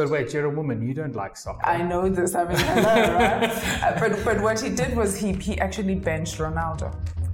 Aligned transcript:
But 0.00 0.08
wait, 0.08 0.32
you're 0.32 0.46
a 0.46 0.48
woman. 0.48 0.80
You 0.80 0.94
don't 0.94 1.14
like 1.14 1.36
soccer. 1.36 1.66
I 1.66 1.82
know 1.82 2.08
this. 2.08 2.34
I 2.34 2.44
mean, 2.48 2.56
hello, 2.56 2.82
right? 3.18 3.96
But 4.00 4.24
but 4.24 4.40
what 4.40 4.58
he 4.58 4.70
did 4.70 4.96
was 4.96 5.14
he 5.14 5.34
he 5.34 5.60
actually 5.60 5.94
benched 5.94 6.38
Ronaldo, 6.38 6.90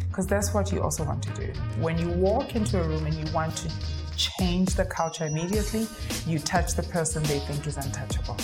because 0.08 0.26
that's 0.26 0.52
what 0.52 0.72
you 0.72 0.82
also 0.82 1.04
want 1.04 1.22
to 1.22 1.30
do. 1.34 1.52
When 1.80 1.96
you 1.96 2.08
walk 2.08 2.56
into 2.56 2.82
a 2.82 2.88
room 2.88 3.06
and 3.06 3.14
you 3.14 3.32
want 3.32 3.56
to 3.58 3.70
change 4.16 4.74
the 4.74 4.84
culture 4.84 5.26
immediately, 5.26 5.86
you 6.26 6.40
touch 6.40 6.74
the 6.74 6.82
person 6.82 7.22
they 7.22 7.38
think 7.38 7.64
is 7.68 7.76
untouchable. 7.76 8.36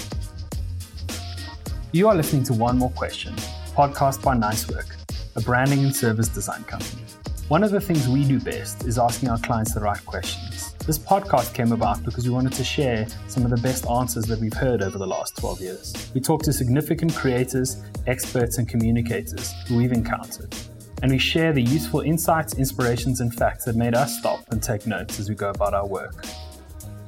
You 1.90 2.06
are 2.06 2.14
listening 2.14 2.44
to 2.44 2.52
One 2.52 2.78
More 2.78 2.90
Question, 2.90 3.34
podcast 3.74 4.22
by 4.22 4.34
Nice 4.34 4.68
Work, 4.68 4.94
a 5.34 5.40
branding 5.40 5.80
and 5.80 5.96
service 5.96 6.28
design 6.28 6.62
company. 6.62 7.02
One 7.48 7.64
of 7.64 7.72
the 7.72 7.80
things 7.80 8.08
we 8.08 8.24
do 8.24 8.38
best 8.38 8.84
is 8.84 9.00
asking 9.00 9.30
our 9.30 9.38
clients 9.38 9.74
the 9.74 9.80
right 9.80 10.06
questions. 10.06 10.51
This 10.86 10.98
podcast 10.98 11.54
came 11.54 11.72
about 11.72 12.02
because 12.04 12.26
we 12.26 12.34
wanted 12.34 12.52
to 12.54 12.64
share 12.64 13.06
some 13.28 13.44
of 13.44 13.50
the 13.50 13.60
best 13.62 13.88
answers 13.88 14.24
that 14.26 14.40
we've 14.40 14.52
heard 14.52 14.82
over 14.82 14.98
the 14.98 15.06
last 15.06 15.36
12 15.36 15.60
years. 15.60 16.10
We 16.14 16.20
talked 16.20 16.44
to 16.46 16.52
significant 16.52 17.14
creators, 17.14 17.82
experts, 18.06 18.58
and 18.58 18.68
communicators 18.68 19.52
who 19.68 19.76
we've 19.76 19.92
encountered 19.92 20.54
and 21.02 21.10
we 21.10 21.18
share 21.18 21.52
the 21.52 21.62
useful 21.62 22.00
insights, 22.00 22.54
inspirations, 22.54 23.20
and 23.20 23.34
facts 23.34 23.64
that 23.64 23.74
made 23.74 23.94
us 23.94 24.18
stop 24.18 24.44
and 24.52 24.62
take 24.62 24.86
notes 24.86 25.18
as 25.18 25.28
we 25.28 25.34
go 25.34 25.50
about 25.50 25.74
our 25.74 25.86
work. 25.86 26.24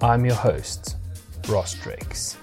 I'm 0.03 0.25
your 0.25 0.35
host, 0.35 0.97
Ross 1.49 1.75
Drakes. 1.75 2.37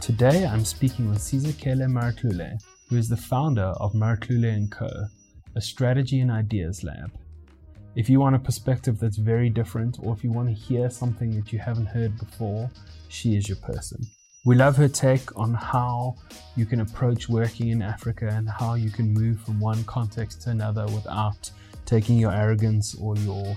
Today 0.00 0.44
I'm 0.44 0.66
speaking 0.66 1.08
with 1.08 1.20
Sizakele 1.20 1.86
Marutlulle, 1.88 2.60
who 2.90 2.96
is 2.96 3.08
the 3.08 3.16
founder 3.16 3.72
of 3.80 3.94
Marutlulle 3.94 4.70
& 4.70 4.70
Co., 4.70 4.90
a 5.56 5.60
strategy 5.60 6.20
and 6.20 6.30
ideas 6.30 6.84
lab. 6.84 7.10
If 7.94 8.08
you 8.08 8.20
want 8.20 8.34
a 8.34 8.38
perspective 8.38 8.98
that's 8.98 9.18
very 9.18 9.50
different, 9.50 9.98
or 10.02 10.14
if 10.14 10.24
you 10.24 10.32
want 10.32 10.48
to 10.48 10.54
hear 10.54 10.88
something 10.88 11.36
that 11.36 11.52
you 11.52 11.58
haven't 11.58 11.86
heard 11.86 12.18
before, 12.18 12.70
she 13.08 13.36
is 13.36 13.48
your 13.48 13.58
person. 13.58 14.00
We 14.46 14.56
love 14.56 14.76
her 14.78 14.88
take 14.88 15.38
on 15.38 15.52
how 15.52 16.16
you 16.56 16.64
can 16.64 16.80
approach 16.80 17.28
working 17.28 17.68
in 17.68 17.82
Africa 17.82 18.28
and 18.32 18.48
how 18.48 18.74
you 18.74 18.90
can 18.90 19.12
move 19.12 19.40
from 19.40 19.60
one 19.60 19.84
context 19.84 20.40
to 20.42 20.50
another 20.50 20.86
without 20.86 21.50
taking 21.84 22.18
your 22.18 22.32
arrogance 22.32 22.94
or 22.94 23.16
your 23.18 23.54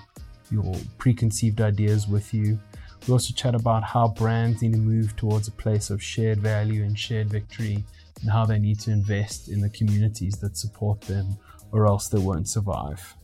your 0.51 0.75
preconceived 0.97 1.61
ideas 1.61 2.07
with 2.07 2.33
you. 2.33 2.59
We 3.07 3.13
also 3.13 3.33
chat 3.33 3.55
about 3.55 3.83
how 3.83 4.09
brands 4.09 4.61
need 4.61 4.73
to 4.73 4.77
move 4.77 5.15
towards 5.15 5.47
a 5.47 5.51
place 5.51 5.89
of 5.89 6.03
shared 6.03 6.39
value 6.39 6.83
and 6.83 6.99
shared 6.99 7.29
victory 7.29 7.83
and 8.21 8.29
how 8.29 8.45
they 8.45 8.59
need 8.59 8.79
to 8.81 8.91
invest 8.91 9.47
in 9.47 9.61
the 9.61 9.69
communities 9.69 10.35
that 10.39 10.57
support 10.57 11.01
them 11.01 11.37
or 11.71 11.87
else 11.87 12.09
they 12.09 12.19
won't 12.19 12.47
survive. 12.47 13.15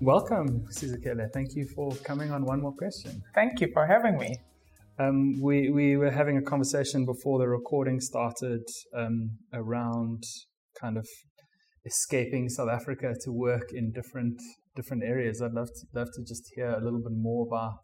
Welcome, 0.00 0.64
Sizakele. 0.70 1.26
Thank 1.34 1.56
you 1.56 1.66
for 1.74 1.90
coming 2.04 2.30
on 2.30 2.44
One 2.44 2.62
More 2.62 2.72
Question. 2.72 3.20
Thank 3.34 3.60
you 3.60 3.68
for 3.72 3.84
having 3.84 4.16
me. 4.16 4.38
Um, 4.96 5.40
we, 5.42 5.70
we 5.70 5.96
were 5.96 6.12
having 6.12 6.36
a 6.36 6.42
conversation 6.42 7.04
before 7.04 7.40
the 7.40 7.48
recording 7.48 7.98
started 7.98 8.62
um, 8.96 9.30
around 9.52 10.22
kind 10.80 10.98
of 10.98 11.06
escaping 11.84 12.48
South 12.48 12.68
Africa 12.68 13.12
to 13.24 13.32
work 13.32 13.72
in 13.72 13.90
different 13.90 14.40
different 14.76 15.02
areas. 15.02 15.42
I'd 15.42 15.50
love 15.50 15.66
to, 15.66 15.98
love 15.98 16.08
to 16.14 16.22
just 16.22 16.44
hear 16.54 16.70
a 16.70 16.80
little 16.80 17.00
bit 17.00 17.16
more 17.16 17.48
about 17.48 17.82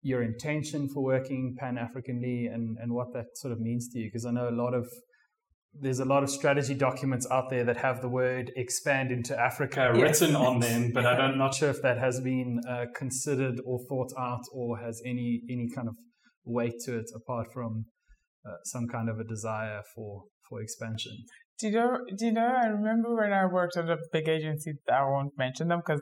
your 0.00 0.22
intention 0.22 0.88
for 0.94 1.02
working 1.02 1.56
Pan 1.58 1.76
Africanly 1.76 2.46
and, 2.46 2.78
and 2.80 2.92
what 2.92 3.12
that 3.14 3.26
sort 3.34 3.50
of 3.50 3.58
means 3.58 3.88
to 3.88 3.98
you. 3.98 4.06
Because 4.06 4.24
I 4.24 4.30
know 4.30 4.48
a 4.48 4.54
lot 4.54 4.74
of 4.74 4.86
there's 5.74 6.00
a 6.00 6.04
lot 6.04 6.22
of 6.22 6.30
strategy 6.30 6.74
documents 6.74 7.26
out 7.30 7.50
there 7.50 7.64
that 7.64 7.76
have 7.76 8.00
the 8.00 8.08
word 8.08 8.50
expand 8.56 9.12
into 9.12 9.38
Africa 9.38 9.92
yes. 9.94 10.20
written 10.20 10.36
on 10.36 10.60
them, 10.60 10.90
but 10.92 11.06
I'm 11.06 11.38
not 11.44 11.54
sure 11.54 11.70
if 11.70 11.82
that 11.82 11.98
has 11.98 12.20
been 12.20 12.60
uh, 12.68 12.86
considered 12.96 13.60
or 13.64 13.78
thought 13.88 14.12
out 14.18 14.42
or 14.52 14.78
has 14.78 15.00
any, 15.06 15.42
any 15.50 15.68
kind 15.74 15.88
of 15.88 15.94
weight 16.44 16.74
to 16.86 16.98
it 16.98 17.06
apart 17.14 17.48
from 17.52 17.86
uh, 18.46 18.56
some 18.64 18.86
kind 18.88 19.08
of 19.08 19.18
a 19.18 19.24
desire 19.24 19.82
for, 19.94 20.24
for 20.48 20.60
expansion. 20.60 21.12
Do 21.60 21.68
you 21.68 21.72
know, 21.74 21.98
do 22.16 22.26
you 22.26 22.32
know, 22.32 22.52
I 22.62 22.66
remember 22.66 23.14
when 23.14 23.32
I 23.32 23.46
worked 23.46 23.76
at 23.76 23.88
a 23.88 23.96
big 24.12 24.28
agency, 24.28 24.74
I 24.90 25.02
won't 25.04 25.32
mention 25.36 25.68
them 25.68 25.82
because 25.84 26.00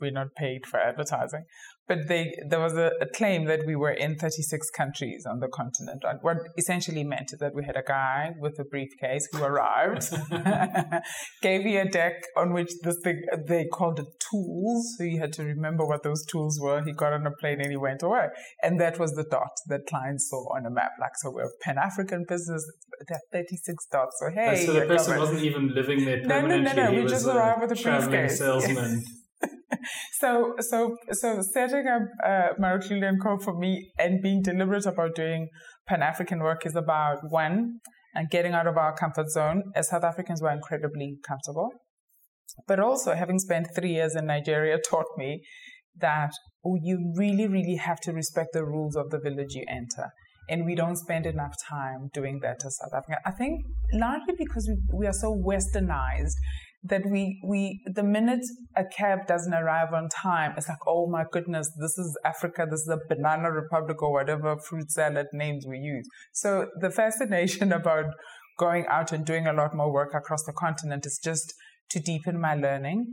we're 0.00 0.10
not 0.10 0.34
paid 0.36 0.66
for 0.66 0.80
advertising. 0.80 1.44
But 1.88 2.08
they, 2.08 2.34
there 2.48 2.58
was 2.58 2.72
a, 2.72 2.90
a, 3.00 3.06
claim 3.06 3.44
that 3.44 3.60
we 3.64 3.76
were 3.76 3.92
in 3.92 4.16
36 4.16 4.70
countries 4.70 5.24
on 5.24 5.38
the 5.38 5.46
continent. 5.46 6.02
What 6.20 6.38
essentially 6.58 7.04
meant 7.04 7.30
is 7.32 7.38
that 7.38 7.54
we 7.54 7.64
had 7.64 7.76
a 7.76 7.82
guy 7.82 8.32
with 8.40 8.58
a 8.58 8.64
briefcase 8.64 9.28
who 9.30 9.44
arrived, 9.44 10.10
gave 11.42 11.64
me 11.64 11.76
a 11.76 11.84
deck 11.84 12.14
on 12.36 12.52
which 12.52 12.72
this 12.82 12.96
thing, 13.04 13.22
they 13.46 13.66
called 13.72 14.00
it 14.00 14.06
tools. 14.30 14.96
So 14.98 15.04
you 15.04 15.20
had 15.20 15.32
to 15.34 15.44
remember 15.44 15.86
what 15.86 16.02
those 16.02 16.24
tools 16.26 16.58
were. 16.60 16.82
He 16.84 16.92
got 16.92 17.12
on 17.12 17.24
a 17.24 17.30
plane 17.30 17.60
and 17.60 17.70
he 17.70 17.76
went 17.76 18.02
away. 18.02 18.26
And 18.62 18.80
that 18.80 18.98
was 18.98 19.12
the 19.12 19.24
dot 19.30 19.52
that 19.68 19.86
clients 19.86 20.28
saw 20.28 20.56
on 20.56 20.66
a 20.66 20.70
map. 20.70 20.90
Like, 21.00 21.12
so 21.22 21.30
we're 21.30 21.50
Pan 21.62 21.76
African 21.78 22.24
business, 22.28 22.66
there 23.06 23.16
are 23.16 23.40
36 23.44 23.86
dots. 23.92 24.16
So, 24.18 24.30
hey. 24.34 24.66
So 24.66 24.72
the 24.72 24.86
person 24.86 25.12
covered. 25.12 25.20
wasn't 25.20 25.44
even 25.44 25.72
living 25.72 26.04
there 26.04 26.22
permanently. 26.22 26.74
No, 26.74 26.82
no, 26.82 26.90
no, 26.90 26.96
no. 26.96 27.02
We 27.02 27.08
just 27.08 27.26
arrived 27.26 27.60
with 27.62 27.78
a 27.78 27.82
briefcase. 27.82 28.38
salesman. 28.38 29.04
so 30.20 30.54
so 30.60 30.96
so 31.12 31.42
setting 31.52 31.86
up 31.86 32.02
uh, 32.24 32.48
Marutlulle 32.60 33.16
Co 33.22 33.38
for 33.38 33.58
me 33.58 33.90
and 33.98 34.22
being 34.22 34.42
deliberate 34.42 34.86
about 34.86 35.14
doing 35.14 35.48
Pan 35.88 36.02
African 36.02 36.40
work 36.40 36.64
is 36.64 36.76
about 36.76 37.18
one 37.30 37.80
and 38.14 38.30
getting 38.30 38.52
out 38.52 38.66
of 38.66 38.76
our 38.76 38.94
comfort 38.96 39.28
zone. 39.30 39.62
As 39.74 39.88
South 39.88 40.04
Africans, 40.04 40.40
we're 40.40 40.52
incredibly 40.52 41.18
comfortable, 41.26 41.70
but 42.66 42.80
also 42.80 43.14
having 43.14 43.38
spent 43.38 43.68
three 43.74 43.92
years 43.94 44.14
in 44.14 44.26
Nigeria 44.26 44.78
taught 44.90 45.06
me 45.16 45.42
that 45.98 46.32
oh, 46.64 46.76
you 46.82 47.12
really 47.16 47.48
really 47.48 47.76
have 47.76 48.00
to 48.00 48.12
respect 48.12 48.50
the 48.52 48.64
rules 48.64 48.96
of 48.96 49.10
the 49.10 49.18
village 49.18 49.54
you 49.54 49.64
enter. 49.68 50.10
And 50.48 50.64
we 50.64 50.76
don't 50.76 50.96
spend 50.96 51.26
enough 51.26 51.54
time 51.68 52.08
doing 52.14 52.38
that 52.42 52.64
as 52.64 52.78
South 52.78 52.92
Africa. 52.96 53.18
I 53.26 53.32
think 53.32 53.64
largely 53.92 54.34
because 54.38 54.68
we, 54.68 55.00
we 55.00 55.06
are 55.08 55.12
so 55.12 55.34
westernized 55.34 56.36
that 56.88 57.02
we 57.06 57.40
we 57.44 57.80
the 57.86 58.02
minute 58.02 58.44
a 58.76 58.84
cab 58.84 59.26
doesn't 59.26 59.54
arrive 59.54 59.92
on 59.92 60.08
time, 60.08 60.54
it's 60.56 60.68
like, 60.68 60.86
oh 60.86 61.06
my 61.06 61.24
goodness, 61.30 61.70
this 61.80 61.98
is 61.98 62.16
Africa, 62.24 62.66
this 62.68 62.80
is 62.80 62.88
a 62.88 62.98
banana 63.08 63.50
republic 63.50 64.02
or 64.02 64.12
whatever 64.12 64.56
fruit 64.58 64.90
salad 64.90 65.26
names 65.32 65.64
we 65.68 65.78
use. 65.78 66.06
So 66.32 66.68
the 66.80 66.90
fascination 66.90 67.72
about 67.80 68.06
going 68.58 68.86
out 68.86 69.12
and 69.12 69.24
doing 69.24 69.46
a 69.46 69.52
lot 69.52 69.74
more 69.74 69.92
work 69.92 70.14
across 70.14 70.44
the 70.44 70.52
continent 70.52 71.04
is 71.06 71.20
just 71.22 71.54
to 71.90 72.00
deepen 72.00 72.40
my 72.40 72.54
learning, 72.54 73.06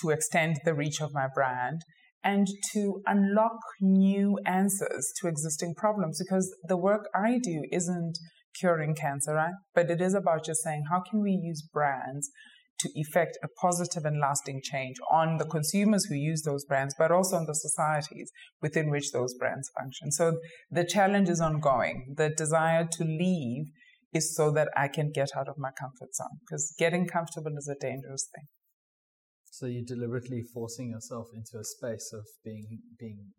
to 0.00 0.10
extend 0.10 0.56
the 0.64 0.74
reach 0.74 1.00
of 1.00 1.12
my 1.12 1.28
brand, 1.32 1.82
and 2.24 2.46
to 2.72 3.00
unlock 3.06 3.58
new 3.80 4.38
answers 4.44 5.12
to 5.20 5.28
existing 5.28 5.74
problems 5.76 6.20
because 6.22 6.54
the 6.66 6.76
work 6.76 7.08
I 7.14 7.38
do 7.42 7.62
isn't 7.70 8.18
curing 8.58 8.94
cancer, 8.94 9.34
right? 9.34 9.54
But 9.74 9.90
it 9.90 10.00
is 10.00 10.14
about 10.14 10.44
just 10.44 10.62
saying, 10.62 10.84
how 10.90 11.02
can 11.08 11.22
we 11.22 11.30
use 11.30 11.62
brands 11.62 12.30
to 12.78 12.88
effect 12.94 13.38
a 13.42 13.48
positive 13.48 14.04
and 14.04 14.20
lasting 14.20 14.60
change 14.62 14.96
on 15.10 15.36
the 15.38 15.44
consumers 15.44 16.04
who 16.06 16.14
use 16.14 16.42
those 16.42 16.64
brands, 16.64 16.94
but 16.98 17.10
also 17.10 17.36
on 17.36 17.46
the 17.46 17.54
societies 17.54 18.30
within 18.62 18.90
which 18.90 19.12
those 19.12 19.34
brands 19.34 19.70
function. 19.76 20.12
So 20.12 20.38
the 20.70 20.84
challenge 20.84 21.28
is 21.28 21.40
ongoing. 21.40 22.14
The 22.16 22.30
desire 22.30 22.86
to 22.92 23.04
leave 23.04 23.66
is 24.14 24.34
so 24.34 24.50
that 24.52 24.68
I 24.76 24.88
can 24.88 25.10
get 25.12 25.30
out 25.36 25.48
of 25.48 25.56
my 25.58 25.70
comfort 25.78 26.14
zone 26.14 26.38
because 26.40 26.74
getting 26.78 27.06
comfortable 27.06 27.56
is 27.56 27.68
a 27.68 27.78
dangerous 27.78 28.28
thing. 28.34 28.46
So 29.50 29.66
you're 29.66 29.84
deliberately 29.84 30.42
forcing 30.54 30.90
yourself 30.90 31.28
into 31.34 31.58
a 31.58 31.64
space 31.64 32.10
of 32.12 32.24
being 32.44 32.78
being 32.98 33.32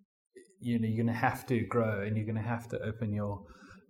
you 0.59 0.77
know 0.77 0.87
you're 0.87 1.03
going 1.03 1.07
to 1.07 1.19
have 1.19 1.45
to 1.45 1.61
grow 1.61 2.01
and 2.01 2.17
you're 2.17 2.25
going 2.25 2.35
to 2.35 2.41
have 2.41 2.67
to 2.69 2.79
open 2.81 3.13
your 3.13 3.43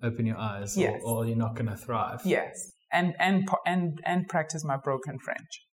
open 0.03 0.27
your 0.27 0.37
eyes 0.37 0.77
yes. 0.77 1.01
or, 1.03 1.17
or 1.17 1.25
you're 1.25 1.35
not 1.35 1.55
going 1.55 1.69
to 1.69 1.75
thrive. 1.75 2.21
Yes 2.23 2.71
and 2.91 3.13
and 3.19 3.47
and 3.65 3.99
and 4.05 4.27
practice 4.27 4.63
my 4.63 4.77
broken 4.77 5.19
French. 5.19 5.65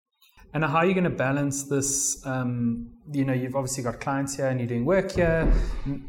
And 0.53 0.63
how 0.63 0.77
are 0.77 0.85
you 0.85 0.93
going 0.93 1.03
to 1.05 1.09
balance 1.09 1.63
this? 1.63 2.25
Um, 2.25 2.91
you 3.11 3.25
know, 3.25 3.33
you've 3.33 3.55
obviously 3.55 3.83
got 3.83 3.99
clients 3.99 4.37
here 4.37 4.47
and 4.47 4.59
you're 4.59 4.69
doing 4.69 4.85
work 4.85 5.11
here. 5.11 5.51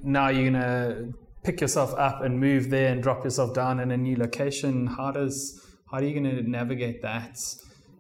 Now 0.05 0.29
you're 0.29 0.51
going 0.51 0.63
to 0.63 1.13
pick 1.43 1.61
yourself 1.61 1.95
up 1.95 2.23
and 2.23 2.39
move 2.39 2.71
there 2.71 2.93
and 2.93 3.03
drop 3.03 3.25
yourself 3.25 3.55
down 3.55 3.81
in 3.81 3.91
a 3.91 3.97
new 3.97 4.17
location. 4.17 4.87
How 4.87 5.11
does 5.11 5.61
how 5.91 5.99
are 5.99 6.03
you 6.05 6.13
going 6.13 6.37
to 6.37 6.49
navigate 6.49 7.03
that? 7.03 7.39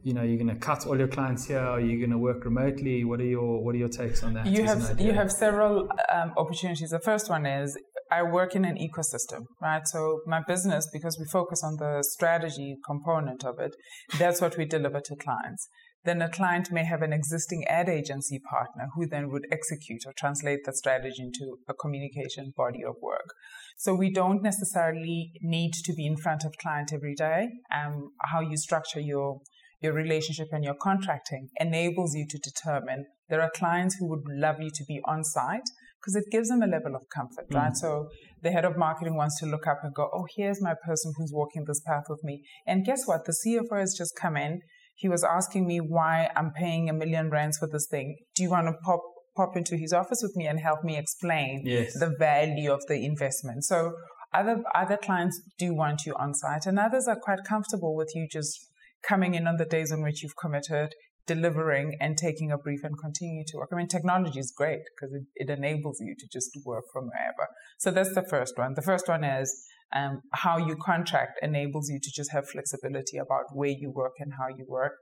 You 0.04 0.14
know, 0.14 0.22
you're 0.22 0.36
going 0.36 0.54
to 0.54 0.54
cut 0.54 0.86
all 0.86 0.96
your 0.96 1.08
clients 1.08 1.46
here. 1.46 1.58
Are 1.58 1.80
you 1.80 1.98
going 1.98 2.10
to 2.10 2.18
work 2.18 2.44
remotely? 2.44 3.04
What 3.04 3.20
are 3.20 3.24
your 3.24 3.62
what 3.64 3.74
are 3.74 3.78
your 3.78 3.88
takes 3.88 4.22
on 4.22 4.34
that? 4.34 4.46
You 4.46 4.62
have 4.64 5.00
you 5.00 5.12
have 5.12 5.32
several 5.32 5.88
um, 6.14 6.32
opportunities. 6.36 6.90
The 6.90 7.00
first 7.00 7.28
one 7.28 7.44
is 7.44 7.76
I 8.10 8.22
work 8.22 8.54
in 8.54 8.64
an 8.64 8.76
ecosystem, 8.76 9.46
right? 9.60 9.86
So 9.86 10.20
my 10.26 10.40
business, 10.46 10.88
because 10.92 11.18
we 11.18 11.24
focus 11.26 11.62
on 11.64 11.76
the 11.76 12.02
strategy 12.02 12.76
component 12.86 13.44
of 13.44 13.58
it, 13.58 13.74
that's 14.18 14.40
what 14.40 14.56
we 14.56 14.64
deliver 14.64 15.00
to 15.00 15.16
clients. 15.16 15.68
Then 16.04 16.22
a 16.22 16.30
client 16.30 16.70
may 16.70 16.84
have 16.84 17.02
an 17.02 17.12
existing 17.12 17.64
ad 17.66 17.88
agency 17.88 18.38
partner 18.38 18.88
who 18.94 19.08
then 19.08 19.28
would 19.30 19.46
execute 19.50 20.02
or 20.06 20.12
translate 20.16 20.60
the 20.64 20.72
strategy 20.72 21.20
into 21.20 21.58
a 21.68 21.74
communication 21.74 22.52
body 22.56 22.84
of 22.84 22.94
work. 23.02 23.34
So 23.76 23.92
we 23.92 24.12
don't 24.12 24.40
necessarily 24.40 25.32
need 25.42 25.72
to 25.84 25.92
be 25.92 26.06
in 26.06 26.16
front 26.16 26.44
of 26.44 26.56
client 26.58 26.92
every 26.92 27.16
day. 27.16 27.48
Um, 27.74 28.12
how 28.22 28.40
you 28.40 28.56
structure 28.56 29.00
your 29.00 29.40
your 29.82 29.92
relationship 29.92 30.48
and 30.52 30.64
your 30.64 30.74
contracting 30.74 31.48
enables 31.60 32.14
you 32.14 32.26
to 32.26 32.38
determine 32.38 33.04
there 33.28 33.42
are 33.42 33.50
clients 33.54 33.96
who 33.96 34.08
would 34.08 34.24
love 34.26 34.56
you 34.60 34.70
to 34.70 34.84
be 34.84 35.00
on 35.04 35.22
site 35.22 35.68
because 36.06 36.22
it 36.22 36.30
gives 36.30 36.48
them 36.48 36.62
a 36.62 36.66
level 36.66 36.94
of 36.94 37.02
comfort, 37.12 37.50
mm. 37.50 37.56
right? 37.56 37.76
So 37.76 38.08
the 38.42 38.52
head 38.52 38.64
of 38.64 38.76
marketing 38.76 39.16
wants 39.16 39.40
to 39.40 39.46
look 39.46 39.66
up 39.66 39.80
and 39.82 39.92
go, 39.92 40.08
oh, 40.14 40.26
here's 40.36 40.62
my 40.62 40.74
person 40.84 41.12
who's 41.16 41.32
walking 41.32 41.64
this 41.66 41.80
path 41.80 42.04
with 42.08 42.22
me. 42.22 42.44
And 42.66 42.84
guess 42.84 43.06
what? 43.06 43.24
The 43.24 43.32
CFO 43.32 43.80
has 43.80 43.96
just 43.98 44.14
come 44.20 44.36
in. 44.36 44.60
He 44.94 45.08
was 45.08 45.24
asking 45.24 45.66
me 45.66 45.78
why 45.78 46.30
I'm 46.36 46.52
paying 46.52 46.88
a 46.88 46.92
million 46.92 47.28
rands 47.28 47.58
for 47.58 47.68
this 47.68 47.88
thing. 47.90 48.16
Do 48.36 48.44
you 48.44 48.50
want 48.50 48.68
to 48.68 48.74
pop 48.84 49.00
pop 49.36 49.54
into 49.54 49.76
his 49.76 49.92
office 49.92 50.20
with 50.22 50.34
me 50.34 50.46
and 50.46 50.58
help 50.58 50.82
me 50.82 50.96
explain 50.96 51.62
yes. 51.66 51.92
the 51.98 52.14
value 52.18 52.72
of 52.72 52.80
the 52.86 53.04
investment? 53.04 53.64
So 53.64 53.92
other 54.32 54.62
other 54.74 54.96
clients 54.96 55.42
do 55.58 55.74
want 55.74 56.06
you 56.06 56.14
on 56.14 56.32
site, 56.34 56.64
and 56.64 56.78
others 56.78 57.06
are 57.06 57.18
quite 57.20 57.40
comfortable 57.46 57.94
with 57.94 58.12
you 58.14 58.26
just 58.30 58.58
coming 59.06 59.34
in 59.34 59.46
on 59.46 59.56
the 59.56 59.66
days 59.66 59.92
on 59.92 60.02
which 60.02 60.22
you've 60.22 60.36
committed, 60.36 60.94
delivering 61.26 61.96
and 62.00 62.16
taking 62.16 62.52
a 62.52 62.58
brief 62.58 62.84
and 62.84 62.96
continue 62.98 63.44
to 63.48 63.56
work. 63.58 63.68
I 63.72 63.76
mean, 63.76 63.88
technology 63.88 64.38
is 64.38 64.52
great 64.56 64.80
because 64.94 65.14
it, 65.14 65.24
it 65.34 65.50
enables 65.50 66.00
you 66.00 66.14
to 66.18 66.26
just 66.32 66.50
work 66.64 66.84
from 66.92 67.04
wherever. 67.06 67.48
So 67.78 67.90
that's 67.90 68.14
the 68.14 68.24
first 68.28 68.56
one. 68.56 68.74
The 68.74 68.82
first 68.82 69.08
one 69.08 69.24
is 69.24 69.66
um, 69.94 70.22
how 70.32 70.58
you 70.58 70.76
contract 70.76 71.38
enables 71.42 71.90
you 71.90 71.98
to 72.00 72.10
just 72.14 72.32
have 72.32 72.48
flexibility 72.48 73.18
about 73.18 73.44
where 73.52 73.70
you 73.70 73.90
work 73.90 74.14
and 74.18 74.32
how 74.38 74.48
you 74.56 74.64
work. 74.68 74.92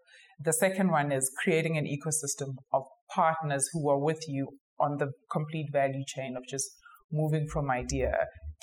The 0.41 0.53
second 0.53 0.91
one 0.91 1.13
is 1.13 1.31
creating 1.43 1.77
an 1.79 1.87
ecosystem 1.87 2.57
of 2.73 2.85
partners 3.15 3.69
who 3.73 3.89
are 3.89 3.99
with 3.99 4.25
you 4.29 4.49
on 4.81 4.99
the 4.99 5.13
complete 5.31 5.69
value 5.73 6.05
chain 6.07 6.37
of 6.37 6.43
just 6.49 6.71
moving 7.13 7.47
from 7.47 7.71
idea 7.71 8.13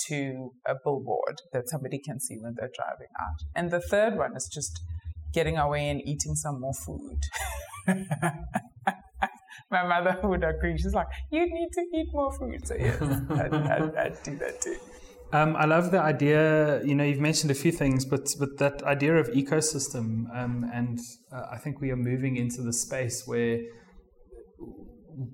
to 0.08 0.52
a 0.68 0.76
billboard 0.84 1.38
that 1.54 1.70
somebody 1.70 2.00
can 2.00 2.20
see 2.20 2.38
when 2.40 2.56
they're 2.58 2.72
driving 2.76 3.08
out. 3.20 3.40
And 3.56 3.72
the 3.72 3.82
third 3.82 4.18
one 4.18 4.36
is 4.36 4.50
just 4.52 4.80
getting 5.34 5.58
away 5.58 5.90
and 5.90 6.02
eating 6.08 6.36
some 6.36 6.60
more 6.60 6.74
food. 6.74 7.20
My 9.72 9.88
mother 9.88 10.20
would 10.24 10.44
agree. 10.44 10.78
She's 10.78 10.94
like, 10.94 11.08
you 11.32 11.46
need 11.46 11.70
to 11.74 11.82
eat 11.94 12.08
more 12.12 12.32
food. 12.34 12.68
So, 12.68 12.76
yes, 12.78 13.02
I'd, 13.02 13.54
I'd, 13.54 13.96
I'd 13.96 14.24
do 14.24 14.38
that 14.38 14.60
too. 14.62 14.78
Um, 15.34 15.56
I 15.56 15.66
love 15.66 15.92
the 15.92 16.00
idea. 16.00 16.84
You 16.84 16.94
know, 16.94 17.06
you've 17.06 17.22
mentioned 17.22 17.52
a 17.52 17.56
few 17.56 17.72
things, 17.72 18.04
but 18.04 18.28
but 18.38 18.58
that 18.58 18.84
idea 18.84 19.16
of 19.16 19.28
ecosystem, 19.30 20.26
um, 20.36 20.70
and 20.74 21.00
uh, 21.32 21.46
I 21.52 21.58
think 21.58 21.80
we 21.80 21.90
are 21.92 21.96
moving 21.96 22.36
into 22.36 22.62
the 22.62 22.74
space 22.74 23.24
where 23.26 23.60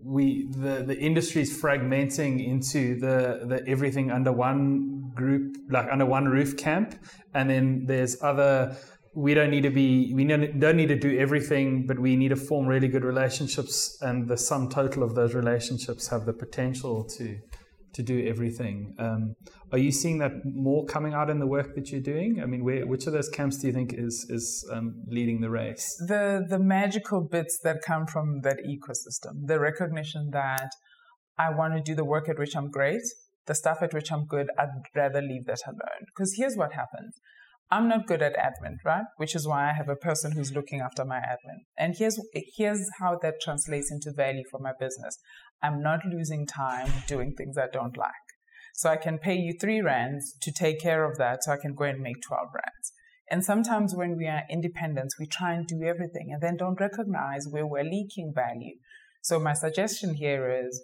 we 0.03 0.47
the 0.51 0.83
the 0.85 0.97
industry 0.97 1.41
is 1.41 1.61
fragmenting 1.61 2.45
into 2.45 2.99
the 2.99 3.45
the 3.47 3.67
everything 3.67 4.11
under 4.11 4.31
one 4.31 5.11
group, 5.15 5.57
like 5.71 5.87
under 5.91 6.05
one 6.05 6.25
roof 6.25 6.57
camp, 6.57 6.93
and 7.33 7.49
then 7.49 7.85
there's 7.87 8.21
other 8.21 8.77
we 9.17 9.33
don't 9.33 9.49
need 9.49 9.63
to 9.63 9.71
be 9.71 10.13
we 10.13 10.23
don't 10.25 10.77
need 10.77 10.89
to 10.89 10.95
do 10.95 11.17
everything 11.17 11.87
but 11.87 11.97
we 11.97 12.15
need 12.15 12.29
to 12.29 12.35
form 12.35 12.67
really 12.67 12.87
good 12.87 13.03
relationships 13.03 13.97
and 14.01 14.27
the 14.27 14.37
sum 14.37 14.69
total 14.69 15.01
of 15.01 15.15
those 15.15 15.33
relationships 15.33 16.07
have 16.07 16.25
the 16.25 16.33
potential 16.33 17.03
to 17.03 17.35
to 17.93 18.03
do 18.03 18.27
everything. 18.27 18.93
Um, 18.99 19.33
are 19.71 19.79
you 19.79 19.91
seeing 19.91 20.19
that 20.19 20.33
more 20.45 20.85
coming 20.85 21.13
out 21.15 21.31
in 21.31 21.39
the 21.39 21.47
work 21.47 21.73
that 21.73 21.89
you're 21.89 22.07
doing? 22.13 22.39
I 22.43 22.45
mean 22.45 22.63
where, 22.63 22.85
which 22.85 23.07
of 23.07 23.13
those 23.13 23.27
camps 23.27 23.57
do 23.57 23.65
you 23.67 23.73
think 23.73 23.91
is 23.91 24.27
is 24.29 24.45
um, 24.71 25.03
leading 25.07 25.41
the 25.41 25.49
race? 25.49 25.85
The 26.07 26.45
the 26.47 26.59
magical 26.59 27.21
bits 27.21 27.59
that 27.63 27.77
come 27.81 28.05
from 28.05 28.41
that 28.41 28.59
ecosystem 28.73 29.33
the 29.51 29.59
recognition 29.59 30.29
that 30.31 30.69
i 31.45 31.49
want 31.59 31.73
to 31.77 31.81
do 31.89 31.95
the 31.95 32.05
work 32.13 32.29
at 32.29 32.37
which 32.37 32.55
i'm 32.55 32.69
great 32.69 33.05
the 33.47 33.55
stuff 33.55 33.79
at 33.81 33.93
which 33.93 34.11
i'm 34.11 34.25
good 34.25 34.47
i'd 34.59 34.69
rather 34.95 35.21
leave 35.21 35.45
that 35.45 35.61
alone. 35.65 36.03
Because 36.09 36.35
here's 36.37 36.55
what 36.55 36.73
happens 36.73 37.11
I'm 37.69 37.89
not 37.89 38.07
good 38.07 38.21
at 38.21 38.37
admin, 38.37 38.77
right? 38.85 39.03
Which 39.17 39.35
is 39.35 39.45
why 39.45 39.69
I 39.69 39.73
have 39.73 39.89
a 39.89 39.95
person 39.95 40.31
who's 40.31 40.53
looking 40.53 40.79
after 40.79 41.03
my 41.03 41.17
admin. 41.17 41.65
And 41.77 41.95
here's 41.97 42.19
here's 42.33 42.89
how 42.99 43.19
that 43.21 43.41
translates 43.41 43.91
into 43.91 44.13
value 44.15 44.43
for 44.49 44.59
my 44.59 44.71
business. 44.79 45.17
I'm 45.61 45.81
not 45.81 46.05
losing 46.05 46.45
time 46.45 46.89
doing 47.07 47.33
things 47.33 47.57
I 47.57 47.67
don't 47.71 47.97
like. 47.97 48.27
So 48.73 48.89
I 48.89 48.95
can 48.95 49.17
pay 49.17 49.35
you 49.35 49.53
three 49.59 49.81
rands 49.81 50.35
to 50.41 50.51
take 50.51 50.79
care 50.79 51.03
of 51.03 51.17
that 51.17 51.43
so 51.43 51.51
I 51.51 51.57
can 51.57 51.73
go 51.73 51.83
and 51.85 51.99
make 51.99 52.21
12 52.21 52.47
rands. 52.53 52.93
And 53.29 53.43
sometimes 53.43 53.95
when 53.95 54.15
we 54.15 54.27
are 54.27 54.43
independent, 54.49 55.13
we 55.19 55.25
try 55.25 55.53
and 55.53 55.67
do 55.67 55.81
everything 55.83 56.29
and 56.31 56.41
then 56.41 56.57
don't 56.57 56.79
recognize 56.79 57.47
where 57.49 57.67
we're 57.67 57.83
leaking 57.83 58.33
value. 58.33 58.75
So 59.21 59.39
my 59.39 59.53
suggestion 59.53 60.13
here 60.13 60.49
is 60.49 60.81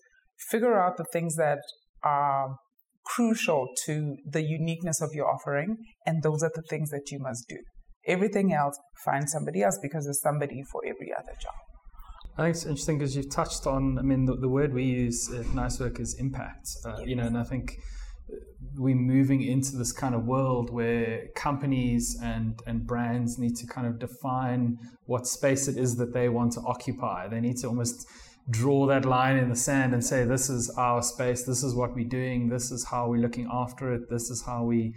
figure 0.50 0.78
out 0.78 0.98
the 0.98 1.06
things 1.06 1.36
that 1.36 1.60
are 2.04 2.58
crucial 3.06 3.68
to 3.86 4.18
the 4.26 4.42
uniqueness 4.42 5.02
of 5.02 5.10
your 5.14 5.30
offering, 5.30 5.78
and 6.06 6.24
those 6.24 6.44
are 6.44 6.52
the 6.54 6.64
things 6.70 6.90
that 6.90 7.12
you 7.12 7.20
must 7.20 7.46
do. 7.48 7.58
Everything 8.08 8.54
else, 8.54 8.78
find 9.04 9.30
somebody 9.30 9.62
else 9.62 9.80
because 9.82 10.06
there's 10.06 10.22
somebody 10.22 10.62
for 10.72 10.82
every 10.86 11.12
other 11.18 11.34
job. 11.40 11.54
I 12.38 12.44
think 12.44 12.56
it's 12.56 12.66
interesting 12.66 12.98
because 12.98 13.16
you've 13.16 13.30
touched 13.30 13.68
on, 13.68 14.00
I 14.00 14.02
mean, 14.02 14.26
the, 14.26 14.36
the 14.36 14.50
word 14.50 14.74
we 14.74 14.84
use 14.84 15.32
at 15.32 15.46
NiceWork 15.48 16.00
is 16.00 16.16
impact, 16.20 16.68
uh, 16.86 16.96
yes. 16.98 17.08
you 17.08 17.16
know, 17.16 17.24
and 17.24 17.38
I 17.38 17.44
think 17.44 17.78
we're 18.76 18.96
moving 18.96 19.44
into 19.44 19.78
this 19.78 19.92
kind 19.92 20.16
of 20.16 20.26
world 20.26 20.72
where 20.72 21.28
companies 21.36 22.18
and, 22.24 22.60
and 22.66 22.88
brands 22.88 23.38
need 23.38 23.56
to 23.58 23.68
kind 23.68 23.86
of 23.86 24.00
define 24.00 24.78
what 25.06 25.28
space 25.28 25.68
it 25.68 25.78
is 25.78 25.96
that 25.98 26.14
they 26.14 26.28
want 26.28 26.54
to 26.54 26.62
occupy. 26.62 27.28
They 27.28 27.40
need 27.40 27.58
to 27.58 27.68
almost 27.68 28.08
draw 28.50 28.86
that 28.88 29.06
line 29.06 29.38
in 29.38 29.50
the 29.50 29.56
sand 29.56 29.94
and 29.94 30.04
say, 30.04 30.26
this 30.26 30.50
is 30.50 30.70
our 30.72 31.02
space, 31.02 31.44
this 31.44 31.64
is 31.64 31.74
what 31.74 31.96
we're 31.96 32.08
doing, 32.08 32.50
this 32.50 32.72
is 32.72 32.86
how 32.86 33.08
we're 33.08 33.22
looking 33.22 33.50
after 33.52 33.94
it, 33.94 34.10
this 34.10 34.30
is 34.30 34.44
how 34.44 34.64
we 34.64 34.94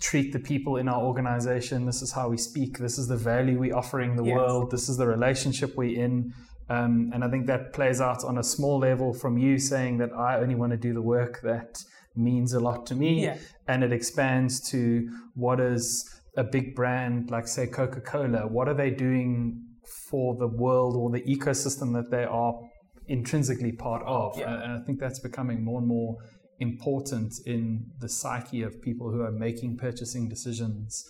treat 0.00 0.32
the 0.32 0.38
people 0.38 0.76
in 0.76 0.88
our 0.88 1.02
organization, 1.02 1.84
this 1.84 2.00
is 2.00 2.12
how 2.12 2.28
we 2.28 2.38
speak, 2.38 2.78
this 2.78 2.96
is 2.96 3.08
the 3.08 3.16
value 3.16 3.58
we're 3.58 3.76
offering 3.76 4.16
the 4.16 4.24
yes. 4.24 4.36
world, 4.36 4.70
this 4.70 4.88
is 4.88 4.96
the 4.96 5.06
relationship 5.06 5.76
we're 5.76 6.00
in. 6.00 6.32
Um, 6.70 7.10
and 7.12 7.24
I 7.24 7.28
think 7.28 7.46
that 7.46 7.72
plays 7.72 8.00
out 8.00 8.24
on 8.24 8.38
a 8.38 8.42
small 8.42 8.78
level 8.78 9.12
from 9.12 9.36
you 9.38 9.58
saying 9.58 9.98
that 9.98 10.12
I 10.12 10.38
only 10.38 10.54
want 10.54 10.72
to 10.72 10.78
do 10.78 10.92
the 10.92 11.02
work 11.02 11.40
that 11.42 11.82
means 12.14 12.52
a 12.52 12.60
lot 12.60 12.86
to 12.86 12.94
me. 12.94 13.24
Yeah. 13.24 13.38
And 13.66 13.82
it 13.82 13.92
expands 13.92 14.60
to 14.70 15.10
what 15.34 15.60
is 15.60 16.08
a 16.36 16.44
big 16.44 16.74
brand 16.74 17.30
like, 17.30 17.48
say, 17.48 17.66
Coca 17.66 18.00
Cola, 18.00 18.46
what 18.46 18.68
are 18.68 18.74
they 18.74 18.90
doing 18.90 19.67
for 20.10 20.36
the 20.36 20.48
world 20.48 20.96
or 20.96 21.10
the 21.10 21.22
ecosystem 21.22 21.92
that 21.94 22.10
they 22.10 22.24
are 22.24 22.54
intrinsically 23.08 23.72
part 23.72 24.02
of. 24.06 24.38
Yeah. 24.38 24.62
And 24.62 24.72
I 24.72 24.84
think 24.84 25.00
that's 25.00 25.20
becoming 25.20 25.64
more 25.64 25.78
and 25.78 25.88
more 25.88 26.16
important 26.60 27.32
in 27.46 27.86
the 28.00 28.08
psyche 28.08 28.62
of 28.62 28.80
people 28.82 29.10
who 29.10 29.22
are 29.22 29.32
making 29.32 29.76
purchasing 29.76 30.28
decisions. 30.28 31.04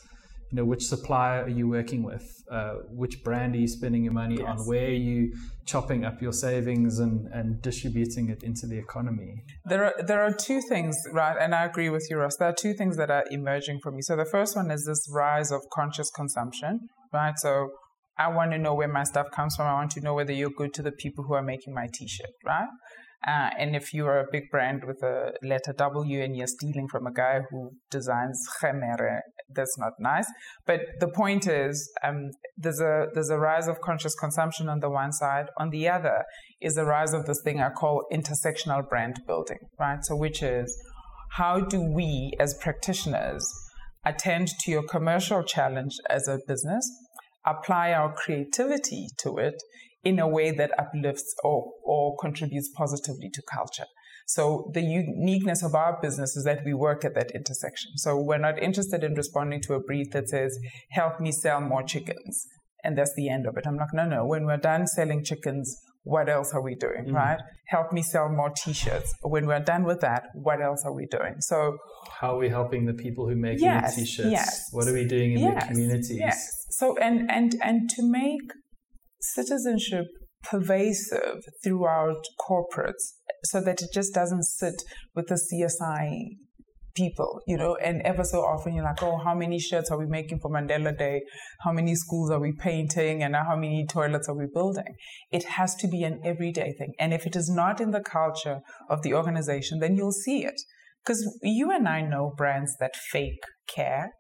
You 0.51 0.57
know, 0.57 0.65
which 0.65 0.85
supplier 0.87 1.43
are 1.45 1.49
you 1.49 1.69
working 1.69 2.03
with? 2.03 2.25
Uh, 2.51 2.77
which 2.89 3.23
brand 3.23 3.55
are 3.55 3.59
you 3.59 3.69
spending 3.69 4.05
your 4.05 4.15
money 4.15 4.37
yes. 4.39 4.47
on? 4.49 4.67
Where 4.67 4.87
are 4.87 5.03
you 5.11 5.35
chopping 5.67 6.07
up 6.07 6.23
your 6.23 6.33
savings 6.33 7.01
and, 7.01 7.27
and 7.35 7.61
distributing 7.61 8.31
it 8.31 8.43
into 8.43 8.67
the 8.67 8.79
economy? 8.79 9.43
There 9.67 9.85
are 9.85 9.95
there 10.03 10.23
are 10.23 10.33
two 10.33 10.63
things, 10.63 10.97
right? 11.13 11.37
And 11.39 11.55
I 11.55 11.67
agree 11.67 11.91
with 11.91 12.07
you, 12.09 12.17
Ross. 12.17 12.37
There 12.37 12.49
are 12.49 12.55
two 12.55 12.73
things 12.73 12.97
that 12.97 13.11
are 13.11 13.25
emerging 13.31 13.81
for 13.83 13.93
me. 13.93 14.01
So 14.01 14.17
the 14.17 14.25
first 14.25 14.57
one 14.57 14.71
is 14.71 14.87
this 14.87 15.07
rise 15.13 15.53
of 15.53 15.61
conscious 15.71 16.11
consumption, 16.11 16.89
right? 17.13 17.39
So 17.39 17.69
I 18.19 18.29
want 18.29 18.51
to 18.53 18.59
know 18.59 18.75
where 18.75 18.89
my 18.89 19.05
stuff 19.05 19.31
comes 19.31 19.57
from. 19.57 19.67
I 19.67 19.75
want 19.75 19.93
to 19.93 20.01
know 20.01 20.15
whether 20.15 20.33
you're 20.33 20.51
good 20.51 20.75
to 20.75 20.83
the 20.83 20.93
people 20.93 21.25
who 21.25 21.35
are 21.35 21.43
making 21.43 21.75
my 21.75 21.87
t-shirt, 21.93 22.31
right? 22.45 22.69
Uh, 23.27 23.51
and 23.59 23.75
if 23.75 23.93
you 23.93 24.07
are 24.07 24.21
a 24.21 24.27
big 24.31 24.49
brand 24.51 24.85
with 24.85 25.03
a 25.03 25.33
letter 25.43 25.73
W 25.77 26.23
and 26.23 26.37
you're 26.37 26.47
stealing 26.47 26.87
from 26.87 27.07
a 27.07 27.13
guy 27.13 27.41
who 27.51 27.73
designs 27.91 28.47
khemere, 28.61 29.21
that's 29.55 29.77
not 29.77 29.93
nice. 29.99 30.27
But 30.67 30.83
the 31.01 31.09
point 31.09 31.49
is, 31.49 31.91
um, 32.05 32.31
there's 32.57 32.81
a 32.81 33.07
there's 33.15 33.31
a 33.31 33.39
rise 33.39 33.67
of 33.67 33.81
conscious 33.81 34.15
consumption 34.15 34.69
on 34.69 34.81
the 34.81 34.91
one 34.91 35.13
side. 35.13 35.47
On 35.59 35.71
the 35.71 35.89
other 35.89 36.25
is 36.61 36.75
the 36.77 36.85
rise 36.85 37.13
of 37.13 37.27
this 37.27 37.41
thing 37.43 37.61
I 37.61 37.71
call 37.71 38.05
intersectional 38.13 38.89
brand 38.89 39.21
building, 39.27 39.59
right? 39.81 39.99
So 40.05 40.15
which 40.15 40.43
is 40.43 40.77
how 41.33 41.61
do 41.61 41.83
we 41.83 42.35
as 42.39 42.55
practitioners 42.55 43.53
attend 44.05 44.49
to 44.61 44.71
your 44.71 44.85
commercial 44.85 45.43
challenge 45.43 45.95
as 46.09 46.29
a 46.29 46.39
business 46.47 46.89
apply 47.47 47.93
our 47.93 48.13
creativity 48.15 49.09
to 49.19 49.39
it 49.39 49.63
in 50.05 50.19
a 50.19 50.29
way 50.29 50.51
that 50.51 50.71
uplifts 50.79 51.35
or, 51.43 51.73
or 51.85 52.17
contributes 52.21 52.71
positively 52.77 53.31
to 53.35 53.43
culture. 53.53 53.87
So 54.27 54.71
the 54.75 54.83
uniqueness 54.83 55.63
of 55.63 55.75
our 55.75 55.99
business 56.03 56.37
is 56.37 56.45
that 56.45 56.61
we 56.65 56.75
work 56.75 57.05
at 57.05 57.15
that 57.15 57.31
intersection. 57.35 57.93
So 57.97 58.21
we're 58.21 58.39
not 58.39 58.63
interested 58.63 59.03
in 59.03 59.15
responding 59.15 59.63
to 59.63 59.75
a 59.75 59.81
brief 59.81 60.11
that 60.13 60.29
says, 60.29 60.59
help 60.91 61.19
me 61.19 61.33
sell 61.33 61.61
more 61.61 61.83
chickens. 61.83 62.47
And 62.85 62.97
that's 62.97 63.15
the 63.17 63.29
end 63.29 63.47
of 63.47 63.57
it. 63.57 63.65
I'm 63.67 63.77
like, 63.77 63.93
no, 63.95 64.07
no. 64.07 64.27
When 64.27 64.45
we're 64.45 64.59
done 64.59 64.87
selling 64.87 65.25
chickens, 65.25 65.75
what 66.05 66.29
else 66.29 66.53
are 66.55 66.63
we 66.63 66.75
doing, 66.75 67.07
mm. 67.07 67.13
right? 67.13 67.41
Help 67.69 67.93
me 67.93 68.03
sell 68.03 68.29
more 68.29 68.51
t-shirts. 68.51 69.15
When 69.23 69.47
we're 69.47 69.61
done 69.61 69.85
with 69.85 70.01
that, 70.01 70.25
what 70.35 70.61
else 70.63 70.83
are 70.85 70.93
we 70.93 71.07
doing? 71.07 71.37
So 71.41 71.77
how 72.21 72.35
are 72.35 72.39
we 72.39 72.49
helping 72.49 72.87
the 72.87 72.95
people 72.95 73.29
who 73.29 73.35
make 73.35 73.61
yes, 73.61 73.97
t-shirts? 73.97 74.31
Yes. 74.31 74.69
What 74.73 74.87
are 74.89 74.95
we 74.95 75.07
doing 75.07 75.33
in 75.33 75.39
yes, 75.41 75.63
the 75.63 75.69
communities? 75.69 76.19
Yes. 76.19 76.58
So 76.71 76.97
and 76.99 77.31
and 77.31 77.55
and 77.63 77.89
to 77.91 78.03
make 78.03 78.53
citizenship 79.21 80.07
pervasive 80.43 81.43
throughout 81.65 82.23
corporates 82.49 83.15
so 83.45 83.61
that 83.61 83.83
it 83.83 83.91
just 83.93 84.15
doesn't 84.15 84.45
sit 84.45 84.83
with 85.15 85.27
the 85.27 85.35
CSI 85.35 86.37
people, 86.99 87.41
you 87.47 87.57
know, 87.57 87.77
and 87.77 88.03
ever 88.03 88.25
so 88.25 88.41
often 88.41 88.75
you're 88.75 88.85
like, 88.85 89.03
oh, 89.03 89.19
how 89.19 89.35
many 89.35 89.59
shirts 89.59 89.91
are 89.91 89.99
we 89.99 90.07
making 90.07 90.41
for 90.41 90.51
Mandela 90.51 90.97
Day? 90.97 91.23
How 91.61 91.73
many 91.73 91.95
schools 91.95 92.31
are 92.31 92.41
we 92.41 92.53
painting? 92.53 93.23
And 93.23 93.37
how 93.37 93.55
many 93.55 93.87
toilets 93.87 94.29
are 94.29 94.37
we 94.37 94.47
building? 94.53 94.95
It 95.31 95.45
has 95.45 95.77
to 95.77 95.89
be 95.89 96.03
an 96.03 96.21
everyday 96.25 96.73
thing. 96.77 96.95
And 96.99 97.15
if 97.15 97.25
it 97.25 97.37
is 97.37 97.49
not 97.49 97.81
in 97.81 97.93
the 97.93 98.01
culture 98.01 98.61
of 98.91 99.03
the 99.03 99.15
organization, 99.15 99.79
then 99.79 99.95
you'll 99.95 100.13
see 100.13 100.45
it. 100.45 100.61
Because 101.05 101.39
you 101.43 101.71
and 101.71 101.89
I 101.89 102.03
know 102.03 102.35
brands 102.37 102.77
that 102.81 102.97
fake 102.97 103.45
care 103.69 104.11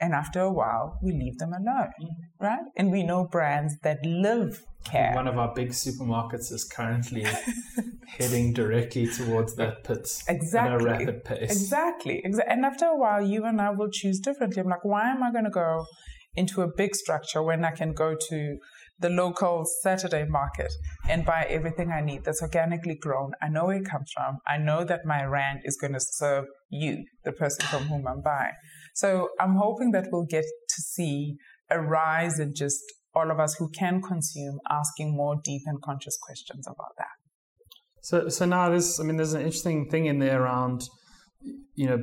and 0.00 0.14
after 0.14 0.40
a 0.40 0.52
while, 0.52 0.98
we 1.02 1.12
leave 1.12 1.38
them 1.38 1.52
alone, 1.52 1.90
mm-hmm. 2.00 2.44
right? 2.44 2.64
And 2.76 2.90
we 2.90 3.02
know 3.02 3.24
brands 3.24 3.78
that 3.82 4.04
live 4.04 4.64
care. 4.84 5.12
One 5.14 5.28
of 5.28 5.38
our 5.38 5.52
big 5.54 5.70
supermarkets 5.70 6.50
is 6.50 6.64
currently 6.64 7.26
heading 8.06 8.52
directly 8.54 9.06
towards 9.06 9.54
that 9.56 9.84
pit 9.84 10.08
exactly. 10.26 10.74
at 10.74 10.80
a 10.80 10.84
rapid 10.84 11.24
pace. 11.24 11.50
Exactly. 11.50 12.22
And 12.24 12.64
after 12.64 12.86
a 12.86 12.96
while, 12.96 13.22
you 13.24 13.44
and 13.44 13.60
I 13.60 13.70
will 13.70 13.90
choose 13.90 14.20
differently. 14.20 14.62
I'm 14.62 14.68
like, 14.68 14.84
why 14.84 15.10
am 15.10 15.22
I 15.22 15.30
going 15.30 15.44
to 15.44 15.50
go 15.50 15.86
into 16.34 16.62
a 16.62 16.68
big 16.68 16.94
structure 16.94 17.42
when 17.42 17.64
I 17.64 17.72
can 17.72 17.92
go 17.92 18.16
to 18.28 18.58
the 19.00 19.08
local 19.08 19.64
Saturday 19.82 20.26
market 20.28 20.72
and 21.08 21.24
buy 21.24 21.46
everything 21.48 21.90
I 21.90 22.02
need 22.02 22.24
that's 22.24 22.42
organically 22.42 22.94
grown. 22.94 23.32
I 23.42 23.48
know 23.48 23.66
where 23.66 23.78
it 23.78 23.86
comes 23.86 24.12
from. 24.14 24.38
I 24.46 24.58
know 24.58 24.84
that 24.84 25.06
my 25.06 25.24
rand 25.24 25.60
is 25.64 25.76
going 25.78 25.94
to 25.94 26.00
serve 26.00 26.44
you, 26.68 27.04
the 27.24 27.32
person 27.32 27.66
from 27.66 27.84
whom 27.84 28.06
I'm 28.06 28.20
buying. 28.20 28.52
So 28.94 29.30
I'm 29.40 29.56
hoping 29.56 29.92
that 29.92 30.08
we'll 30.10 30.26
get 30.26 30.44
to 30.44 30.82
see 30.82 31.36
a 31.70 31.80
rise 31.80 32.38
in 32.38 32.54
just 32.54 32.80
all 33.14 33.30
of 33.30 33.40
us 33.40 33.54
who 33.54 33.68
can 33.70 34.00
consume 34.02 34.58
asking 34.68 35.16
more 35.16 35.36
deep 35.42 35.62
and 35.66 35.80
conscious 35.82 36.16
questions 36.20 36.66
about 36.66 36.92
that. 36.98 37.06
So, 38.02 38.28
so 38.28 38.44
now 38.46 38.70
there's, 38.70 38.98
I 38.98 39.02
mean, 39.02 39.16
there's 39.16 39.34
an 39.34 39.42
interesting 39.42 39.88
thing 39.88 40.06
in 40.06 40.18
there 40.18 40.42
around, 40.42 40.82
you 41.74 41.86
know, 41.86 42.02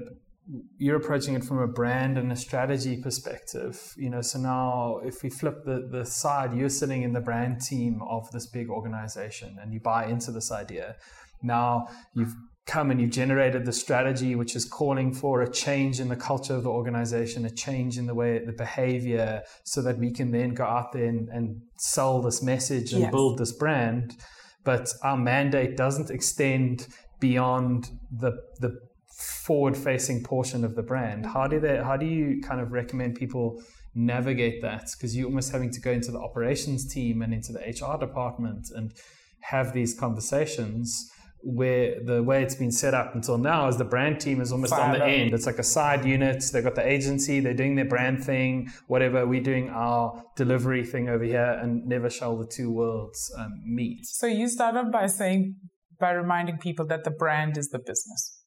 you're 0.77 0.95
approaching 0.95 1.35
it 1.35 1.43
from 1.43 1.59
a 1.59 1.67
brand 1.67 2.17
and 2.17 2.31
a 2.31 2.35
strategy 2.35 3.01
perspective. 3.01 3.93
You 3.97 4.09
know, 4.09 4.21
so 4.21 4.39
now 4.39 4.99
if 5.03 5.23
we 5.23 5.29
flip 5.29 5.65
the, 5.65 5.87
the 5.91 6.05
side, 6.05 6.53
you're 6.53 6.69
sitting 6.69 7.03
in 7.03 7.13
the 7.13 7.19
brand 7.19 7.61
team 7.61 8.01
of 8.07 8.31
this 8.31 8.47
big 8.47 8.69
organization 8.69 9.57
and 9.61 9.73
you 9.73 9.79
buy 9.79 10.05
into 10.05 10.31
this 10.31 10.51
idea. 10.51 10.95
Now 11.41 11.87
you've 12.13 12.35
come 12.67 12.91
and 12.91 12.99
you've 12.99 13.11
generated 13.11 13.65
the 13.65 13.71
strategy 13.71 14.35
which 14.35 14.55
is 14.55 14.65
calling 14.65 15.13
for 15.13 15.41
a 15.41 15.49
change 15.49 16.01
in 16.01 16.09
the 16.09 16.15
culture 16.15 16.53
of 16.53 16.63
the 16.63 16.69
organization, 16.69 17.45
a 17.45 17.49
change 17.49 17.97
in 17.97 18.05
the 18.05 18.13
way 18.13 18.39
the 18.39 18.51
behavior, 18.51 19.41
so 19.63 19.81
that 19.81 19.97
we 19.97 20.11
can 20.11 20.31
then 20.31 20.53
go 20.53 20.65
out 20.65 20.91
there 20.91 21.05
and, 21.05 21.29
and 21.29 21.61
sell 21.77 22.21
this 22.21 22.43
message 22.43 22.91
and 22.91 23.03
yes. 23.03 23.11
build 23.11 23.37
this 23.37 23.53
brand. 23.53 24.17
But 24.65 24.93
our 25.01 25.15
mandate 25.15 25.77
doesn't 25.77 26.11
extend 26.11 26.87
beyond 27.21 27.89
the 28.11 28.33
the 28.59 28.79
forward 29.07 29.75
facing 29.75 30.23
portion 30.23 30.65
of 30.65 30.75
the 30.75 30.83
brand. 30.83 31.25
How 31.25 31.47
do 31.47 31.59
they 31.59 31.77
how 31.77 31.95
do 31.95 32.05
you 32.05 32.41
kind 32.41 32.59
of 32.59 32.73
recommend 32.73 33.15
people 33.15 33.63
navigate 33.95 34.61
that? 34.61 34.89
Because 34.91 35.15
you're 35.15 35.27
almost 35.27 35.53
having 35.53 35.71
to 35.71 35.79
go 35.79 35.91
into 35.91 36.11
the 36.11 36.19
operations 36.19 36.85
team 36.93 37.21
and 37.21 37.33
into 37.33 37.53
the 37.53 37.59
HR 37.59 37.97
department 37.97 38.71
and 38.75 38.93
have 39.39 39.71
these 39.71 39.97
conversations 39.97 41.09
where 41.41 41.95
the 42.03 42.23
way 42.23 42.43
it's 42.43 42.55
been 42.55 42.71
set 42.71 42.93
up 42.93 43.15
until 43.15 43.37
now 43.37 43.67
is 43.67 43.77
the 43.77 43.85
brand 43.85 44.19
team 44.19 44.41
is 44.41 44.51
almost 44.51 44.73
on 44.73 44.91
the 44.91 45.05
end. 45.05 45.33
It's 45.33 45.45
like 45.45 45.59
a 45.59 45.63
side 45.63 46.05
unit. 46.05 46.43
They've 46.51 46.63
got 46.63 46.75
the 46.75 46.87
agency, 46.87 47.39
they're 47.39 47.53
doing 47.53 47.75
their 47.75 47.85
brand 47.85 48.23
thing, 48.23 48.69
whatever. 48.87 49.25
We're 49.25 49.43
doing 49.43 49.69
our 49.69 50.23
delivery 50.35 50.83
thing 50.83 51.09
over 51.09 51.23
here, 51.23 51.59
and 51.61 51.85
never 51.85 52.09
shall 52.09 52.37
the 52.37 52.47
two 52.47 52.71
worlds 52.71 53.31
um, 53.37 53.51
meet. 53.65 54.05
So 54.05 54.27
you 54.27 54.47
started 54.47 54.91
by 54.91 55.07
saying, 55.07 55.55
by 55.99 56.11
reminding 56.11 56.57
people 56.57 56.85
that 56.87 57.03
the 57.03 57.11
brand 57.11 57.57
is 57.57 57.69
the 57.69 57.79
business, 57.79 58.41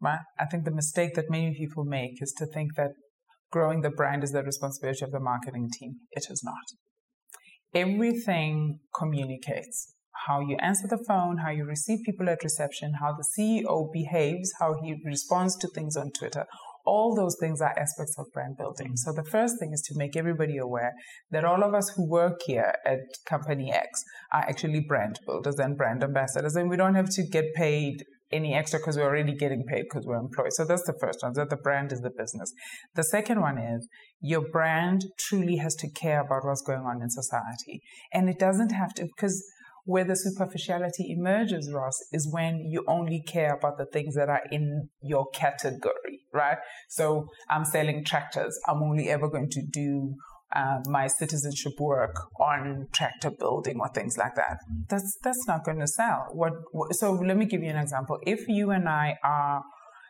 right? 0.00 0.20
I 0.38 0.46
think 0.46 0.64
the 0.64 0.74
mistake 0.74 1.14
that 1.14 1.30
many 1.30 1.54
people 1.56 1.84
make 1.84 2.22
is 2.22 2.32
to 2.38 2.46
think 2.46 2.74
that 2.76 2.90
growing 3.50 3.82
the 3.82 3.90
brand 3.90 4.24
is 4.24 4.32
the 4.32 4.42
responsibility 4.42 5.04
of 5.04 5.10
the 5.12 5.20
marketing 5.20 5.68
team. 5.78 5.96
It 6.12 6.26
is 6.30 6.42
not. 6.44 6.54
Everything 7.74 8.78
communicates 8.96 9.95
how 10.26 10.40
you 10.40 10.56
answer 10.60 10.86
the 10.88 11.02
phone, 11.06 11.38
how 11.38 11.50
you 11.50 11.64
receive 11.64 11.98
people 12.04 12.28
at 12.28 12.42
reception, 12.42 12.94
how 13.00 13.12
the 13.12 13.24
CEO 13.38 13.92
behaves, 13.92 14.52
how 14.58 14.74
he 14.82 14.96
responds 15.04 15.56
to 15.56 15.68
things 15.68 15.96
on 15.96 16.10
Twitter. 16.10 16.46
All 16.84 17.16
those 17.16 17.36
things 17.40 17.60
are 17.60 17.76
aspects 17.76 18.16
of 18.16 18.26
brand 18.32 18.56
building. 18.56 18.88
Mm-hmm. 18.88 18.96
So 18.96 19.12
the 19.12 19.28
first 19.28 19.58
thing 19.58 19.72
is 19.72 19.82
to 19.82 19.98
make 19.98 20.16
everybody 20.16 20.56
aware 20.56 20.92
that 21.32 21.44
all 21.44 21.64
of 21.64 21.74
us 21.74 21.90
who 21.96 22.08
work 22.08 22.40
here 22.46 22.74
at 22.86 23.00
company 23.28 23.72
X 23.72 24.04
are 24.32 24.42
actually 24.42 24.84
brand 24.86 25.18
builders 25.26 25.58
and 25.58 25.76
brand 25.76 26.04
ambassadors, 26.04 26.54
and 26.54 26.70
we 26.70 26.76
don't 26.76 26.94
have 26.94 27.10
to 27.10 27.24
get 27.24 27.54
paid 27.54 28.04
any 28.32 28.54
extra 28.54 28.78
because 28.78 28.96
we're 28.96 29.04
already 29.04 29.34
getting 29.34 29.64
paid 29.64 29.84
because 29.84 30.04
we're 30.06 30.16
employed. 30.16 30.52
So 30.52 30.64
that's 30.64 30.84
the 30.84 30.96
first 31.00 31.22
one, 31.22 31.32
that 31.34 31.50
the 31.50 31.56
brand 31.56 31.92
is 31.92 32.00
the 32.00 32.10
business. 32.10 32.52
The 32.94 33.04
second 33.04 33.40
one 33.40 33.58
is 33.58 33.88
your 34.20 34.48
brand 34.48 35.04
truly 35.18 35.56
has 35.56 35.74
to 35.76 35.90
care 35.90 36.20
about 36.20 36.44
what's 36.44 36.62
going 36.62 36.80
on 36.80 37.02
in 37.02 37.10
society. 37.10 37.82
And 38.12 38.28
it 38.28 38.38
doesn't 38.38 38.70
have 38.70 38.94
to, 38.94 39.04
because 39.04 39.44
where 39.86 40.04
the 40.04 40.16
superficiality 40.16 41.14
emerges, 41.16 41.72
Ross, 41.72 41.96
is 42.12 42.28
when 42.30 42.58
you 42.68 42.84
only 42.88 43.22
care 43.22 43.54
about 43.54 43.78
the 43.78 43.86
things 43.86 44.16
that 44.16 44.28
are 44.28 44.42
in 44.50 44.88
your 45.00 45.30
category, 45.30 46.26
right? 46.34 46.58
So 46.88 47.28
I'm 47.48 47.64
selling 47.64 48.04
tractors. 48.04 48.58
I'm 48.66 48.82
only 48.82 49.08
ever 49.08 49.28
going 49.28 49.48
to 49.50 49.62
do 49.62 50.16
uh, 50.54 50.80
my 50.86 51.06
citizenship 51.06 51.74
work 51.78 52.16
on 52.40 52.88
tractor 52.92 53.30
building 53.30 53.78
or 53.78 53.88
things 53.88 54.18
like 54.18 54.34
that. 54.34 54.58
That's 54.88 55.18
that's 55.22 55.46
not 55.46 55.64
going 55.64 55.78
to 55.78 55.86
sell. 55.86 56.26
What, 56.32 56.52
what? 56.72 56.94
So 56.96 57.12
let 57.12 57.36
me 57.36 57.46
give 57.46 57.62
you 57.62 57.70
an 57.70 57.76
example. 57.76 58.18
If 58.26 58.48
you 58.48 58.70
and 58.72 58.88
I 58.88 59.16
are 59.22 59.62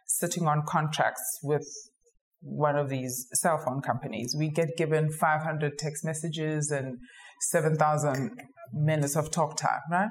sitting 0.07 0.47
on 0.47 0.63
contracts 0.67 1.41
with 1.43 1.67
one 2.41 2.77
of 2.77 2.89
these 2.89 3.27
cell 3.35 3.59
phone 3.59 3.83
companies, 3.83 4.35
we 4.39 4.49
get 4.49 4.77
given 4.79 5.13
500 5.13 5.79
text 5.79 6.03
messages 6.03 6.71
and 6.71 6.97
7,000 7.51 8.31
minutes 8.73 9.17
of 9.17 9.31
talk 9.31 9.57
time, 9.57 9.81
right? 9.91 10.11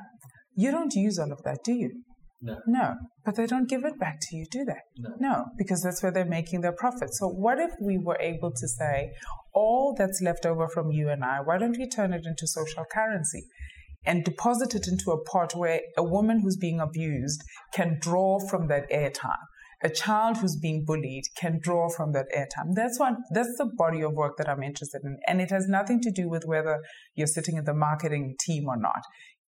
You 0.56 0.72
don't 0.72 0.94
use 0.94 1.20
all 1.20 1.32
of 1.32 1.44
that, 1.44 1.60
do 1.64 1.74
you? 1.74 2.04
No. 2.42 2.58
No. 2.68 2.96
But 3.24 3.36
they 3.36 3.48
don't 3.48 3.70
give 3.70 3.84
it 3.86 4.00
back 4.00 4.18
to 4.22 4.36
you, 4.36 4.46
do 4.52 4.66
they? 4.66 4.80
No. 4.98 5.10
No, 5.20 5.46
because 5.58 5.82
that's 5.82 6.04
where 6.04 6.12
they're 6.12 6.26
making 6.26 6.62
their 6.62 6.74
profit. 6.74 7.14
So 7.14 7.28
what 7.28 7.60
if 7.60 7.72
we 7.82 7.98
were 7.98 8.20
able 8.20 8.52
to 8.52 8.68
say, 8.68 9.12
all 9.54 9.96
that's 9.98 10.22
left 10.22 10.46
over 10.46 10.68
from 10.68 10.92
you 10.92 11.10
and 11.10 11.24
I, 11.24 11.40
why 11.44 11.58
don't 11.58 11.78
we 11.78 11.88
turn 11.88 12.14
it 12.14 12.26
into 12.26 12.48
social 12.48 12.86
currency? 12.92 13.44
And 14.06 14.24
deposit 14.24 14.76
it 14.76 14.88
into 14.88 15.12
a 15.12 15.24
pot 15.24 15.56
where 15.56 15.82
a 15.98 16.04
woman 16.04 16.42
who's 16.42 16.58
being 16.58 16.80
abused 16.80 17.42
can 17.74 17.98
draw 18.00 18.40
from 18.48 18.68
that 18.68 18.90
airtime 18.92 19.46
a 19.86 19.90
child 19.90 20.38
who's 20.38 20.56
being 20.56 20.84
bullied 20.84 21.26
can 21.38 21.60
draw 21.62 21.90
from 21.90 22.12
that 22.14 22.26
airtime. 22.36 22.74
That's 22.74 23.00
one, 23.00 23.18
that's 23.32 23.56
the 23.60 23.70
body 23.78 24.02
of 24.02 24.14
work 24.14 24.34
that 24.38 24.50
I'm 24.50 24.64
interested 24.64 25.02
in. 25.04 25.18
And 25.28 25.40
it 25.40 25.52
has 25.52 25.68
nothing 25.68 26.02
to 26.02 26.12
do 26.12 26.28
with 26.28 26.44
whether 26.46 26.80
you're 27.14 27.28
sitting 27.28 27.58
in 27.58 27.66
the 27.66 27.74
marketing 27.76 28.36
team 28.40 28.66
or 28.68 28.78
not. 28.78 29.04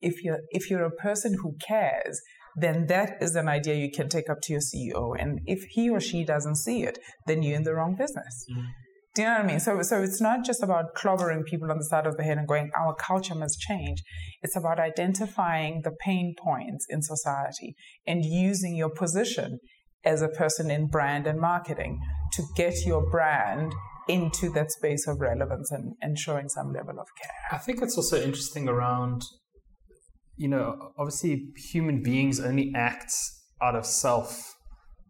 If 0.01 0.23
you're, 0.23 0.41
if 0.51 0.69
you're 0.69 0.85
a 0.85 0.91
person 0.91 1.37
who 1.41 1.55
cares, 1.67 2.21
then 2.55 2.85
that 2.87 3.17
is 3.21 3.35
an 3.35 3.49
idea 3.49 3.73
you 3.73 3.91
can 3.91 4.07
take 4.07 4.29
up 4.29 4.37
to 4.43 4.53
your 4.53 4.61
CEO. 4.61 5.15
And 5.19 5.39
if 5.45 5.63
he 5.71 5.89
or 5.89 5.99
she 5.99 6.23
doesn't 6.23 6.57
see 6.57 6.83
it, 6.83 6.99
then 7.25 7.41
you're 7.41 7.57
in 7.57 7.63
the 7.63 7.73
wrong 7.73 7.95
business. 7.95 8.45
Mm-hmm. 8.51 8.67
Do 9.15 9.23
you 9.23 9.27
know 9.27 9.33
what 9.33 9.43
I 9.43 9.47
mean? 9.47 9.59
So, 9.59 9.81
so 9.81 10.03
it's 10.03 10.21
not 10.21 10.45
just 10.45 10.61
about 10.61 10.93
clobbering 10.95 11.43
people 11.45 11.71
on 11.71 11.79
the 11.79 11.85
side 11.85 12.05
of 12.05 12.15
the 12.17 12.23
head 12.23 12.37
and 12.37 12.47
going, 12.47 12.69
our 12.79 12.93
culture 12.93 13.33
must 13.33 13.59
change. 13.59 14.03
It's 14.43 14.55
about 14.55 14.79
identifying 14.79 15.81
the 15.83 15.91
pain 15.91 16.35
points 16.37 16.85
in 16.87 17.01
society 17.01 17.75
and 18.05 18.23
using 18.23 18.75
your 18.75 18.91
position 18.91 19.59
as 20.05 20.21
a 20.21 20.29
person 20.29 20.71
in 20.71 20.87
brand 20.87 21.27
and 21.27 21.39
marketing 21.39 21.99
to 22.33 22.43
get 22.55 22.85
your 22.85 23.09
brand 23.09 23.73
into 24.07 24.49
that 24.49 24.71
space 24.71 25.07
of 25.07 25.19
relevance 25.19 25.71
and, 25.71 25.93
and 26.01 26.17
showing 26.17 26.49
some 26.49 26.73
level 26.73 26.99
of 26.99 27.07
care. 27.21 27.31
I 27.51 27.57
think 27.57 27.81
it's 27.81 27.95
also 27.95 28.21
interesting 28.21 28.67
around, 28.67 29.21
you 30.35 30.47
know, 30.47 30.93
obviously 30.97 31.47
human 31.71 32.01
beings 32.01 32.39
only 32.39 32.71
act 32.75 33.13
out 33.61 33.75
of 33.75 33.85
self 33.85 34.55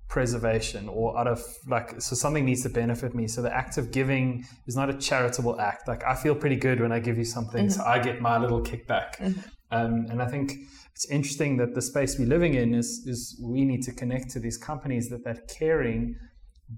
preservation 0.10 0.90
or 0.90 1.18
out 1.20 1.28
of 1.28 1.42
like 1.68 2.02
so 2.02 2.16
something 2.16 2.44
needs 2.44 2.64
to 2.64 2.70
benefit 2.70 3.14
me 3.14 3.28
so 3.28 3.44
the 3.44 3.56
act 3.56 3.78
of 3.78 3.92
giving 3.92 4.44
is 4.66 4.76
not 4.76 4.90
a 4.90 4.94
charitable 4.96 5.62
act 5.62 5.88
like 5.88 6.04
i 6.04 6.16
feel 6.16 6.34
pretty 6.34 6.56
good 6.56 6.80
when 6.80 6.92
i 6.92 6.98
give 6.98 7.16
you 7.16 7.24
something 7.24 7.68
mm-hmm. 7.68 7.80
so 7.80 7.86
i 7.86 8.00
get 8.00 8.20
my 8.20 8.36
little 8.36 8.60
kickback 8.60 9.16
mm-hmm. 9.18 9.40
um, 9.70 10.08
and 10.10 10.20
i 10.20 10.26
think 10.26 10.54
it's 11.00 11.10
interesting 11.10 11.56
that 11.56 11.76
the 11.76 11.82
space 11.82 12.20
we're 12.20 12.28
living 12.28 12.56
in 12.56 12.74
is 12.74 13.06
is 13.06 13.42
we 13.42 13.64
need 13.64 13.82
to 13.84 13.94
connect 13.94 14.30
to 14.32 14.38
these 14.38 14.58
companies 14.58 15.08
that 15.08 15.24
that 15.24 15.48
caring 15.48 16.14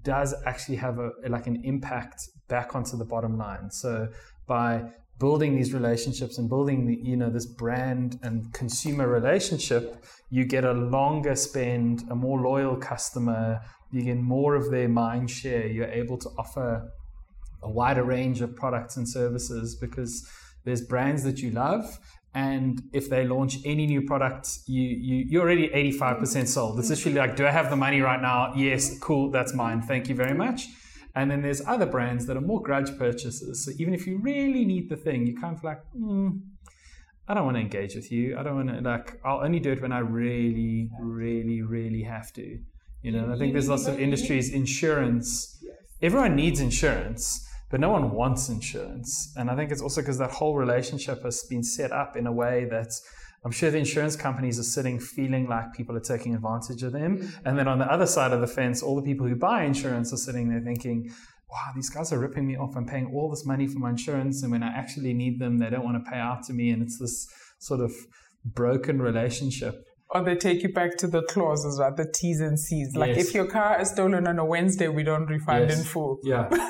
does 0.04 0.32
actually 0.46 0.76
have 0.76 1.00
a 1.00 1.10
like 1.28 1.48
an 1.48 1.60
impact 1.64 2.28
back 2.46 2.76
onto 2.76 2.96
the 2.96 3.04
bottom 3.04 3.36
line. 3.36 3.68
So 3.72 4.06
by 4.46 4.84
building 5.18 5.56
these 5.56 5.74
relationships 5.74 6.38
and 6.38 6.48
building 6.48 6.86
the, 6.86 6.96
you 7.02 7.16
know 7.16 7.30
this 7.30 7.46
brand 7.46 8.20
and 8.22 8.52
consumer 8.52 9.08
relationship, 9.08 10.04
you 10.30 10.44
get 10.44 10.64
a 10.64 10.72
longer 10.72 11.34
spend, 11.34 12.04
a 12.08 12.14
more 12.14 12.40
loyal 12.40 12.76
customer, 12.76 13.60
you 13.90 14.02
get 14.02 14.18
more 14.18 14.54
of 14.54 14.70
their 14.70 14.88
mind 14.88 15.32
share. 15.32 15.66
You're 15.66 15.94
able 16.02 16.18
to 16.18 16.28
offer 16.38 16.92
a 17.64 17.68
wider 17.68 18.04
range 18.04 18.40
of 18.40 18.54
products 18.54 18.96
and 18.96 19.08
services 19.08 19.74
because 19.74 20.24
there's 20.64 20.82
brands 20.82 21.24
that 21.24 21.40
you 21.40 21.50
love 21.50 21.98
and 22.34 22.82
if 22.92 23.10
they 23.10 23.24
launch 23.24 23.58
any 23.64 23.86
new 23.86 24.02
product, 24.02 24.60
you, 24.66 24.82
you 24.82 25.24
you're 25.28 25.42
already 25.42 25.68
85% 25.68 26.48
sold. 26.48 26.78
It's 26.78 26.88
literally 26.88 27.18
like, 27.18 27.36
do 27.36 27.46
I 27.46 27.50
have 27.50 27.68
the 27.68 27.76
money 27.76 28.00
right 28.00 28.20
now? 28.20 28.54
Yes, 28.56 28.98
cool, 28.98 29.30
that's 29.30 29.52
mine. 29.54 29.82
Thank 29.82 30.08
you 30.08 30.14
very 30.14 30.34
much. 30.34 30.68
And 31.14 31.30
then 31.30 31.42
there's 31.42 31.60
other 31.66 31.84
brands 31.84 32.24
that 32.26 32.38
are 32.38 32.40
more 32.40 32.62
grudge 32.62 32.96
purchases. 32.96 33.64
So 33.66 33.72
even 33.78 33.92
if 33.92 34.06
you 34.06 34.16
really 34.18 34.64
need 34.64 34.88
the 34.88 34.96
thing, 34.96 35.26
you 35.26 35.38
kind 35.38 35.54
of 35.54 35.62
like, 35.62 35.82
mm, 35.94 36.40
I 37.28 37.34
don't 37.34 37.44
want 37.44 37.58
to 37.58 37.60
engage 37.60 37.94
with 37.94 38.10
you. 38.10 38.38
I 38.38 38.42
don't 38.42 38.56
want 38.56 38.68
to 38.68 38.80
like. 38.80 39.20
I'll 39.24 39.44
only 39.44 39.60
do 39.60 39.70
it 39.72 39.82
when 39.82 39.92
I 39.92 39.98
really, 39.98 40.88
really, 40.98 41.60
really 41.60 42.02
have 42.02 42.32
to. 42.32 42.58
You 43.02 43.12
know, 43.12 43.30
I 43.30 43.36
think 43.36 43.52
there's 43.52 43.68
lots 43.68 43.86
of 43.86 44.00
industries. 44.00 44.54
Insurance. 44.54 45.62
Everyone 46.00 46.34
needs 46.34 46.60
insurance 46.60 47.46
but 47.72 47.80
no 47.80 47.88
one 47.88 48.10
wants 48.10 48.50
insurance. 48.50 49.32
And 49.34 49.50
I 49.50 49.56
think 49.56 49.72
it's 49.72 49.80
also 49.80 50.02
because 50.02 50.18
that 50.18 50.30
whole 50.30 50.56
relationship 50.56 51.22
has 51.22 51.42
been 51.48 51.64
set 51.64 51.90
up 51.90 52.16
in 52.18 52.26
a 52.26 52.32
way 52.32 52.66
that 52.70 52.92
I'm 53.46 53.50
sure 53.50 53.70
the 53.70 53.78
insurance 53.78 54.14
companies 54.14 54.58
are 54.58 54.62
sitting 54.62 55.00
feeling 55.00 55.48
like 55.48 55.72
people 55.72 55.96
are 55.96 56.00
taking 56.00 56.34
advantage 56.34 56.82
of 56.82 56.92
them. 56.92 57.16
Mm-hmm. 57.16 57.48
And 57.48 57.58
then 57.58 57.68
on 57.68 57.78
the 57.78 57.90
other 57.90 58.06
side 58.06 58.32
of 58.32 58.42
the 58.42 58.46
fence, 58.46 58.82
all 58.82 58.94
the 58.94 59.02
people 59.02 59.26
who 59.26 59.36
buy 59.36 59.64
insurance 59.64 60.12
are 60.12 60.18
sitting 60.18 60.50
there 60.50 60.60
thinking, 60.60 61.10
wow, 61.50 61.72
these 61.74 61.88
guys 61.88 62.12
are 62.12 62.18
ripping 62.18 62.46
me 62.46 62.58
off. 62.58 62.76
I'm 62.76 62.84
paying 62.84 63.10
all 63.14 63.30
this 63.30 63.46
money 63.46 63.66
for 63.66 63.78
my 63.78 63.88
insurance. 63.88 64.42
And 64.42 64.52
when 64.52 64.62
I 64.62 64.68
actually 64.68 65.14
need 65.14 65.40
them, 65.40 65.56
they 65.56 65.70
don't 65.70 65.82
want 65.82 66.04
to 66.04 66.10
pay 66.10 66.18
out 66.18 66.42
to 66.48 66.52
me. 66.52 66.70
And 66.70 66.82
it's 66.82 66.98
this 66.98 67.26
sort 67.58 67.80
of 67.80 67.90
broken 68.44 69.00
relationship. 69.00 69.82
Or 70.10 70.22
they 70.22 70.34
take 70.34 70.62
you 70.62 70.70
back 70.74 70.98
to 70.98 71.06
the 71.06 71.22
clauses, 71.22 71.80
right? 71.80 71.96
The 71.96 72.04
T's 72.04 72.40
and 72.42 72.60
C's. 72.60 72.94
Like 72.94 73.16
yes. 73.16 73.28
if 73.28 73.34
your 73.34 73.46
car 73.46 73.80
is 73.80 73.88
stolen 73.88 74.26
on 74.26 74.38
a 74.38 74.44
Wednesday, 74.44 74.88
we 74.88 75.04
don't 75.04 75.24
refund 75.24 75.70
yes. 75.70 75.78
in 75.78 75.84
full. 75.86 76.18
Yeah. 76.22 76.50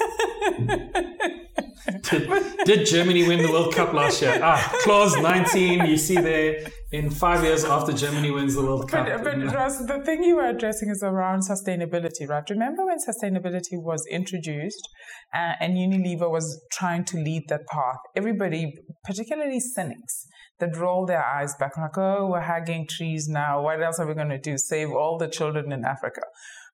did, 2.02 2.30
did, 2.64 2.86
Germany 2.86 3.26
win 3.26 3.42
the 3.42 3.50
World 3.50 3.74
Cup 3.74 3.92
last 3.92 4.22
year? 4.22 4.38
Ah, 4.42 4.72
clause 4.82 5.16
19, 5.16 5.86
you 5.86 5.96
see 5.96 6.16
there, 6.16 6.66
in 6.92 7.10
five 7.10 7.42
years 7.42 7.64
after 7.64 7.92
Germany 7.92 8.30
wins 8.30 8.54
the 8.54 8.62
World 8.62 8.90
Cup. 8.90 9.06
But, 9.06 9.24
but 9.24 9.54
Ross, 9.54 9.78
the 9.86 10.02
thing 10.04 10.22
you 10.22 10.36
were 10.36 10.48
addressing 10.48 10.90
is 10.90 11.02
around 11.02 11.42
sustainability, 11.42 12.28
right? 12.28 12.48
Remember 12.48 12.86
when 12.86 12.98
sustainability 12.98 13.82
was 13.82 14.06
introduced 14.10 14.88
uh, 15.34 15.54
and 15.60 15.76
Unilever 15.76 16.30
was 16.30 16.60
trying 16.72 17.04
to 17.06 17.16
lead 17.16 17.44
that 17.48 17.66
path? 17.66 17.98
Everybody, 18.16 18.74
particularly 19.04 19.60
cynics, 19.60 20.26
that 20.60 20.76
roll 20.76 21.06
their 21.06 21.24
eyes 21.24 21.54
back 21.56 21.76
like, 21.76 21.98
oh, 21.98 22.28
we're 22.30 22.40
hugging 22.40 22.86
trees 22.88 23.28
now. 23.28 23.62
What 23.62 23.82
else 23.82 23.98
are 23.98 24.06
we 24.06 24.14
going 24.14 24.28
to 24.28 24.38
do? 24.38 24.56
Save 24.56 24.90
all 24.90 25.18
the 25.18 25.28
children 25.28 25.72
in 25.72 25.84
Africa. 25.84 26.22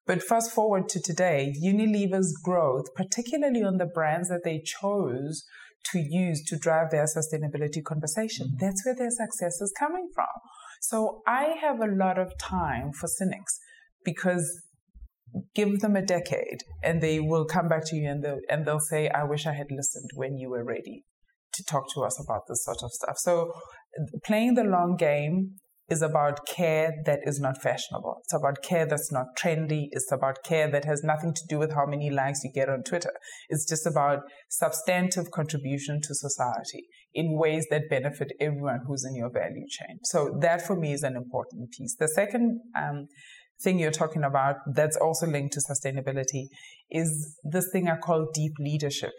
But 0.09 0.23
fast 0.23 0.51
forward 0.51 0.89
to 0.89 1.01
today, 1.01 1.55
Unilever's 1.63 2.35
growth, 2.43 2.87
particularly 2.97 3.63
on 3.63 3.77
the 3.77 3.85
brands 3.85 4.31
that 4.31 4.41
they 4.43 4.63
chose 4.65 5.45
to 5.93 5.99
use 6.01 6.43
to 6.47 6.57
drive 6.57 6.91
their 6.91 7.05
sustainability 7.05 7.85
conversation, 7.85 8.47
mm-hmm. 8.47 8.65
that's 8.65 8.85
where 8.87 8.97
their 8.97 9.11
success 9.11 9.61
is 9.61 9.73
coming 9.79 10.09
from. 10.15 10.27
So 10.81 11.21
I 11.27 11.57
have 11.61 11.81
a 11.81 11.95
lot 11.95 12.19
of 12.19 12.33
time 12.39 12.91
for 12.99 13.07
cynics 13.07 13.59
because 14.03 14.63
give 15.55 15.81
them 15.81 15.95
a 15.95 16.03
decade 16.03 16.63
and 16.83 17.03
they 17.03 17.21
will 17.21 17.45
come 17.45 17.69
back 17.69 17.85
to 17.89 17.97
you 17.97 18.09
and 18.09 18.25
they'll, 18.25 18.41
and 18.49 18.65
they'll 18.65 18.81
say, 18.81 19.11
I 19.11 19.25
wish 19.25 19.47
I 19.47 19.53
had 19.53 19.71
listened 19.71 20.11
when 20.15 20.39
you 20.39 20.49
were 20.49 20.65
ready 20.65 21.05
to 21.53 21.65
talk 21.65 21.85
to 21.95 22.01
us 22.01 22.19
about 22.19 22.43
this 22.49 22.65
sort 22.65 22.83
of 22.83 22.93
stuff. 22.93 23.19
So 23.19 23.53
playing 24.25 24.55
the 24.55 24.65
long 24.65 24.97
game 24.97 25.57
is 25.91 26.03
about 26.03 26.47
care 26.47 26.93
that 27.07 27.21
is 27.25 27.41
not 27.41 27.61
fashionable. 27.63 28.17
It's 28.25 28.35
about 28.35 28.63
care 28.63 28.87
that's 28.87 29.11
not 29.11 29.27
trendy. 29.39 29.89
It's 29.91 30.13
about 30.13 30.45
care 30.45 30.71
that 30.71 30.85
has 30.85 31.03
nothing 31.03 31.33
to 31.35 31.43
do 31.49 31.59
with 31.59 31.73
how 31.75 31.87
many 31.87 32.11
likes 32.11 32.45
you 32.45 32.51
get 32.55 32.69
on 32.69 32.83
Twitter. 32.83 33.13
It's 33.49 33.67
just 33.67 33.87
about 33.87 34.21
substantive 34.51 35.31
contribution 35.31 36.01
to 36.03 36.15
society 36.15 36.85
in 37.15 37.39
ways 37.39 37.67
that 37.71 37.89
benefit 37.89 38.33
everyone 38.39 38.81
who's 38.87 39.05
in 39.05 39.17
your 39.17 39.31
value 39.31 39.67
chain. 39.69 39.99
So 40.05 40.37
that 40.43 40.67
for 40.67 40.77
me 40.77 40.93
is 40.93 41.03
an 41.03 41.17
important 41.17 41.71
piece. 41.73 41.97
The 41.99 42.09
second 42.09 42.61
um, 42.77 43.07
thing 43.63 43.79
you're 43.79 43.91
talking 43.91 44.25
about 44.25 44.57
that's 44.75 44.97
also 44.97 45.27
linked 45.27 45.55
to 45.55 45.61
sustainability 45.61 46.49
is 46.91 47.39
this 47.45 47.67
thing 47.73 47.89
I 47.89 47.97
call 47.97 48.29
deep 48.35 48.53
leadership 48.61 49.13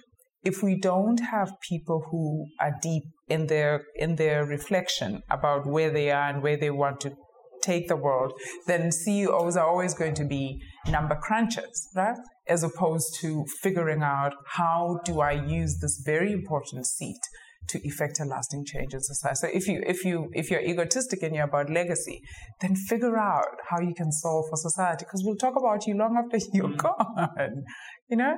if 0.44 0.64
we 0.64 0.78
don't 0.80 1.20
have 1.20 1.52
people 1.68 2.06
who 2.12 2.46
are 2.60 2.74
deep 2.82 3.04
in 3.30 3.48
their 3.48 3.84
in 3.96 4.16
their 4.16 4.46
reflection 4.46 5.24
about 5.30 5.66
where 5.66 5.92
they 5.92 6.12
are 6.12 6.30
and 6.30 6.42
where 6.44 6.58
they 6.58 6.70
want 6.70 7.00
to 7.02 7.14
take 7.62 7.88
the 7.88 7.96
world, 7.96 8.34
then 8.68 8.92
CEOs 8.92 9.58
are 9.58 9.68
always 9.68 9.94
going 9.94 10.16
to 10.16 10.26
be 10.26 10.62
number 10.90 11.16
crunchers, 11.16 11.88
right? 11.96 12.18
As 12.48 12.64
opposed 12.64 13.18
to 13.22 13.46
figuring 13.62 14.02
out 14.02 14.34
how 14.48 15.00
do 15.04 15.20
I 15.20 15.34
use 15.34 15.80
this 15.82 16.02
very 16.06 16.32
important 16.32 16.86
seat 16.86 17.20
to 17.68 17.80
effect 17.88 18.20
a 18.20 18.26
lasting 18.26 18.66
change 18.66 18.94
in 18.94 19.02
society. 19.02 19.36
So 19.36 19.48
if 19.54 19.68
you 19.68 19.84
if 19.86 20.04
you 20.04 20.30
if 20.34 20.50
you're 20.50 20.62
egotistic 20.62 21.22
and 21.22 21.36
you're 21.36 21.46
about 21.46 21.70
legacy, 21.70 22.22
then 22.62 22.76
figure 22.76 23.18
out 23.18 23.46
how 23.70 23.80
you 23.82 23.94
can 23.94 24.12
solve 24.12 24.46
for 24.50 24.58
society 24.58 25.06
because 25.06 25.24
we'll 25.24 25.36
talk 25.36 25.56
about 25.56 25.86
you 25.86 25.96
long 25.96 26.18
after 26.18 26.38
you're 26.54 26.76
gone. 26.76 27.64
You 28.10 28.18
know? 28.18 28.36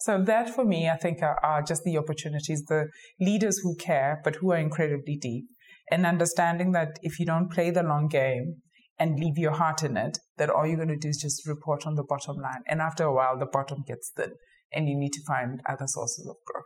So 0.00 0.22
that 0.24 0.54
for 0.54 0.64
me, 0.64 0.88
I 0.88 0.96
think 0.96 1.22
are, 1.22 1.38
are, 1.42 1.62
just 1.62 1.84
the 1.84 1.98
opportunities, 1.98 2.64
the 2.64 2.86
leaders 3.20 3.58
who 3.58 3.76
care, 3.76 4.20
but 4.24 4.36
who 4.36 4.50
are 4.50 4.56
incredibly 4.56 5.16
deep 5.16 5.44
and 5.90 6.06
understanding 6.06 6.72
that 6.72 6.98
if 7.02 7.18
you 7.20 7.26
don't 7.26 7.50
play 7.50 7.70
the 7.70 7.82
long 7.82 8.08
game 8.08 8.62
and 8.98 9.18
leave 9.18 9.36
your 9.36 9.52
heart 9.52 9.82
in 9.82 9.98
it, 9.98 10.18
that 10.38 10.48
all 10.48 10.66
you're 10.66 10.76
going 10.76 10.88
to 10.88 10.96
do 10.96 11.08
is 11.08 11.20
just 11.20 11.46
report 11.46 11.86
on 11.86 11.96
the 11.96 12.02
bottom 12.02 12.36
line. 12.36 12.62
And 12.66 12.80
after 12.80 13.04
a 13.04 13.12
while, 13.12 13.38
the 13.38 13.46
bottom 13.46 13.82
gets 13.86 14.10
thin 14.16 14.32
and 14.72 14.88
you 14.88 14.96
need 14.96 15.12
to 15.12 15.22
find 15.26 15.60
other 15.68 15.86
sources 15.86 16.26
of 16.26 16.36
growth. 16.46 16.64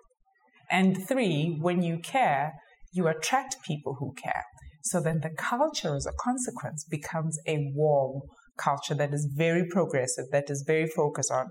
And 0.70 1.07
three, 1.09 1.57
when 1.61 1.83
you 1.83 1.99
care, 1.99 2.53
you 2.92 3.09
attract 3.09 3.64
people 3.66 3.97
who 3.99 4.14
care. 4.14 4.44
So 4.85 5.01
then 5.01 5.20
the 5.23 5.31
culture 5.31 5.97
as 5.97 6.07
a 6.07 6.12
consequence 6.20 6.85
becomes 6.88 7.38
a 7.49 7.73
warm 7.75 8.20
culture 8.57 8.94
that 8.94 9.12
is 9.12 9.29
very 9.35 9.66
progressive, 9.66 10.27
that 10.31 10.51
is 10.51 10.62
very 10.64 10.87
focused 10.87 11.33
on 11.33 11.47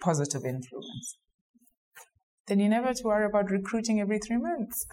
positive 0.00 0.42
influence 0.44 1.16
then 2.48 2.60
you 2.60 2.68
never 2.68 2.88
have 2.88 2.96
to 2.96 3.04
worry 3.04 3.26
about 3.26 3.50
recruiting 3.50 4.00
every 4.00 4.18
three 4.18 4.38
months. 4.38 4.86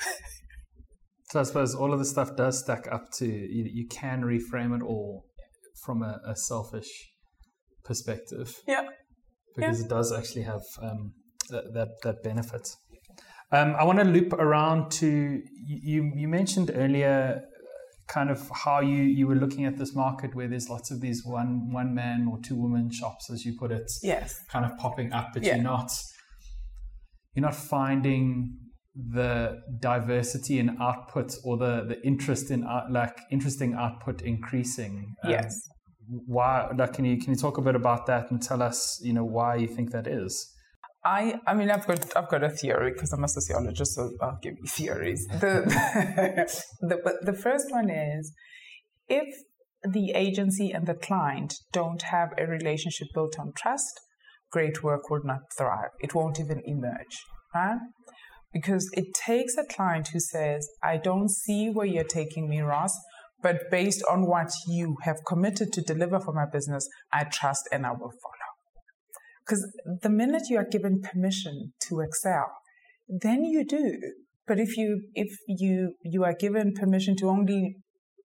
so 1.32 1.40
I 1.40 1.44
suppose 1.44 1.74
all 1.74 1.94
of 1.94 2.00
the 2.00 2.06
stuff 2.06 2.36
does 2.36 2.60
stack 2.60 2.88
up 2.92 3.12
to 3.16 3.26
you, 3.26 3.70
you 3.72 3.88
can 3.88 4.22
reframe 4.22 4.76
it 4.76 4.84
all 4.84 5.26
from 5.84 6.04
a, 6.04 6.20
a 6.28 6.36
selfish 6.36 6.90
perspective. 7.84 8.54
Yeah. 8.68 8.88
Because 9.56 9.80
yeah. 9.80 9.86
it 9.86 9.90
does 9.90 10.12
actually 10.12 10.44
have 10.44 10.64
um, 10.82 11.14
that, 11.50 11.74
that, 11.74 11.90
that 12.04 12.24
benefit. 12.24 12.68
Um, 13.52 13.76
I 13.78 13.84
want 13.84 14.00
to 14.00 14.06
loop 14.06 14.34
around 14.34 14.92
to 14.94 15.42
you. 15.66 16.12
You 16.16 16.28
mentioned 16.28 16.72
earlier, 16.74 17.42
kind 18.08 18.30
of 18.30 18.50
how 18.54 18.82
you 18.82 19.04
you 19.04 19.28
were 19.28 19.36
looking 19.36 19.66
at 19.66 19.78
this 19.78 19.96
market 19.96 20.36
where 20.36 20.48
there's 20.48 20.68
lots 20.68 20.92
of 20.92 21.00
these 21.00 21.22
one 21.24 21.72
one 21.72 21.94
man 21.94 22.28
or 22.30 22.40
two 22.44 22.56
woman 22.56 22.90
shops, 22.92 23.30
as 23.32 23.46
you 23.46 23.56
put 23.58 23.72
it. 23.72 23.90
Yes. 24.02 24.42
Kind 24.52 24.66
of 24.66 24.76
popping 24.78 25.14
up, 25.14 25.30
but 25.34 25.44
yeah. 25.44 25.56
you're 25.56 25.64
not 25.64 25.92
you're 27.36 27.44
not 27.44 27.56
finding 27.56 28.58
the 28.96 29.62
diversity 29.80 30.58
in 30.58 30.78
output 30.82 31.36
or 31.44 31.58
the, 31.58 31.86
the 31.88 32.02
interest 32.06 32.50
in 32.50 32.64
art, 32.64 32.90
like 32.92 33.18
interesting 33.30 33.74
output 33.74 34.22
increasing. 34.22 35.14
Um, 35.24 35.32
yes. 35.32 35.54
Why? 36.08 36.70
Like, 36.78 36.94
can 36.94 37.04
you 37.04 37.18
can 37.18 37.34
you 37.34 37.36
talk 37.36 37.58
a 37.58 37.62
bit 37.62 37.76
about 37.76 38.06
that 38.06 38.32
and 38.32 38.42
tell 38.42 38.62
us, 38.62 39.00
you 39.04 39.12
know, 39.12 39.26
why 39.26 39.56
you 39.56 39.68
think 39.68 39.92
that 39.92 40.08
is? 40.08 40.52
I, 41.04 41.36
I 41.46 41.54
mean, 41.54 41.70
I've 41.70 41.86
got, 41.86 42.18
I've 42.18 42.30
got 42.30 42.44
a 42.44 42.50
theory 42.50 42.92
because 42.92 43.14
I'm 43.14 43.24
a 43.24 43.28
sociologist, 43.28 43.94
so 43.94 44.10
I'll 44.22 44.40
give 44.42 44.56
you 44.60 44.68
theories. 44.68 45.28
The, 45.28 45.64
the, 46.82 47.14
the 47.22 47.34
first 47.34 47.68
one 47.70 47.92
is 47.92 48.34
if 49.08 49.28
the 49.88 50.12
agency 50.16 50.72
and 50.72 50.88
the 50.88 50.96
client 50.96 51.54
don't 51.72 52.02
have 52.02 52.30
a 52.40 52.48
relationship 52.48 53.10
built 53.14 53.38
on 53.40 53.54
trust, 53.56 54.00
great 54.56 54.82
work 54.82 55.10
will 55.10 55.26
not 55.26 55.42
thrive. 55.58 55.92
It 56.00 56.16
won't 56.16 56.40
even 56.40 56.62
emerge, 56.66 57.16
right? 57.54 57.78
Because 58.54 58.90
it 58.94 59.08
takes 59.14 59.58
a 59.58 59.66
client 59.76 60.08
who 60.14 60.22
says, 60.22 60.66
I 60.82 60.96
don't 60.96 61.30
see 61.30 61.70
where 61.70 61.86
you're 61.94 62.14
taking 62.20 62.48
me, 62.48 62.62
Ross, 62.62 62.94
but 63.44 63.70
based 63.70 64.02
on 64.10 64.28
what 64.28 64.52
you 64.66 64.96
have 65.02 65.18
committed 65.28 65.74
to 65.74 65.82
deliver 65.82 66.22
for 66.22 66.34
my 66.34 66.46
business, 66.58 66.88
I 67.12 67.26
trust 67.26 67.68
and 67.74 67.86
I 67.86 67.92
will 67.92 68.14
follow. 68.24 68.50
Because 69.42 69.62
the 70.02 70.10
minute 70.10 70.44
you 70.50 70.58
are 70.58 70.70
given 70.76 71.02
permission 71.02 71.74
to 71.90 72.00
excel, 72.00 72.48
then 73.10 73.44
you 73.44 73.66
do. 73.66 74.00
But 74.48 74.58
if 74.60 74.78
you 74.78 75.02
if 75.16 75.32
you 75.48 75.96
you 76.02 76.24
are 76.24 76.36
given 76.46 76.72
permission 76.74 77.16
to 77.18 77.28
only 77.28 77.76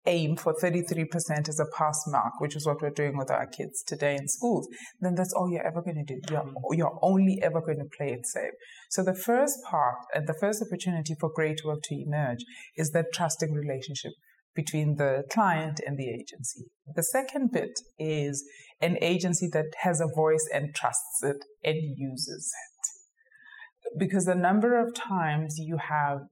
aim 0.09 0.37
for 0.37 0.55
33% 0.55 1.49
as 1.49 1.61
a 1.61 1.67
pass 1.77 2.03
mark, 2.09 2.41
which 2.41 2.57
is 2.57 2.67
what 2.67 2.81
we're 2.83 2.91
doing 2.91 3.17
with 3.17 3.31
our 3.31 3.47
kids 3.47 3.83
today 3.83 4.17
in 4.17 4.27
schools, 4.27 4.67
then 5.01 5.15
that's 5.15 5.33
all 5.35 5.51
you're 5.51 5.67
ever 5.67 5.83
going 5.83 6.05
to 6.05 6.15
do. 6.15 6.21
You're, 6.31 6.41
mm-hmm. 6.41 6.75
you're 6.75 6.99
only 7.03 7.39
ever 7.43 7.61
going 7.61 7.79
to 7.79 7.97
play 7.97 8.13
it 8.13 8.27
safe. 8.27 8.53
So 8.91 9.05
the 9.05 9.15
first 9.15 9.59
part 9.71 9.99
and 10.15 10.27
the 10.27 10.37
first 10.41 10.63
opportunity 10.63 11.15
for 11.21 11.31
great 11.33 11.61
work 11.65 11.83
to 11.85 11.95
emerge 11.95 12.41
is 12.77 12.91
that 12.91 13.13
trusting 13.13 13.53
relationship 13.53 14.13
between 14.55 14.97
the 14.97 15.23
client 15.31 15.81
and 15.87 15.97
the 15.97 16.09
agency. 16.09 16.65
The 16.97 17.05
second 17.05 17.53
bit 17.53 17.79
is 17.99 18.45
an 18.81 18.97
agency 19.01 19.49
that 19.53 19.67
has 19.83 20.01
a 20.01 20.09
voice 20.17 20.49
and 20.53 20.75
trusts 20.75 21.23
it 21.23 21.45
and 21.63 21.77
uses 21.97 22.53
it. 22.53 23.99
Because 23.99 24.25
the 24.25 24.35
number 24.35 24.81
of 24.81 24.95
times 24.95 25.57
you 25.59 25.77
have 25.77 26.23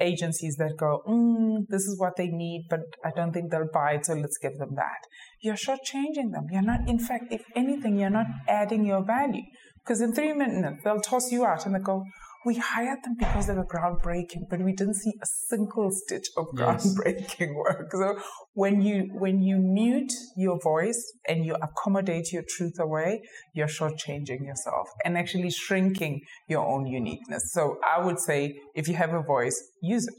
agencies 0.00 0.56
that 0.56 0.76
go, 0.78 1.02
mm, 1.08 1.66
this 1.68 1.82
is 1.82 1.98
what 1.98 2.16
they 2.16 2.28
need, 2.28 2.66
but 2.68 2.80
I 3.04 3.10
don't 3.14 3.32
think 3.32 3.50
they'll 3.50 3.68
buy 3.72 3.92
it, 3.92 4.06
so 4.06 4.14
let's 4.14 4.38
give 4.38 4.58
them 4.58 4.74
that. 4.76 5.06
You're 5.40 5.54
shortchanging 5.54 6.32
them. 6.32 6.46
You're 6.50 6.62
not, 6.62 6.88
in 6.88 6.98
fact, 6.98 7.24
if 7.30 7.42
anything, 7.54 7.98
you're 7.98 8.10
not 8.10 8.26
adding 8.48 8.84
your 8.84 9.04
value. 9.04 9.42
Because 9.84 10.00
in 10.00 10.14
three 10.14 10.32
minutes, 10.32 10.82
they'll 10.82 11.00
toss 11.00 11.30
you 11.30 11.44
out 11.44 11.66
and 11.66 11.74
they 11.74 11.78
go, 11.78 12.04
we 12.44 12.56
hired 12.56 13.02
them 13.02 13.16
because 13.18 13.46
they 13.46 13.54
were 13.54 13.66
groundbreaking, 13.66 14.48
but 14.50 14.60
we 14.60 14.72
didn't 14.72 14.94
see 14.94 15.12
a 15.22 15.26
single 15.48 15.90
stitch 15.90 16.28
of 16.36 16.46
groundbreaking 16.54 17.40
yes. 17.40 17.50
work. 17.54 17.90
So 17.92 18.18
when 18.52 18.82
you 18.82 19.10
when 19.12 19.42
you 19.42 19.56
mute 19.56 20.12
your 20.36 20.58
voice 20.60 21.02
and 21.28 21.44
you 21.44 21.56
accommodate 21.56 22.32
your 22.32 22.44
truth 22.48 22.78
away, 22.78 23.22
you're 23.54 23.66
shortchanging 23.66 24.46
yourself 24.46 24.88
and 25.04 25.16
actually 25.16 25.50
shrinking 25.50 26.20
your 26.48 26.66
own 26.66 26.86
uniqueness. 26.86 27.52
So 27.52 27.78
I 27.84 28.04
would 28.04 28.18
say 28.18 28.56
if 28.74 28.88
you 28.88 28.94
have 28.94 29.14
a 29.14 29.22
voice, 29.22 29.60
use 29.82 30.06
it. 30.06 30.14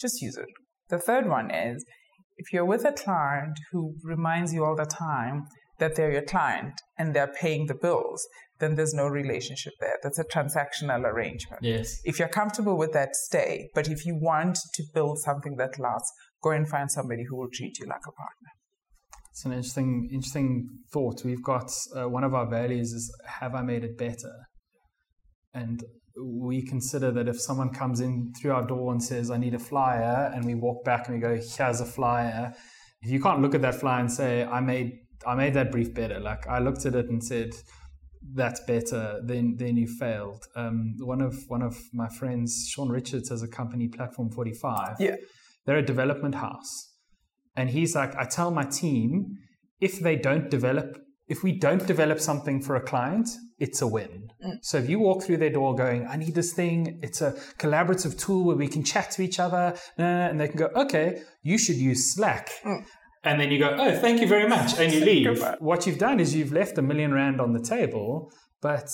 Just 0.00 0.20
use 0.20 0.36
it. 0.36 0.48
The 0.88 0.98
third 0.98 1.28
one 1.28 1.50
is 1.50 1.84
if 2.36 2.52
you're 2.52 2.64
with 2.64 2.84
a 2.84 2.92
client 2.92 3.58
who 3.72 3.94
reminds 4.02 4.52
you 4.52 4.64
all 4.64 4.76
the 4.76 4.86
time 4.86 5.44
that 5.78 5.94
they're 5.94 6.12
your 6.12 6.22
client 6.22 6.80
and 6.96 7.14
they're 7.14 7.32
paying 7.40 7.66
the 7.66 7.74
bills, 7.74 8.26
then 8.60 8.74
there's 8.74 8.94
no 8.94 9.06
relationship 9.06 9.72
there. 9.80 9.96
That's 10.02 10.18
a 10.18 10.24
transactional 10.24 11.04
arrangement. 11.04 11.62
Yes. 11.62 12.00
If 12.04 12.18
you're 12.18 12.28
comfortable 12.28 12.76
with 12.76 12.92
that, 12.92 13.14
stay. 13.14 13.68
But 13.74 13.88
if 13.88 14.04
you 14.04 14.16
want 14.20 14.58
to 14.74 14.82
build 14.94 15.18
something 15.18 15.56
that 15.56 15.78
lasts, 15.78 16.12
go 16.42 16.50
and 16.50 16.68
find 16.68 16.90
somebody 16.90 17.24
who 17.28 17.36
will 17.36 17.48
treat 17.52 17.78
you 17.78 17.86
like 17.86 18.06
a 18.06 18.12
partner. 18.12 18.50
It's 19.30 19.44
an 19.44 19.52
interesting, 19.52 20.08
interesting 20.12 20.68
thought. 20.92 21.24
We've 21.24 21.42
got 21.42 21.70
uh, 21.96 22.08
one 22.08 22.24
of 22.24 22.34
our 22.34 22.48
values 22.48 22.92
is 22.92 23.14
have 23.40 23.54
I 23.54 23.62
made 23.62 23.84
it 23.84 23.96
better? 23.96 24.34
And 25.54 25.80
we 26.20 26.62
consider 26.62 27.12
that 27.12 27.28
if 27.28 27.40
someone 27.40 27.70
comes 27.70 28.00
in 28.00 28.32
through 28.40 28.52
our 28.52 28.66
door 28.66 28.90
and 28.90 29.02
says, 29.02 29.30
I 29.30 29.36
need 29.38 29.54
a 29.54 29.58
flyer, 29.58 30.32
and 30.34 30.44
we 30.44 30.56
walk 30.56 30.84
back 30.84 31.06
and 31.06 31.16
we 31.16 31.20
go, 31.20 31.40
here's 31.56 31.80
a 31.80 31.86
flyer, 31.86 32.52
if 33.02 33.10
you 33.10 33.20
can't 33.20 33.40
look 33.40 33.54
at 33.54 33.62
that 33.62 33.76
flyer 33.76 34.00
and 34.00 34.10
say, 34.10 34.44
I 34.44 34.60
made 34.60 34.98
I 35.26 35.34
made 35.34 35.54
that 35.54 35.70
brief 35.72 35.94
better. 35.94 36.20
Like 36.20 36.46
I 36.46 36.58
looked 36.58 36.86
at 36.86 36.94
it 36.94 37.08
and 37.08 37.22
said, 37.22 37.50
that's 38.34 38.60
better, 38.60 39.20
then 39.24 39.56
then 39.56 39.76
you 39.76 39.86
failed. 39.86 40.44
Um, 40.56 40.94
one 40.98 41.20
of 41.20 41.36
one 41.48 41.62
of 41.62 41.76
my 41.92 42.08
friends, 42.08 42.68
Sean 42.68 42.88
Richards, 42.88 43.28
has 43.30 43.42
a 43.42 43.48
company, 43.48 43.88
Platform 43.88 44.30
Forty 44.30 44.52
Five. 44.52 44.96
Yeah, 44.98 45.16
they're 45.64 45.78
a 45.78 45.84
development 45.84 46.34
house, 46.34 46.94
and 47.56 47.70
he's 47.70 47.94
like, 47.94 48.14
I 48.16 48.24
tell 48.24 48.50
my 48.50 48.64
team, 48.64 49.38
if 49.80 50.00
they 50.00 50.16
don't 50.16 50.50
develop, 50.50 50.98
if 51.28 51.42
we 51.42 51.52
don't 51.52 51.86
develop 51.86 52.20
something 52.20 52.60
for 52.60 52.76
a 52.76 52.80
client, 52.80 53.28
it's 53.58 53.82
a 53.82 53.86
win. 53.86 54.28
Mm. 54.44 54.58
So 54.62 54.78
if 54.78 54.88
you 54.88 54.98
walk 54.98 55.22
through 55.22 55.38
their 55.38 55.50
door 55.50 55.74
going, 55.74 56.06
I 56.06 56.16
need 56.16 56.34
this 56.34 56.52
thing, 56.52 57.00
it's 57.02 57.20
a 57.20 57.32
collaborative 57.58 58.18
tool 58.18 58.44
where 58.44 58.56
we 58.56 58.68
can 58.68 58.84
chat 58.84 59.10
to 59.12 59.22
each 59.22 59.38
other, 59.40 59.74
and 59.96 60.40
they 60.40 60.48
can 60.48 60.58
go, 60.58 60.70
okay, 60.74 61.22
you 61.42 61.58
should 61.58 61.76
use 61.76 62.14
Slack. 62.14 62.50
Mm 62.64 62.84
and 63.28 63.38
then 63.38 63.50
you 63.50 63.58
go, 63.58 63.76
oh, 63.78 63.94
thank 63.98 64.22
you 64.22 64.26
very 64.26 64.48
much, 64.48 64.78
and 64.78 64.90
you 64.90 65.00
leave. 65.12 65.44
what 65.58 65.86
you've 65.86 65.98
done 65.98 66.18
is 66.18 66.34
you've 66.34 66.52
left 66.52 66.78
a 66.78 66.82
million 66.82 67.12
rand 67.12 67.42
on 67.42 67.52
the 67.52 67.60
table, 67.60 68.32
but 68.62 68.88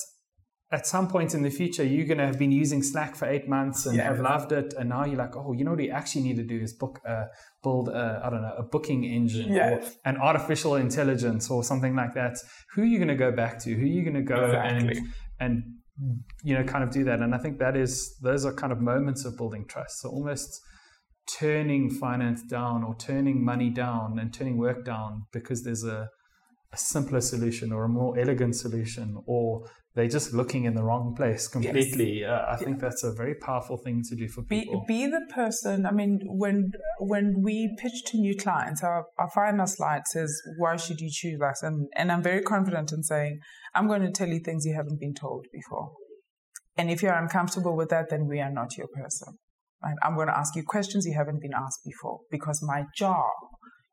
at 0.73 0.88
some 0.88 1.07
point 1.07 1.35
in 1.35 1.42
the 1.42 1.51
future, 1.51 1.85
you're 1.85 2.07
going 2.07 2.18
to 2.18 2.27
have 2.27 2.38
been 2.38 2.51
using 2.51 2.83
Slack 2.83 3.14
for 3.14 3.27
eight 3.27 3.49
months 3.49 3.87
and 3.87 3.97
yeah. 3.97 4.05
have 4.05 4.18
loved 4.18 4.51
it, 4.51 4.75
and 4.77 4.88
now 4.88 5.05
you're 5.05 5.16
like, 5.16 5.37
oh, 5.37 5.53
you 5.53 5.64
know 5.64 5.70
what 5.70 5.79
we 5.79 5.88
actually 5.88 6.23
need 6.23 6.37
to 6.37 6.42
do 6.42 6.59
is 6.61 6.73
book, 6.73 6.99
uh, 7.09 7.27
build, 7.62 7.88
a, 7.90 8.23
I 8.25 8.29
don't 8.29 8.42
know, 8.42 8.57
a 8.59 8.64
booking 8.64 9.05
engine 9.05 9.53
yeah. 9.53 9.75
or 9.75 9.83
an 10.05 10.16
artificial 10.16 10.75
intelligence 10.75 11.49
or 11.49 11.62
something 11.62 11.94
like 11.94 12.14
that. 12.14 12.37
Who 12.75 12.83
are 12.83 12.87
you 12.87 12.99
going 12.99 13.14
to 13.16 13.23
go 13.27 13.31
back 13.31 13.61
to? 13.61 13.73
Who 13.73 13.85
are 13.85 13.94
you 13.99 14.03
going 14.03 14.14
to 14.14 14.23
go 14.23 14.47
exactly. 14.47 14.99
and 14.99 15.09
and 15.38 15.62
you 16.42 16.55
know 16.57 16.64
kind 16.64 16.83
of 16.83 16.90
do 16.90 17.05
that? 17.05 17.20
And 17.20 17.37
I 17.37 17.38
think 17.38 17.61
that 17.61 17.77
is 17.77 18.16
those 18.20 18.44
are 18.44 18.53
kind 18.53 18.73
of 18.73 18.81
moments 18.81 19.25
of 19.25 19.37
building 19.37 19.64
trust. 19.68 20.01
So 20.01 20.09
almost 20.09 20.61
turning 21.27 21.91
finance 21.91 22.43
down 22.43 22.85
or 22.85 22.95
turning 22.97 23.45
money 23.45 23.71
down 23.71 24.19
and 24.19 24.33
turning 24.33 24.57
work 24.57 24.85
down 24.85 25.25
because 25.33 25.63
there's 25.63 25.85
a, 25.85 26.09
a 26.73 26.77
simpler 26.77 27.21
solution 27.21 27.73
or 27.73 27.85
a 27.85 27.89
more 27.89 28.19
elegant 28.19 28.55
solution 28.55 29.17
or 29.27 29.65
they're 29.95 30.09
just 30.09 30.35
looking 30.35 30.65
in 30.65 30.75
the 30.75 30.83
wrong 30.83 31.15
place 31.15 31.47
completely. 31.47 32.21
Yes. 32.21 32.31
Uh, 32.31 32.47
I 32.51 32.57
think 32.57 32.81
that's 32.81 33.05
a 33.05 33.13
very 33.13 33.37
powerful 33.37 33.77
thing 33.77 34.03
to 34.09 34.17
do 34.17 34.29
for 34.29 34.43
people. 34.43 34.85
Be, 34.89 35.05
be 35.05 35.07
the 35.07 35.21
person. 35.33 35.87
I 35.87 35.93
mean, 35.93 36.21
when 36.25 36.73
when 36.99 37.43
we 37.43 37.77
pitch 37.79 38.03
to 38.07 38.19
new 38.19 38.37
clients, 38.37 38.83
our, 38.83 39.07
our 39.19 39.31
final 39.31 39.69
slide 39.69 40.09
says, 40.09 40.37
"Why 40.59 40.77
should 40.77 41.01
you 41.01 41.11
choose 41.13 41.41
us?" 41.41 41.63
And 41.63 41.87
and 41.95 42.11
I'm 42.11 42.25
very 42.25 42.43
confident 42.43 42.91
in 42.91 43.05
saying, 43.05 43.39
"I'm 43.73 43.87
going 43.87 44.03
to 44.03 44.11
tell 44.11 44.29
you 44.29 44.41
things 44.41 44.67
you 44.67 44.75
haven't 44.75 44.99
been 44.99 45.15
told 45.15 45.47
before." 45.53 45.93
And 46.77 46.91
if 46.91 47.01
you're 47.01 47.15
uncomfortable 47.15 47.77
with 47.77 47.91
that, 47.91 48.11
then 48.11 48.27
we 48.27 48.41
are 48.41 48.51
not 48.51 48.77
your 48.77 48.89
person. 48.89 49.39
Right? 49.85 49.97
I'm 50.03 50.14
going 50.14 50.29
to 50.29 50.37
ask 50.37 50.57
you 50.57 50.62
questions 50.66 51.05
you 51.07 51.14
haven't 51.14 51.42
been 51.42 51.55
asked 51.55 51.81
before 51.85 52.20
because 52.31 52.61
my 52.62 52.85
job 52.97 53.33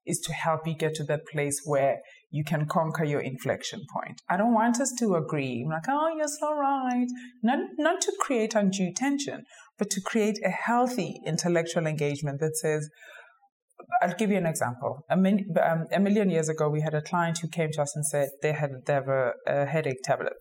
is 0.05 0.19
to 0.19 0.33
help 0.33 0.65
you 0.65 0.75
get 0.75 0.95
to 0.95 1.03
that 1.03 1.21
place 1.31 1.61
where 1.65 1.97
you 2.31 2.43
can 2.43 2.65
conquer 2.65 3.03
your 3.03 3.19
inflection 3.19 3.81
point. 3.93 4.21
I 4.29 4.37
don't 4.37 4.53
want 4.53 4.79
us 4.79 4.91
to 4.99 5.15
agree. 5.15 5.63
I'm 5.65 5.71
like, 5.71 5.83
oh, 5.89 6.15
you're 6.17 6.27
so 6.27 6.53
right. 6.55 7.07
Not, 7.43 7.59
not 7.77 8.01
to 8.01 8.13
create 8.19 8.55
undue 8.55 8.93
tension, 8.95 9.43
but 9.77 9.89
to 9.91 10.01
create 10.01 10.39
a 10.43 10.49
healthy 10.49 11.19
intellectual 11.25 11.85
engagement 11.85 12.39
that 12.39 12.55
says, 12.55 12.89
I'll 14.01 14.15
give 14.15 14.31
you 14.31 14.37
an 14.37 14.45
example. 14.45 15.05
A, 15.09 15.17
min, 15.17 15.45
um, 15.61 15.85
a, 15.91 15.99
million 15.99 16.29
years 16.29 16.49
ago, 16.49 16.69
we 16.69 16.81
had 16.81 16.93
a 16.93 17.01
client 17.01 17.39
who 17.39 17.47
came 17.47 17.69
to 17.73 17.81
us 17.81 17.95
and 17.95 18.05
said 18.05 18.29
they 18.41 18.53
had 18.53 18.71
they 18.85 18.93
have 18.93 19.09
a, 19.09 19.33
a 19.45 19.65
headache 19.65 20.01
tablet. 20.03 20.33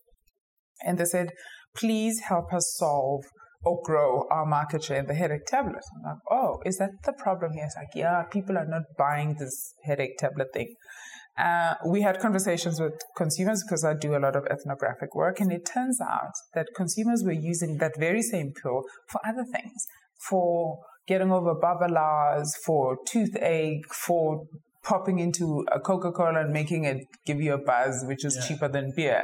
And 0.87 0.99
they 0.99 1.05
said, 1.05 1.31
please 1.75 2.21
help 2.21 2.53
us 2.53 2.75
solve 2.77 3.25
or 3.63 3.81
grow 3.85 4.25
our 4.31 4.47
market 4.47 4.83
share 4.83 4.99
in 4.99 5.07
the 5.07 5.15
headache 5.15 5.47
tablet. 5.47 5.83
I'm 5.97 6.03
like, 6.03 6.19
oh, 6.31 6.61
is 6.65 6.79
that 6.79 6.91
the 7.05 7.13
problem 7.13 7.53
here? 7.53 7.65
It's 7.67 7.77
like, 7.77 7.95
yeah, 7.95 8.23
people 8.31 8.57
are 8.57 8.67
not 8.67 8.83
buying 8.97 9.37
this 9.39 9.75
headache 9.85 10.17
tablet 10.19 10.49
thing. 10.55 10.75
Uh, 11.39 11.75
we 11.87 12.03
had 12.03 12.21
conversations 12.21 12.81
with 12.81 12.95
consumers 13.17 13.63
because 13.67 13.85
I 13.85 13.95
do 13.95 14.15
a 14.15 14.19
lot 14.19 14.37
of 14.37 14.45
ethnographic 14.51 15.15
work, 15.15 15.41
and 15.41 15.53
it 15.53 15.65
turns 15.65 15.99
out 16.01 16.33
that 16.55 16.69
consumers 16.75 17.23
were 17.25 17.33
using 17.33 17.79
that 17.79 17.93
very 17.99 18.23
same 18.23 18.53
pill 18.63 18.83
for 19.09 19.21
other 19.27 19.45
things, 19.45 19.87
for 20.29 20.79
getting 21.07 21.31
over 21.31 21.55
babalas, 21.55 22.49
for 22.65 22.99
toothache, 23.07 23.87
for 23.93 24.45
popping 24.83 25.19
into 25.19 25.65
a 25.73 25.81
Coca-Cola 25.81 26.41
and 26.41 26.53
making 26.53 26.85
it 26.85 26.99
give 27.27 27.41
you 27.41 27.55
a 27.55 27.59
buzz, 27.59 28.05
which 28.07 28.25
is 28.25 28.37
yeah. 28.37 28.49
cheaper 28.49 28.69
than 28.69 28.93
beer. 28.97 29.23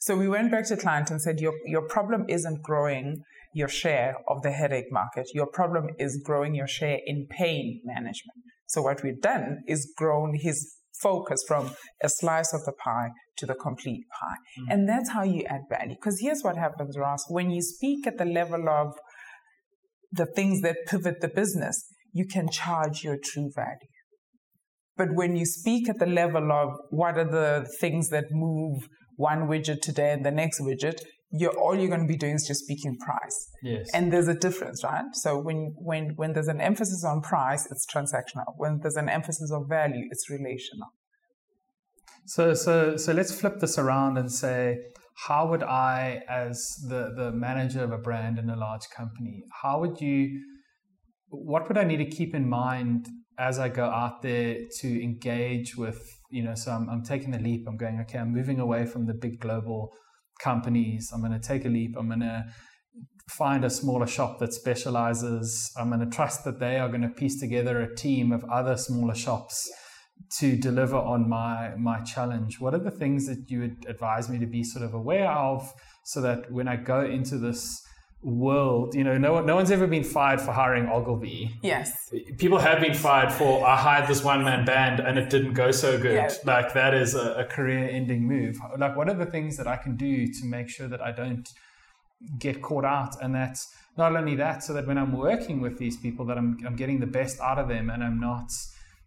So 0.00 0.16
we 0.16 0.28
went 0.28 0.50
back 0.50 0.66
to 0.68 0.76
client 0.76 1.10
and 1.10 1.22
said, 1.22 1.40
your, 1.40 1.54
your 1.64 1.86
problem 1.88 2.26
isn't 2.28 2.62
growing 2.62 3.22
your 3.56 3.68
share 3.68 4.16
of 4.28 4.42
the 4.42 4.50
headache 4.50 4.92
market. 4.92 5.26
Your 5.32 5.46
problem 5.46 5.86
is 5.98 6.20
growing 6.22 6.54
your 6.54 6.66
share 6.66 6.98
in 7.06 7.26
pain 7.30 7.80
management. 7.84 8.36
So 8.66 8.82
what 8.82 9.02
we've 9.02 9.22
done 9.22 9.62
is 9.66 9.90
grown 9.96 10.34
his 10.38 10.76
focus 11.00 11.42
from 11.48 11.70
a 12.02 12.10
slice 12.10 12.52
of 12.52 12.66
the 12.66 12.72
pie 12.72 13.08
to 13.38 13.46
the 13.46 13.54
complete 13.54 14.04
pie. 14.20 14.36
Mm-hmm. 14.60 14.72
And 14.72 14.88
that's 14.88 15.08
how 15.08 15.22
you 15.22 15.44
add 15.48 15.62
value. 15.70 15.94
Because 15.94 16.20
here's 16.20 16.42
what 16.42 16.58
happens, 16.58 16.98
Ross. 16.98 17.24
When 17.30 17.50
you 17.50 17.62
speak 17.62 18.06
at 18.06 18.18
the 18.18 18.26
level 18.26 18.68
of 18.68 18.92
the 20.12 20.26
things 20.26 20.60
that 20.60 20.76
pivot 20.86 21.22
the 21.22 21.28
business, 21.28 21.82
you 22.12 22.26
can 22.26 22.50
charge 22.50 23.02
your 23.04 23.16
true 23.16 23.50
value. 23.56 23.94
But 24.98 25.14
when 25.14 25.34
you 25.34 25.46
speak 25.46 25.88
at 25.88 25.98
the 25.98 26.12
level 26.22 26.52
of 26.52 26.74
what 26.90 27.16
are 27.16 27.30
the 27.30 27.66
things 27.80 28.10
that 28.10 28.26
move 28.30 28.86
one 29.16 29.48
widget 29.48 29.80
today 29.80 30.12
and 30.12 30.26
the 30.26 30.30
next 30.30 30.60
widget, 30.60 31.00
you're 31.30 31.56
all 31.58 31.76
you're 31.76 31.88
going 31.88 32.00
to 32.00 32.06
be 32.06 32.16
doing 32.16 32.34
is 32.34 32.46
just 32.46 32.64
speaking 32.64 32.96
price. 32.98 33.50
Yes. 33.62 33.88
And 33.92 34.12
there's 34.12 34.28
a 34.28 34.34
difference, 34.34 34.84
right? 34.84 35.04
So 35.12 35.38
when 35.38 35.74
when 35.76 36.12
when 36.16 36.32
there's 36.32 36.48
an 36.48 36.60
emphasis 36.60 37.04
on 37.04 37.20
price, 37.20 37.66
it's 37.70 37.86
transactional. 37.86 38.54
When 38.56 38.80
there's 38.82 38.96
an 38.96 39.08
emphasis 39.08 39.50
on 39.50 39.68
value, 39.68 40.06
it's 40.10 40.30
relational. 40.30 40.88
So 42.26 42.54
so 42.54 42.96
so 42.96 43.12
let's 43.12 43.38
flip 43.38 43.60
this 43.60 43.78
around 43.78 44.18
and 44.18 44.30
say 44.30 44.78
how 45.26 45.48
would 45.48 45.62
I 45.62 46.22
as 46.28 46.64
the 46.88 47.12
the 47.16 47.32
manager 47.32 47.82
of 47.82 47.92
a 47.92 47.98
brand 47.98 48.38
in 48.38 48.50
a 48.50 48.56
large 48.56 48.88
company, 48.94 49.44
how 49.62 49.80
would 49.80 50.00
you 50.00 50.40
what 51.28 51.68
would 51.68 51.78
I 51.78 51.84
need 51.84 51.98
to 51.98 52.06
keep 52.06 52.34
in 52.34 52.48
mind 52.48 53.08
as 53.38 53.58
I 53.58 53.68
go 53.68 53.84
out 53.84 54.22
there 54.22 54.56
to 54.80 55.02
engage 55.02 55.76
with, 55.76 56.18
you 56.30 56.42
know, 56.42 56.54
so 56.54 56.72
I'm, 56.72 56.88
I'm 56.88 57.02
taking 57.02 57.32
the 57.32 57.38
leap. 57.38 57.66
I'm 57.68 57.76
going, 57.76 58.00
okay, 58.02 58.18
I'm 58.18 58.32
moving 58.32 58.60
away 58.60 58.86
from 58.86 59.06
the 59.06 59.12
big 59.12 59.40
global 59.40 59.92
companies. 60.40 61.10
I'm 61.12 61.20
going 61.20 61.32
to 61.32 61.48
take 61.48 61.64
a 61.64 61.68
leap. 61.68 61.96
I'm 61.98 62.08
going 62.08 62.20
to 62.20 62.44
find 63.30 63.64
a 63.64 63.70
smaller 63.70 64.06
shop 64.06 64.38
that 64.38 64.52
specializes. 64.52 65.72
I'm 65.76 65.90
going 65.90 66.08
to 66.08 66.14
trust 66.14 66.44
that 66.44 66.60
they 66.60 66.78
are 66.78 66.88
going 66.88 67.02
to 67.02 67.08
piece 67.08 67.40
together 67.40 67.80
a 67.80 67.94
team 67.94 68.32
of 68.32 68.44
other 68.44 68.76
smaller 68.76 69.14
shops 69.14 69.70
to 70.38 70.56
deliver 70.56 70.96
on 70.96 71.28
my 71.28 71.74
my 71.76 72.00
challenge. 72.00 72.60
What 72.60 72.74
are 72.74 72.78
the 72.78 72.90
things 72.90 73.26
that 73.26 73.50
you 73.50 73.60
would 73.60 73.84
advise 73.88 74.28
me 74.28 74.38
to 74.38 74.46
be 74.46 74.62
sort 74.64 74.84
of 74.84 74.94
aware 74.94 75.30
of 75.30 75.72
so 76.04 76.20
that 76.22 76.50
when 76.50 76.68
I 76.68 76.76
go 76.76 77.04
into 77.04 77.36
this 77.38 77.82
world, 78.26 78.94
you 78.94 79.04
know, 79.04 79.16
no 79.16 79.34
one, 79.34 79.46
no 79.46 79.54
one's 79.54 79.70
ever 79.70 79.86
been 79.86 80.02
fired 80.02 80.40
for 80.40 80.50
hiring 80.50 80.88
Ogilvy. 80.88 81.54
Yes. 81.62 82.12
People 82.38 82.58
have 82.58 82.80
been 82.80 82.94
fired 82.94 83.32
for 83.32 83.64
I 83.64 83.76
hired 83.76 84.08
this 84.08 84.24
one 84.24 84.44
man 84.44 84.64
band 84.64 84.98
and 84.98 85.16
it 85.16 85.30
didn't 85.30 85.54
go 85.54 85.70
so 85.70 85.96
good. 86.00 86.32
Like 86.44 86.74
that 86.74 86.92
is 86.92 87.14
a, 87.14 87.34
a 87.34 87.44
career 87.44 87.88
ending 87.88 88.26
move. 88.26 88.58
Like 88.76 88.96
what 88.96 89.08
are 89.08 89.14
the 89.14 89.26
things 89.26 89.56
that 89.58 89.68
I 89.68 89.76
can 89.76 89.96
do 89.96 90.26
to 90.26 90.44
make 90.44 90.68
sure 90.68 90.88
that 90.88 91.00
I 91.00 91.12
don't 91.12 91.48
get 92.38 92.62
caught 92.62 92.84
out 92.84 93.14
and 93.22 93.34
that's 93.34 93.72
not 93.96 94.16
only 94.16 94.34
that 94.36 94.62
so 94.62 94.72
that 94.72 94.86
when 94.86 94.96
i'm 94.96 95.12
working 95.12 95.60
with 95.60 95.76
these 95.76 95.98
people 95.98 96.24
that 96.24 96.38
i'm, 96.38 96.56
I'm 96.66 96.74
getting 96.74 96.98
the 96.98 97.06
best 97.06 97.38
out 97.40 97.58
of 97.58 97.68
them 97.68 97.90
and 97.90 98.02
i'm 98.02 98.18
not 98.18 98.50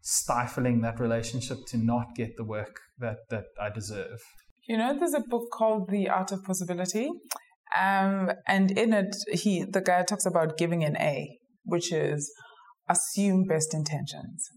stifling 0.02 0.82
that 0.82 1.00
relationship 1.00 1.66
to 1.70 1.78
not 1.78 2.16
get 2.16 2.38
the 2.38 2.44
work 2.44 2.82
that 3.00 3.28
that 3.30 3.46
i 3.60 3.70
deserve 3.70 4.22
you 4.68 4.78
know 4.78 4.96
there's 4.98 5.16
a 5.16 5.22
book 5.22 5.50
called 5.52 5.90
the 5.90 6.08
art 6.08 6.32
of 6.32 6.44
possibility 6.44 7.10
um, 7.78 8.32
and 8.48 8.72
in 8.72 8.94
it 8.94 9.16
he 9.32 9.64
the 9.64 9.82
guy 9.82 10.04
talks 10.04 10.26
about 10.26 10.58
giving 10.58 10.84
an 10.84 10.98
a 10.98 11.38
which 11.64 11.92
is 11.92 12.32
assume 12.88 13.46
best 13.46 13.74
intentions 13.74 14.50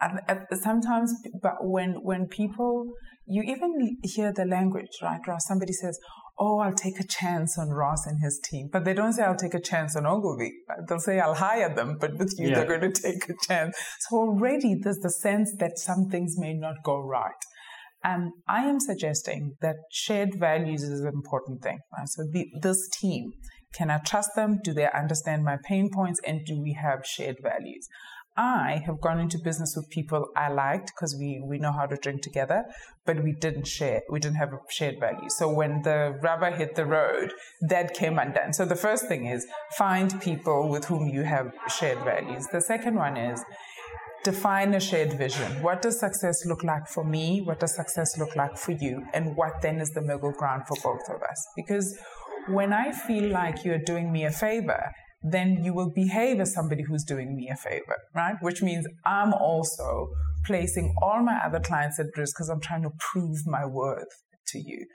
and, 0.00 0.40
sometimes 0.60 1.14
but 1.42 1.54
when 1.60 1.94
when 2.02 2.26
people 2.26 2.92
you 3.26 3.42
even 3.42 3.96
hear 4.02 4.32
the 4.32 4.44
language 4.44 4.98
right 5.02 5.20
Ross 5.26 5.46
somebody 5.46 5.72
says 5.72 5.98
oh, 6.38 6.58
I'll 6.58 6.74
take 6.74 6.98
a 6.98 7.06
chance 7.06 7.58
on 7.58 7.68
Ross 7.68 8.06
and 8.06 8.20
his 8.20 8.40
team. 8.42 8.68
But 8.72 8.84
they 8.84 8.94
don't 8.94 9.12
say, 9.12 9.22
I'll 9.22 9.36
take 9.36 9.54
a 9.54 9.60
chance 9.60 9.96
on 9.96 10.06
Ogilvy. 10.06 10.52
They'll 10.88 10.98
say, 10.98 11.20
I'll 11.20 11.34
hire 11.34 11.72
them, 11.74 11.98
but 12.00 12.18
with 12.18 12.34
you, 12.38 12.48
yeah. 12.48 12.56
they're 12.56 12.78
going 12.78 12.92
to 12.92 13.02
take 13.02 13.28
a 13.28 13.34
chance. 13.46 13.76
So 14.00 14.16
already 14.16 14.76
there's 14.82 14.98
the 14.98 15.10
sense 15.10 15.54
that 15.58 15.78
some 15.78 16.08
things 16.10 16.34
may 16.38 16.54
not 16.54 16.76
go 16.84 16.98
right. 16.98 17.30
And 18.04 18.32
I 18.48 18.64
am 18.64 18.80
suggesting 18.80 19.56
that 19.60 19.76
shared 19.90 20.34
values 20.38 20.82
is 20.82 21.00
an 21.00 21.08
important 21.08 21.62
thing. 21.62 21.78
Right? 21.96 22.08
So 22.08 22.24
the, 22.24 22.48
this 22.60 22.88
team, 22.88 23.32
can 23.74 23.90
I 23.90 23.98
trust 23.98 24.30
them? 24.34 24.60
Do 24.62 24.72
they 24.72 24.88
understand 24.90 25.44
my 25.44 25.58
pain 25.64 25.90
points? 25.90 26.20
And 26.26 26.44
do 26.44 26.60
we 26.60 26.72
have 26.74 27.06
shared 27.06 27.36
values? 27.42 27.88
I 28.36 28.82
have 28.86 29.00
gone 29.00 29.20
into 29.20 29.38
business 29.38 29.74
with 29.76 29.90
people 29.90 30.28
I 30.34 30.48
liked 30.48 30.92
because 30.94 31.14
we, 31.14 31.42
we 31.44 31.58
know 31.58 31.72
how 31.72 31.84
to 31.84 31.96
drink 31.96 32.22
together, 32.22 32.64
but 33.04 33.22
we 33.22 33.32
didn't 33.32 33.66
share. 33.66 34.00
We 34.08 34.20
didn't 34.20 34.36
have 34.36 34.54
a 34.54 34.58
shared 34.70 34.98
value. 34.98 35.28
So 35.28 35.52
when 35.52 35.82
the 35.82 36.18
rubber 36.22 36.50
hit 36.50 36.74
the 36.74 36.86
road, 36.86 37.32
that 37.68 37.92
came 37.92 38.18
undone. 38.18 38.54
So 38.54 38.64
the 38.64 38.76
first 38.76 39.06
thing 39.06 39.26
is 39.26 39.46
find 39.76 40.18
people 40.22 40.70
with 40.70 40.86
whom 40.86 41.08
you 41.08 41.24
have 41.24 41.52
shared 41.78 41.98
values. 42.04 42.46
The 42.50 42.62
second 42.62 42.94
one 42.94 43.18
is 43.18 43.44
define 44.24 44.74
a 44.74 44.80
shared 44.80 45.12
vision. 45.14 45.62
What 45.62 45.82
does 45.82 45.98
success 45.98 46.44
look 46.46 46.62
like 46.62 46.86
for 46.86 47.04
me? 47.04 47.40
What 47.40 47.60
does 47.60 47.74
success 47.74 48.16
look 48.18 48.36
like 48.36 48.56
for 48.56 48.72
you? 48.72 49.04
And 49.14 49.36
what 49.36 49.62
then 49.62 49.80
is 49.80 49.90
the 49.90 50.02
middle 50.02 50.32
ground 50.32 50.62
for 50.66 50.76
both 50.82 51.08
of 51.08 51.22
us? 51.22 51.46
Because 51.56 51.98
when 52.48 52.72
I 52.72 52.92
feel 52.92 53.30
like 53.30 53.64
you're 53.64 53.78
doing 53.78 54.12
me 54.12 54.24
a 54.24 54.30
favor, 54.30 54.90
then 55.22 55.62
you 55.64 55.72
will 55.72 55.90
behave 55.90 56.40
as 56.40 56.52
somebody 56.52 56.82
who's 56.82 57.04
doing 57.04 57.36
me 57.36 57.48
a 57.52 57.56
favor, 57.56 57.96
right? 58.14 58.34
Which 58.40 58.62
means 58.62 58.86
I'm 59.04 59.32
also 59.32 60.08
placing 60.44 60.94
all 61.00 61.22
my 61.22 61.38
other 61.44 61.60
clients 61.60 62.00
at 62.00 62.06
risk 62.16 62.36
because 62.36 62.48
I'm 62.48 62.60
trying 62.60 62.82
to 62.82 62.90
prove 62.98 63.46
my 63.46 63.64
worth 63.64 64.08
to 64.48 64.58
you. 64.58 64.86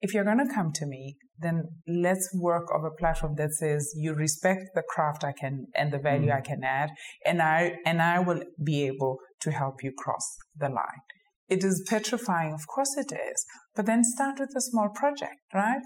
If 0.00 0.12
you're 0.12 0.24
going 0.24 0.44
to 0.44 0.52
come 0.52 0.72
to 0.72 0.86
me, 0.86 1.16
then 1.38 1.64
let's 1.86 2.28
work 2.34 2.68
of 2.74 2.84
a 2.84 2.90
platform 2.90 3.34
that 3.36 3.52
says 3.52 3.92
you 3.96 4.14
respect 4.14 4.62
the 4.74 4.82
craft 4.88 5.24
I 5.24 5.32
can 5.32 5.66
and 5.74 5.92
the 5.92 5.98
value 5.98 6.30
mm. 6.30 6.36
I 6.36 6.40
can 6.40 6.62
add, 6.64 6.90
and 7.26 7.42
I 7.42 7.76
and 7.84 8.00
I 8.00 8.20
will 8.20 8.42
be 8.62 8.86
able 8.86 9.18
to 9.40 9.50
help 9.50 9.82
you 9.82 9.92
cross 9.96 10.36
the 10.56 10.68
line. 10.68 11.02
It 11.48 11.62
is 11.62 11.84
petrifying, 11.88 12.52
of 12.54 12.66
course 12.66 12.96
it 12.96 13.12
is, 13.12 13.44
but 13.74 13.86
then 13.86 14.02
start 14.02 14.38
with 14.38 14.50
a 14.56 14.60
small 14.60 14.88
project, 14.88 15.36
right? 15.52 15.82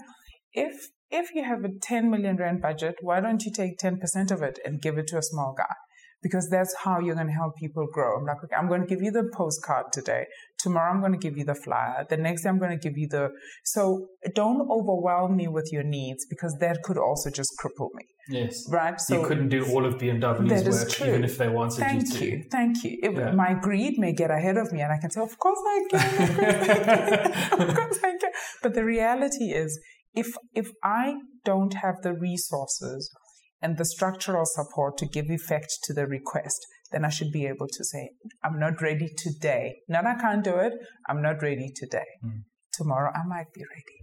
If 0.53 0.89
if 1.11 1.33
you 1.33 1.43
have 1.43 1.63
a 1.63 1.69
10 1.81 2.09
million 2.09 2.37
rand 2.37 2.61
budget, 2.61 2.95
why 3.01 3.19
don't 3.19 3.43
you 3.43 3.51
take 3.51 3.79
10% 3.79 4.31
of 4.31 4.43
it 4.43 4.59
and 4.63 4.81
give 4.81 4.97
it 4.97 5.07
to 5.07 5.17
a 5.17 5.23
small 5.23 5.55
guy? 5.57 5.73
Because 6.21 6.49
that's 6.49 6.75
how 6.83 6.99
you're 6.99 7.15
going 7.15 7.27
to 7.27 7.33
help 7.33 7.55
people 7.55 7.87
grow. 7.93 8.17
I'm 8.17 8.25
like, 8.25 8.43
okay, 8.43 8.55
I'm 8.55 8.67
going 8.67 8.81
to 8.81 8.87
give 8.87 9.01
you 9.01 9.11
the 9.11 9.29
postcard 9.33 9.85
today. 9.93 10.25
Tomorrow, 10.57 10.91
I'm 10.93 10.99
going 10.99 11.13
to 11.13 11.17
give 11.17 11.37
you 11.37 11.45
the 11.45 11.55
flyer. 11.55 12.05
The 12.09 12.17
next 12.17 12.43
day, 12.43 12.49
I'm 12.49 12.59
going 12.59 12.77
to 12.77 12.89
give 12.89 12.97
you 12.97 13.07
the. 13.07 13.29
So 13.63 14.07
don't 14.35 14.69
overwhelm 14.69 15.37
me 15.37 15.47
with 15.47 15.69
your 15.71 15.83
needs 15.83 16.25
because 16.29 16.57
that 16.59 16.83
could 16.83 16.97
also 16.97 17.29
just 17.29 17.51
cripple 17.61 17.89
me. 17.93 18.05
Yes. 18.29 18.69
Right. 18.69 18.99
So 18.99 19.21
you 19.21 19.27
couldn't 19.27 19.49
do 19.49 19.65
all 19.71 19.85
of 19.85 19.95
BMW's 19.95 20.67
work, 20.69 20.89
true. 20.89 21.07
even 21.07 21.23
if 21.23 21.37
they 21.37 21.49
wanted 21.49 21.79
Thank 21.79 22.03
you 22.03 22.19
to. 22.19 22.25
you. 22.25 22.43
Thank 22.51 22.83
you. 22.83 22.99
It, 23.01 23.13
yeah. 23.15 23.31
My 23.31 23.53
greed 23.53 23.97
may 23.97 24.13
get 24.13 24.29
ahead 24.29 24.57
of 24.57 24.71
me, 24.71 24.81
and 24.81 24.91
I 24.91 24.97
can 24.99 25.09
say, 25.09 25.21
of 25.21 25.37
course 25.39 25.59
I 25.65 25.85
can. 25.89 26.21
Of 26.21 26.37
course 26.37 26.69
I 26.69 26.85
can. 26.85 27.61
of 27.69 27.75
course 27.75 27.99
I 28.03 28.17
can. 28.19 28.31
But 28.61 28.73
the 28.75 28.85
reality 28.85 29.51
is, 29.51 29.79
if 30.13 30.27
if 30.53 30.71
I 30.83 31.15
don't 31.43 31.73
have 31.75 32.01
the 32.03 32.13
resources 32.13 33.11
and 33.61 33.77
the 33.77 33.85
structural 33.85 34.45
support 34.45 34.97
to 34.97 35.05
give 35.05 35.29
effect 35.29 35.79
to 35.83 35.93
the 35.93 36.05
request, 36.07 36.65
then 36.91 37.05
I 37.05 37.09
should 37.09 37.31
be 37.31 37.45
able 37.45 37.67
to 37.67 37.83
say, 37.83 38.11
I'm 38.43 38.59
not 38.59 38.81
ready 38.81 39.09
today. 39.17 39.75
Not 39.87 40.05
I 40.05 40.15
can't 40.15 40.43
do 40.43 40.55
it. 40.55 40.73
I'm 41.07 41.21
not 41.21 41.41
ready 41.41 41.71
today. 41.75 42.05
Mm. 42.25 42.43
Tomorrow 42.73 43.11
I 43.13 43.27
might 43.27 43.51
be 43.53 43.61
ready. 43.61 43.99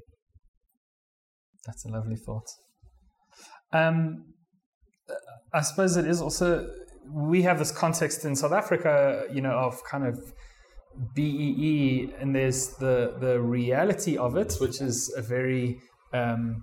That's 1.67 1.85
a 1.85 1.89
lovely 1.89 2.17
thought. 2.17 2.47
Um, 3.73 4.35
I 5.53 5.63
suppose 5.63 5.97
it 5.97 6.07
is 6.07 6.21
also 6.21 6.69
we 7.13 7.43
have 7.43 7.59
this 7.59 7.71
context 7.71 8.25
in 8.25 8.35
South 8.35 8.53
Africa, 8.53 9.27
you 9.33 9.41
know, 9.41 9.53
of 9.53 9.83
kind 9.85 10.07
of 10.07 10.19
BEE, 11.15 12.13
and 12.21 12.35
there's 12.35 12.75
the 12.77 13.17
the 13.21 13.41
reality 13.41 14.17
of 14.17 14.37
it, 14.37 14.55
which 14.61 14.81
is 14.81 15.13
a 15.17 15.23
very 15.23 15.79
um, 16.13 16.63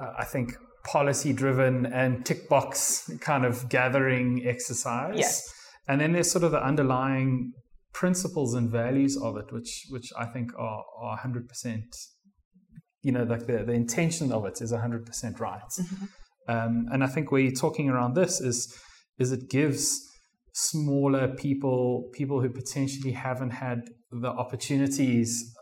I 0.00 0.24
think, 0.24 0.52
policy 0.84 1.32
driven 1.32 1.86
and 1.86 2.24
tick 2.24 2.48
box 2.48 3.10
kind 3.20 3.44
of 3.44 3.68
gathering 3.68 4.46
exercise. 4.46 5.14
Yes. 5.16 5.42
And 5.88 6.00
then 6.00 6.12
there's 6.12 6.30
sort 6.30 6.44
of 6.44 6.52
the 6.52 6.64
underlying 6.64 7.52
principles 7.92 8.54
and 8.54 8.70
values 8.70 9.16
of 9.16 9.36
it, 9.36 9.52
which 9.52 9.86
which 9.90 10.12
I 10.18 10.26
think 10.26 10.52
are 10.58 10.84
are 11.00 11.18
100%. 11.18 11.82
You 13.02 13.12
know, 13.12 13.24
like 13.24 13.46
the, 13.46 13.64
the 13.64 13.72
intention 13.72 14.32
of 14.32 14.46
it 14.46 14.62
is 14.62 14.72
100% 14.72 15.38
right. 15.38 15.60
Mm-hmm. 15.78 16.04
Um, 16.48 16.86
and 16.90 17.04
I 17.04 17.06
think 17.06 17.30
where 17.30 17.40
you're 17.40 17.52
talking 17.52 17.88
around 17.90 18.14
this 18.14 18.40
is 18.40 18.74
is 19.18 19.32
it 19.32 19.48
gives 19.50 20.00
smaller 20.54 21.28
people 21.28 22.10
people 22.12 22.40
who 22.40 22.48
potentially 22.48 23.12
haven't 23.12 23.50
had 23.50 23.80
the 24.10 24.28
opportunities 24.28 25.52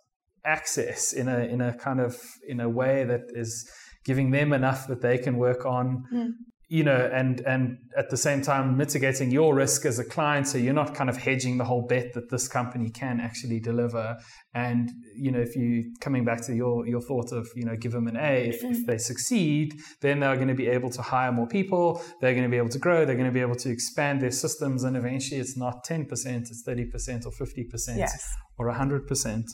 access 0.45 1.13
in 1.13 1.29
a 1.29 1.39
in 1.39 1.61
a 1.61 1.73
kind 1.75 2.01
of 2.01 2.19
in 2.47 2.61
a 2.61 2.69
way 2.69 3.05
that 3.05 3.23
is 3.35 3.69
giving 4.05 4.31
them 4.31 4.53
enough 4.53 4.87
that 4.87 5.01
they 5.01 5.19
can 5.19 5.37
work 5.37 5.65
on 5.65 6.05
mm. 6.13 6.33
you 6.69 6.83
know 6.83 7.11
and 7.13 7.41
and 7.41 7.79
at 7.97 8.11
the 8.11 8.17
same 8.17 8.43
time 8.43 8.77
mitigating 8.77 9.31
your 9.31 9.55
risk 9.55 9.85
as 9.87 9.99
a 9.99 10.05
client 10.05 10.47
so 10.47 10.59
you're 10.59 10.75
not 10.75 10.95
kind 10.95 11.09
of 11.09 11.17
hedging 11.17 11.59
the 11.59 11.65
whole 11.65 11.83
bet 11.83 12.13
that 12.15 12.31
this 12.31 12.49
company 12.49 12.91
can 12.91 13.21
actually 13.21 13.61
deliver 13.61 14.17
and 14.55 14.91
you 15.15 15.31
know 15.31 15.41
if 15.41 15.55
you 15.55 15.93
coming 16.01 16.25
back 16.25 16.41
to 16.41 16.55
your 16.55 16.87
your 16.87 17.01
thought 17.01 17.33
of 17.33 17.49
you 17.55 17.65
know 17.65 17.77
give 17.77 17.93
them 17.93 18.07
an 18.07 18.17
a 18.17 18.49
if, 18.49 18.63
mm. 18.63 18.71
if 18.71 18.87
they 18.87 18.99
succeed 18.99 19.75
then 20.01 20.21
they're 20.21 20.37
going 20.37 20.49
to 20.49 20.55
be 20.55 20.69
able 20.69 20.91
to 20.91 21.03
hire 21.03 21.33
more 21.33 21.47
people 21.47 22.03
they're 22.21 22.35
going 22.35 22.45
to 22.45 22.51
be 22.51 22.57
able 22.57 22.69
to 22.69 22.79
grow 22.79 23.05
they're 23.05 23.17
going 23.23 23.27
to 23.27 23.33
be 23.33 23.41
able 23.41 23.57
to 23.57 23.71
expand 23.71 24.21
their 24.21 24.31
systems 24.31 24.85
and 24.85 24.97
eventually 24.97 25.41
it's 25.41 25.57
not 25.57 25.85
10% 25.85 26.07
it's 26.11 26.65
30% 26.67 27.27
or 27.27 27.31
50% 27.31 27.97
yes. 27.97 28.35
or 28.59 28.73
100% 28.73 29.45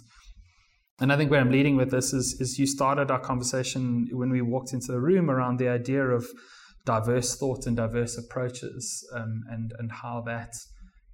and 1.00 1.12
I 1.12 1.16
think 1.16 1.30
where 1.30 1.40
I'm 1.40 1.52
leading 1.52 1.76
with 1.76 1.90
this 1.90 2.12
is, 2.12 2.36
is 2.40 2.58
you 2.58 2.66
started 2.66 3.10
our 3.10 3.20
conversation 3.20 4.08
when 4.10 4.30
we 4.30 4.42
walked 4.42 4.72
into 4.72 4.90
the 4.90 5.00
room 5.00 5.30
around 5.30 5.58
the 5.58 5.68
idea 5.68 6.02
of 6.02 6.26
diverse 6.84 7.36
thought 7.36 7.66
and 7.66 7.76
diverse 7.76 8.18
approaches 8.18 9.06
um, 9.14 9.42
and, 9.48 9.72
and 9.78 9.92
how 9.92 10.22
that 10.26 10.54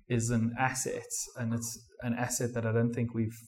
is 0.08 0.30
an 0.30 0.54
asset. 0.58 1.10
And 1.36 1.52
it's 1.52 1.78
an 2.02 2.14
asset 2.14 2.54
that 2.54 2.64
I 2.64 2.72
don't 2.72 2.94
think 2.94 3.14
we've 3.14 3.38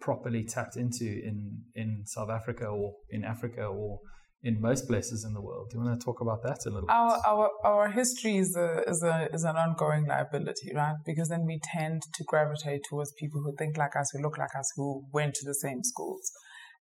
properly 0.00 0.44
tapped 0.44 0.76
into 0.76 1.04
in, 1.04 1.62
in 1.74 2.04
South 2.06 2.30
Africa 2.30 2.66
or 2.66 2.92
in 3.10 3.24
Africa 3.24 3.64
or 3.64 3.98
in 4.42 4.60
most 4.60 4.86
places 4.86 5.24
in 5.26 5.34
the 5.34 5.40
world. 5.40 5.68
Do 5.70 5.78
you 5.78 5.84
want 5.84 6.00
to 6.00 6.04
talk 6.04 6.20
about 6.20 6.42
that 6.44 6.58
a 6.66 6.70
little 6.70 6.88
our, 6.90 7.16
bit? 7.16 7.20
Our, 7.26 7.50
our 7.64 7.90
history 7.90 8.36
is, 8.36 8.56
a, 8.56 8.82
is, 8.86 9.02
a, 9.02 9.28
is 9.32 9.42
an 9.42 9.56
ongoing 9.56 10.06
liability, 10.06 10.72
right? 10.74 10.94
Because 11.04 11.28
then 11.28 11.44
we 11.44 11.60
tend 11.74 12.02
to 12.14 12.24
gravitate 12.24 12.82
towards 12.88 13.12
people 13.18 13.42
who 13.42 13.54
think 13.58 13.76
like 13.76 13.96
us, 13.96 14.10
who 14.12 14.22
look 14.22 14.38
like 14.38 14.54
us, 14.56 14.70
who 14.76 15.04
went 15.12 15.34
to 15.34 15.44
the 15.44 15.54
same 15.54 15.82
schools. 15.82 16.30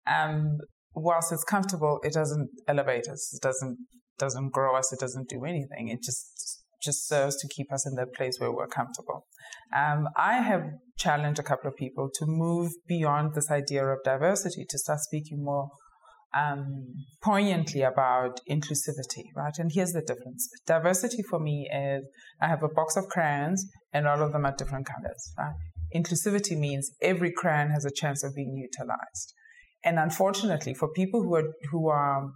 And 0.07 0.61
whilst 0.95 1.33
it's 1.33 1.45
comfortable, 1.45 1.99
it 2.03 2.13
doesn't 2.13 2.51
elevate 2.69 3.09
us. 3.09 3.33
It 3.35 3.43
doesn't, 3.43 3.79
doesn't 4.19 4.53
grow 4.53 4.77
us. 4.77 4.93
It 4.93 5.01
doesn't 5.01 5.31
do 5.31 5.45
anything. 5.45 5.89
It 5.89 6.03
just, 6.05 6.63
just 6.83 7.09
serves 7.09 7.37
to 7.39 7.49
keep 7.49 7.73
us 7.73 7.87
in 7.87 7.95
that 7.95 8.13
place 8.15 8.37
where 8.39 8.53
we're 8.53 8.69
comfortable. 8.69 9.25
Um, 9.75 10.09
I 10.15 10.43
have 10.43 10.63
challenged 10.99 11.41
a 11.41 11.43
couple 11.43 11.69
of 11.69 11.77
people 11.77 12.11
to 12.17 12.27
move 12.27 12.73
beyond 12.87 13.35
this 13.35 13.51
idea 13.51 13.87
of 13.87 13.99
diversity, 14.05 14.67
to 14.69 14.79
start 14.79 15.01
speaking 15.01 15.43
more 15.43 15.71
um, 16.37 16.95
poignantly 17.23 17.83
about 17.83 18.41
inclusivity, 18.51 19.25
right? 19.35 19.55
And 19.59 19.71
here's 19.73 19.93
the 19.93 20.03
difference. 20.03 20.49
Diversity 20.67 21.23
for 21.23 21.39
me 21.39 21.69
is 21.73 22.05
I 22.41 22.49
have 22.49 22.63
a 22.63 22.69
box 22.69 22.97
of 22.97 23.07
crayons 23.07 23.65
and 23.93 24.07
all 24.07 24.23
of 24.23 24.33
them 24.33 24.45
are 24.45 24.55
different 24.57 24.87
colors, 24.87 25.33
right? 25.39 25.55
Inclusivity 25.95 26.57
means 26.59 26.91
every 27.01 27.33
crayon 27.33 27.71
has 27.71 27.85
a 27.85 27.91
chance 27.91 28.23
of 28.23 28.35
being 28.35 28.57
utilized. 28.57 29.35
And 29.85 29.99
unfortunately, 29.99 30.75
for 30.75 30.89
people 30.93 31.23
who 31.23 31.37
are, 31.37 31.53
who 31.71 31.89
are 31.89 32.31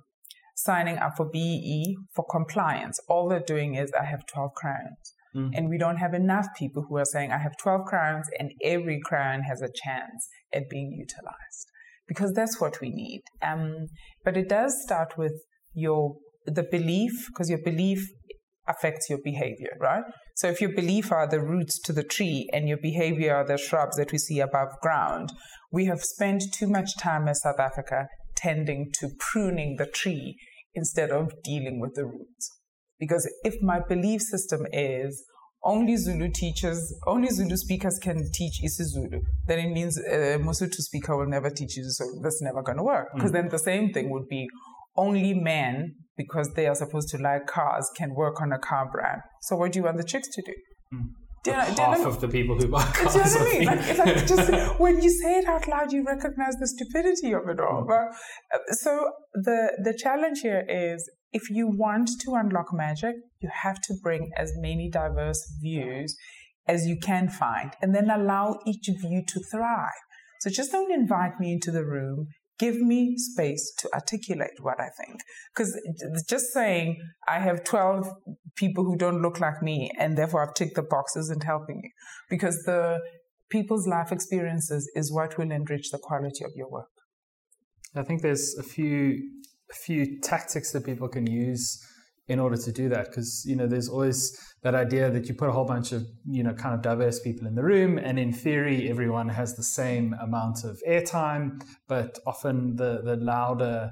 signing 0.56 0.98
up 0.98 1.16
for 1.16 1.28
BEE 1.28 1.96
for 2.14 2.24
compliance, 2.30 3.00
all 3.08 3.28
they're 3.28 3.40
doing 3.40 3.74
is 3.74 3.90
I 4.00 4.04
have 4.04 4.24
12 4.32 4.50
crayons. 4.54 5.14
Mm. 5.34 5.50
And 5.54 5.68
we 5.68 5.78
don't 5.78 5.96
have 5.96 6.14
enough 6.14 6.46
people 6.58 6.86
who 6.88 6.96
are 6.96 7.04
saying 7.04 7.32
I 7.32 7.38
have 7.38 7.56
12 7.60 7.82
crayons 7.86 8.26
and 8.38 8.50
every 8.64 9.00
crayon 9.04 9.42
has 9.42 9.62
a 9.62 9.68
chance 9.68 10.28
at 10.52 10.68
being 10.68 10.92
utilized 10.92 11.70
because 12.10 12.32
that's 12.32 12.60
what 12.60 12.80
we 12.80 12.90
need. 12.90 13.22
Um, 13.40 13.86
but 14.24 14.36
it 14.36 14.48
does 14.48 14.74
start 14.82 15.16
with 15.16 15.32
your 15.72 16.16
the 16.44 16.66
belief, 16.68 17.12
because 17.28 17.48
your 17.48 17.62
belief 17.64 18.04
affects 18.66 19.08
your 19.08 19.20
behavior, 19.22 19.76
right? 19.78 20.02
So 20.34 20.48
if 20.48 20.60
your 20.60 20.74
belief 20.74 21.12
are 21.12 21.28
the 21.28 21.40
roots 21.40 21.78
to 21.82 21.92
the 21.92 22.02
tree 22.02 22.48
and 22.52 22.68
your 22.68 22.78
behavior 22.82 23.36
are 23.36 23.46
the 23.46 23.56
shrubs 23.56 23.96
that 23.96 24.10
we 24.10 24.18
see 24.18 24.40
above 24.40 24.68
ground, 24.82 25.32
we 25.70 25.84
have 25.84 26.02
spent 26.02 26.42
too 26.52 26.66
much 26.66 26.96
time 26.98 27.28
as 27.28 27.42
South 27.42 27.60
Africa 27.60 28.08
tending 28.34 28.90
to 28.98 29.10
pruning 29.18 29.76
the 29.76 29.86
tree 29.86 30.36
instead 30.74 31.10
of 31.10 31.30
dealing 31.44 31.78
with 31.78 31.94
the 31.94 32.06
roots. 32.06 32.50
Because 32.98 33.30
if 33.44 33.54
my 33.62 33.78
belief 33.86 34.20
system 34.22 34.66
is 34.72 35.22
only 35.62 35.96
Zulu 35.96 36.30
teachers, 36.32 36.94
only 37.06 37.28
Zulu 37.28 37.56
speakers 37.56 37.98
can 37.98 38.30
teach 38.32 38.60
isiZulu, 38.64 39.20
then 39.46 39.58
it 39.58 39.70
means 39.70 39.98
a 39.98 40.38
Mosotho 40.38 40.80
speaker 40.80 41.16
will 41.16 41.28
never 41.28 41.50
teach 41.50 41.76
you. 41.76 41.84
So 41.88 42.04
that's 42.22 42.40
never 42.42 42.62
going 42.62 42.78
to 42.78 42.84
work. 42.84 43.08
Because 43.14 43.30
mm. 43.30 43.34
then 43.34 43.48
the 43.48 43.58
same 43.58 43.92
thing 43.92 44.10
would 44.10 44.28
be 44.28 44.46
only 44.96 45.34
men, 45.34 45.94
because 46.16 46.52
they 46.54 46.66
are 46.66 46.74
supposed 46.74 47.08
to 47.10 47.18
like 47.18 47.46
cars, 47.46 47.90
can 47.96 48.14
work 48.14 48.40
on 48.40 48.52
a 48.52 48.58
car 48.58 48.90
brand. 48.90 49.20
So 49.42 49.56
what 49.56 49.72
do 49.72 49.78
you 49.78 49.84
want 49.84 49.98
the 49.98 50.04
chicks 50.04 50.28
to 50.28 50.42
do? 50.42 50.52
Mm. 50.94 51.08
Do 51.42 51.52
you 51.52 51.56
know, 51.56 51.74
do 51.74 51.82
half 51.82 52.06
of 52.06 52.20
the 52.20 52.28
people 52.28 52.56
who 52.58 52.68
buy 52.68 52.84
cars. 52.84 53.14
Do 53.14 53.18
you 53.18 53.24
know 53.24 53.30
what 53.30 53.40
I 53.40 53.58
mean? 53.58 53.64
Like, 53.64 53.98
like 53.98 54.26
just 54.32 54.78
when 54.78 55.00
you 55.00 55.08
say 55.08 55.38
it 55.38 55.46
out 55.46 55.66
loud, 55.66 55.90
you 55.90 56.04
recognize 56.04 56.54
the 56.56 56.68
stupidity 56.68 57.32
of 57.32 57.48
it 57.48 57.58
all. 57.60 57.86
But, 57.88 58.14
so 58.76 59.10
the 59.32 59.72
the 59.82 59.94
challenge 59.96 60.40
here 60.40 60.64
is 60.68 61.10
if 61.32 61.48
you 61.48 61.68
want 61.68 62.10
to 62.20 62.34
unlock 62.34 62.74
magic, 62.74 63.14
you 63.40 63.48
have 63.62 63.80
to 63.82 63.94
bring 64.02 64.30
as 64.36 64.52
many 64.56 64.90
diverse 64.90 65.42
views 65.62 66.16
as 66.66 66.86
you 66.86 66.96
can 66.96 67.28
find 67.28 67.72
and 67.80 67.94
then 67.94 68.10
allow 68.10 68.58
each 68.66 68.88
view 69.00 69.22
to 69.26 69.40
thrive. 69.50 70.02
So 70.40 70.50
just 70.50 70.72
don't 70.72 70.92
invite 70.92 71.38
me 71.38 71.52
into 71.52 71.70
the 71.70 71.84
room. 71.84 72.28
Give 72.60 72.76
me 72.76 73.16
space 73.16 73.72
to 73.78 73.90
articulate 73.94 74.60
what 74.60 74.78
I 74.78 74.90
think. 75.00 75.22
Because 75.52 75.80
just 76.28 76.52
saying 76.52 76.98
I 77.26 77.38
have 77.38 77.64
12 77.64 78.06
people 78.54 78.84
who 78.84 78.96
don't 78.96 79.22
look 79.22 79.40
like 79.40 79.62
me 79.62 79.90
and 79.98 80.16
therefore 80.16 80.46
I've 80.46 80.54
ticked 80.54 80.76
the 80.76 80.82
box 80.82 81.16
isn't 81.16 81.42
helping 81.42 81.80
you. 81.82 81.90
Because 82.28 82.62
the 82.64 83.00
people's 83.50 83.86
life 83.86 84.12
experiences 84.12 84.90
is 84.94 85.10
what 85.10 85.38
will 85.38 85.50
enrich 85.50 85.90
the 85.90 85.98
quality 85.98 86.44
of 86.44 86.50
your 86.54 86.70
work. 86.70 86.90
I 87.96 88.02
think 88.02 88.20
there's 88.20 88.56
a 88.58 88.62
few 88.62 89.18
a 89.70 89.74
few 89.74 90.20
tactics 90.20 90.72
that 90.72 90.84
people 90.84 91.08
can 91.08 91.26
use 91.26 91.82
in 92.30 92.38
order 92.38 92.56
to 92.56 92.70
do 92.70 92.88
that 92.88 93.06
because 93.06 93.44
you 93.44 93.56
know 93.56 93.66
there's 93.66 93.88
always 93.88 94.38
that 94.62 94.74
idea 94.74 95.10
that 95.10 95.26
you 95.28 95.34
put 95.34 95.48
a 95.48 95.52
whole 95.52 95.64
bunch 95.64 95.90
of 95.90 96.06
you 96.28 96.44
know 96.44 96.54
kind 96.54 96.74
of 96.76 96.80
diverse 96.80 97.18
people 97.18 97.44
in 97.48 97.56
the 97.56 97.62
room 97.62 97.98
and 97.98 98.20
in 98.20 98.32
theory 98.32 98.88
everyone 98.88 99.28
has 99.28 99.56
the 99.56 99.64
same 99.64 100.14
amount 100.22 100.62
of 100.62 100.80
airtime 100.88 101.60
but 101.88 102.20
often 102.26 102.76
the 102.76 103.02
the 103.02 103.16
louder 103.16 103.90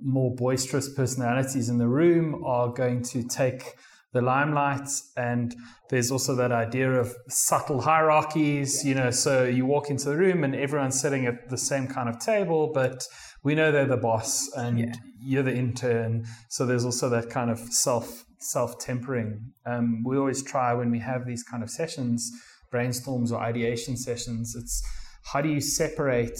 more 0.00 0.32
boisterous 0.36 0.88
personalities 0.88 1.68
in 1.68 1.78
the 1.78 1.88
room 1.88 2.44
are 2.44 2.68
going 2.72 3.02
to 3.02 3.26
take 3.26 3.74
the 4.12 4.22
limelight 4.22 4.88
and 5.16 5.56
there's 5.90 6.12
also 6.12 6.36
that 6.36 6.52
idea 6.52 6.88
of 6.92 7.12
subtle 7.28 7.80
hierarchies 7.80 8.84
you 8.84 8.94
know 8.94 9.10
so 9.10 9.42
you 9.42 9.66
walk 9.66 9.90
into 9.90 10.08
the 10.08 10.16
room 10.16 10.44
and 10.44 10.54
everyone's 10.54 11.00
sitting 11.00 11.26
at 11.26 11.50
the 11.50 11.58
same 11.58 11.88
kind 11.88 12.08
of 12.08 12.20
table 12.20 12.70
but 12.72 13.04
we 13.44 13.54
know 13.54 13.70
they're 13.70 13.86
the 13.86 13.96
boss 13.96 14.50
and 14.56 14.78
yeah. 14.80 14.94
you're 15.22 15.42
the 15.42 15.54
intern. 15.54 16.26
So 16.48 16.66
there's 16.66 16.84
also 16.84 17.08
that 17.10 17.30
kind 17.30 17.50
of 17.50 17.58
self 17.58 18.24
self 18.38 18.78
tempering. 18.78 19.52
Um, 19.64 20.02
we 20.04 20.16
always 20.16 20.42
try 20.42 20.72
when 20.74 20.90
we 20.90 20.98
have 20.98 21.26
these 21.26 21.42
kind 21.42 21.62
of 21.62 21.70
sessions, 21.70 22.30
brainstorms 22.72 23.30
or 23.30 23.40
ideation 23.40 23.96
sessions. 23.96 24.56
It's 24.56 24.82
how 25.24 25.40
do 25.40 25.48
you 25.48 25.60
separate 25.60 26.38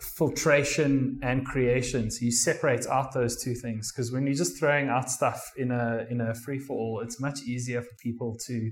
filtration 0.00 1.18
and 1.22 1.44
creation? 1.44 2.10
So 2.10 2.24
you 2.24 2.32
separate 2.32 2.86
out 2.86 3.12
those 3.12 3.42
two 3.42 3.54
things 3.54 3.90
because 3.90 4.12
when 4.12 4.26
you're 4.26 4.34
just 4.34 4.58
throwing 4.58 4.88
out 4.88 5.10
stuff 5.10 5.52
in 5.56 5.70
a 5.70 6.06
in 6.10 6.20
a 6.20 6.34
free 6.34 6.58
for 6.58 6.76
all, 6.76 7.00
it's 7.00 7.18
much 7.18 7.42
easier 7.42 7.80
for 7.80 7.94
people 8.02 8.36
to 8.46 8.70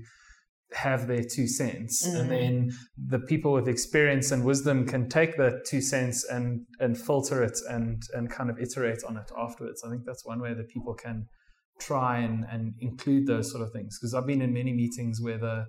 have 0.73 1.07
their 1.07 1.23
two 1.23 1.47
cents. 1.47 2.07
Mm-hmm. 2.07 2.17
and 2.17 2.31
then 2.31 2.71
the 2.97 3.19
people 3.19 3.53
with 3.53 3.67
experience 3.67 4.31
and 4.31 4.43
wisdom 4.43 4.85
can 4.85 5.09
take 5.09 5.37
that 5.37 5.65
two 5.65 5.81
cents 5.81 6.23
and 6.25 6.65
and 6.79 6.97
filter 6.97 7.43
it 7.43 7.57
and 7.69 8.01
and 8.13 8.29
kind 8.29 8.49
of 8.49 8.59
iterate 8.59 9.03
on 9.07 9.17
it 9.17 9.31
afterwards. 9.37 9.83
I 9.83 9.89
think 9.89 10.03
that's 10.05 10.25
one 10.25 10.41
way 10.41 10.53
that 10.53 10.69
people 10.69 10.93
can 10.93 11.25
try 11.79 12.19
and 12.19 12.45
and 12.49 12.73
include 12.79 13.27
those 13.27 13.51
sort 13.51 13.63
of 13.63 13.71
things. 13.71 13.97
Because 13.99 14.13
i've 14.13 14.27
been 14.27 14.41
in 14.41 14.53
many 14.53 14.73
meetings 14.73 15.19
where 15.21 15.37
the 15.37 15.65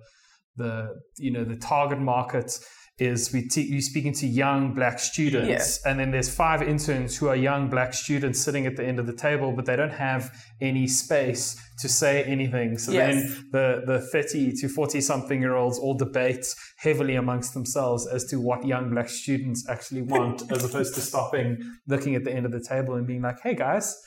the 0.57 0.99
you 1.17 1.31
know 1.31 1.43
the 1.43 1.55
target 1.55 1.99
market 1.99 2.59
is 3.01 3.33
we 3.33 3.47
te- 3.47 3.63
you're 3.63 3.81
speaking 3.81 4.13
to 4.13 4.27
young 4.27 4.73
black 4.73 4.99
students. 4.99 5.81
Yeah. 5.83 5.91
and 5.91 5.99
then 5.99 6.11
there's 6.11 6.33
five 6.33 6.61
interns 6.61 7.17
who 7.17 7.27
are 7.27 7.35
young 7.35 7.69
black 7.69 7.93
students 7.93 8.39
sitting 8.39 8.65
at 8.65 8.75
the 8.75 8.85
end 8.85 8.99
of 8.99 9.07
the 9.07 9.13
table 9.13 9.51
but 9.51 9.65
they 9.65 9.75
don't 9.75 9.97
have 10.09 10.31
any 10.61 10.87
space 10.87 11.59
to 11.79 11.89
say 11.89 12.23
anything. 12.23 12.77
So 12.77 12.91
yes. 12.91 13.15
then 13.15 13.49
the, 13.51 13.81
the 13.85 13.99
30 13.99 14.53
to 14.61 14.69
40 14.69 15.01
something 15.01 15.41
year 15.41 15.55
olds 15.55 15.79
all 15.79 15.95
debate 15.95 16.45
heavily 16.77 17.15
amongst 17.15 17.53
themselves 17.53 18.07
as 18.07 18.25
to 18.25 18.39
what 18.39 18.65
young 18.65 18.91
black 18.91 19.09
students 19.09 19.67
actually 19.67 20.03
want 20.03 20.43
as 20.51 20.63
opposed 20.63 20.93
to 20.95 21.01
stopping 21.01 21.57
looking 21.87 22.15
at 22.15 22.23
the 22.23 22.31
end 22.31 22.45
of 22.45 22.51
the 22.51 22.63
table 22.63 22.93
and 22.95 23.07
being 23.07 23.21
like 23.21 23.39
hey 23.41 23.55
guys 23.55 23.99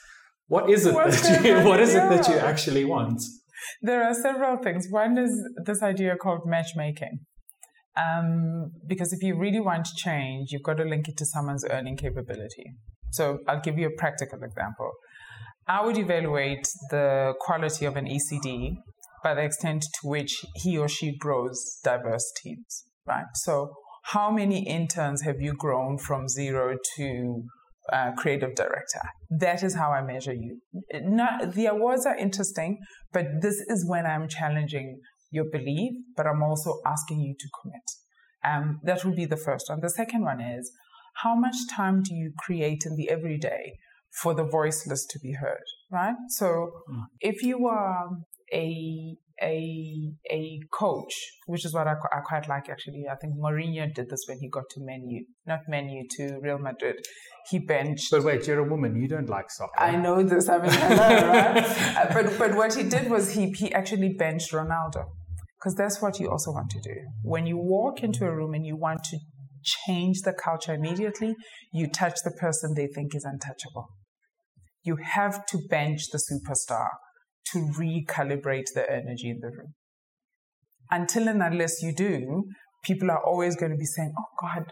what 0.47 0.69
is 0.69 0.85
it 0.85 0.93
that 0.93 1.43
you, 1.43 1.67
what 1.67 1.79
is 1.79 1.95
it 1.95 2.07
that 2.09 2.27
you 2.27 2.35
actually 2.35 2.85
want? 2.85 3.21
There 3.81 4.03
are 4.03 4.13
several 4.13 4.57
things. 4.57 4.87
One 4.89 5.17
is 5.17 5.31
this 5.65 5.81
idea 5.81 6.15
called 6.17 6.41
matchmaking 6.45 7.19
um, 7.97 8.71
because 8.87 9.13
if 9.13 9.23
you 9.23 9.37
really 9.37 9.59
want 9.59 9.87
change, 9.95 10.51
you've 10.51 10.63
got 10.63 10.77
to 10.77 10.83
link 10.83 11.07
it 11.07 11.17
to 11.17 11.25
someone's 11.25 11.65
earning 11.69 11.97
capability. 11.97 12.73
So 13.11 13.39
I'll 13.47 13.61
give 13.61 13.77
you 13.77 13.87
a 13.87 13.97
practical 13.97 14.43
example. 14.43 14.91
I 15.67 15.83
would 15.83 15.97
evaluate 15.97 16.67
the 16.91 17.33
quality 17.39 17.85
of 17.85 17.95
an 17.95 18.05
ECD 18.05 18.75
by 19.23 19.33
the 19.33 19.41
extent 19.41 19.81
to 19.81 20.07
which 20.07 20.45
he 20.55 20.77
or 20.77 20.87
she 20.87 21.17
grows 21.17 21.79
diverse 21.83 22.31
teams, 22.43 22.83
right? 23.07 23.25
So 23.33 23.71
how 24.03 24.29
many 24.29 24.67
interns 24.67 25.23
have 25.23 25.41
you 25.41 25.53
grown 25.53 25.97
from 25.97 26.27
zero 26.27 26.77
to 26.97 27.43
uh, 27.91 28.11
creative 28.11 28.53
director? 28.53 29.01
That 29.31 29.63
is 29.63 29.73
how 29.73 29.91
I 29.91 30.03
measure 30.03 30.33
you. 30.33 30.59
Not, 30.93 31.53
the 31.53 31.65
awards 31.67 32.05
are 32.05 32.15
interesting, 32.15 32.77
but 33.11 33.25
this 33.41 33.55
is 33.67 33.87
when 33.87 34.05
I'm 34.05 34.27
challenging 34.27 34.99
your 35.35 35.45
belief, 35.51 35.93
but 36.15 36.25
I'm 36.25 36.41
also 36.41 36.79
asking 36.85 37.19
you 37.19 37.35
to 37.37 37.47
commit. 37.61 37.87
Um, 38.43 38.79
that 38.83 39.03
would 39.03 39.15
be 39.15 39.25
the 39.25 39.37
first 39.37 39.69
one. 39.69 39.81
The 39.81 39.89
second 39.89 40.23
one 40.23 40.41
is 40.41 40.71
how 41.23 41.35
much 41.35 41.55
time 41.71 42.03
do 42.03 42.13
you 42.13 42.31
create 42.37 42.83
in 42.85 42.95
the 42.95 43.09
everyday 43.09 43.77
for 44.21 44.33
the 44.33 44.43
voiceless 44.43 45.05
to 45.07 45.19
be 45.19 45.33
heard, 45.33 45.65
right? 45.91 46.15
So 46.29 46.71
mm. 46.89 47.03
if 47.19 47.43
you 47.43 47.67
are 47.67 48.09
a 48.53 49.17
a 49.41 50.13
a 50.31 50.59
coach, 50.71 51.13
which 51.47 51.65
is 51.65 51.73
what 51.73 51.87
I, 51.87 51.95
I 52.13 52.21
quite 52.21 52.47
like 52.47 52.69
actually. 52.69 53.05
I 53.11 53.15
think 53.15 53.33
Mourinho 53.35 53.93
did 53.93 54.09
this 54.09 54.23
when 54.27 54.39
he 54.39 54.49
got 54.49 54.63
to 54.71 54.79
Man 54.79 55.07
U, 55.09 55.25
not 55.45 55.59
Man 55.67 55.89
U 55.89 56.05
to 56.17 56.39
Real 56.41 56.57
Madrid. 56.57 56.95
He 57.49 57.59
benched. 57.59 58.11
But 58.11 58.23
wait, 58.23 58.47
you're 58.47 58.59
a 58.59 58.69
woman. 58.69 58.95
You 58.95 59.07
don't 59.07 59.29
like 59.29 59.51
soccer. 59.51 59.77
I 59.77 59.97
know 59.97 60.23
this. 60.23 60.47
I 60.47 60.57
mean, 60.59 60.71
I 60.71 60.89
know, 60.89 61.27
right? 61.27 61.57
uh, 61.97 62.13
but 62.13 62.39
but 62.39 62.55
what 62.55 62.73
he 62.73 62.83
did 62.83 63.09
was 63.09 63.33
he 63.33 63.51
he 63.51 63.73
actually 63.73 64.13
benched 64.13 64.51
Ronaldo 64.51 65.05
because 65.59 65.75
that's 65.75 66.01
what 66.01 66.19
you 66.19 66.29
also 66.29 66.51
want 66.51 66.69
to 66.71 66.79
do. 66.81 66.95
When 67.23 67.45
you 67.45 67.57
walk 67.57 68.03
into 68.03 68.25
a 68.25 68.35
room 68.35 68.53
and 68.53 68.65
you 68.65 68.75
want 68.75 69.03
to 69.05 69.17
change 69.63 70.21
the 70.21 70.33
culture 70.33 70.73
immediately, 70.73 71.35
you 71.73 71.87
touch 71.87 72.19
the 72.23 72.31
person 72.31 72.73
they 72.75 72.87
think 72.87 73.15
is 73.15 73.23
untouchable. 73.23 73.87
You 74.83 74.97
have 74.97 75.45
to 75.47 75.59
bench 75.69 76.09
the 76.11 76.19
superstar 76.19 76.89
to 77.51 77.59
recalibrate 77.79 78.73
the 78.73 78.85
energy 78.89 79.29
in 79.29 79.39
the 79.41 79.47
room. 79.47 79.73
Until 80.91 81.27
and 81.27 81.41
unless 81.41 81.81
you 81.81 81.93
do, 81.93 82.45
people 82.83 83.09
are 83.09 83.23
always 83.25 83.55
going 83.55 83.71
to 83.71 83.77
be 83.77 83.85
saying, 83.85 84.13
oh 84.17 84.25
God, 84.39 84.71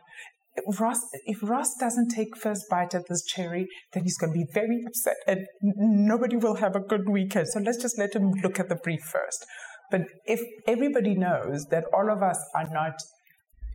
if 0.55 0.79
Ross, 0.79 0.99
if 1.25 1.41
Ross 1.41 1.73
doesn't 1.79 2.09
take 2.09 2.37
first 2.37 2.65
bite 2.69 2.93
at 2.93 3.03
this 3.09 3.23
cherry, 3.25 3.65
then 3.93 4.03
he's 4.03 4.17
going 4.17 4.31
to 4.31 4.37
be 4.37 4.45
very 4.53 4.83
upset 4.87 5.15
and 5.27 5.39
nobody 5.63 6.35
will 6.35 6.55
have 6.55 6.75
a 6.75 6.79
good 6.79 7.09
weekend. 7.09 7.47
So 7.47 7.59
let's 7.59 7.81
just 7.81 7.97
let 7.97 8.15
him 8.15 8.31
look 8.43 8.59
at 8.59 8.69
the 8.69 8.75
brief 8.75 9.01
first. 9.01 9.45
But 9.93 10.05
if 10.25 10.41
everybody 10.67 11.13
knows 11.13 11.65
that 11.73 11.85
all 11.95 12.09
of 12.11 12.23
us 12.23 12.39
are 12.55 12.69
not 12.77 12.95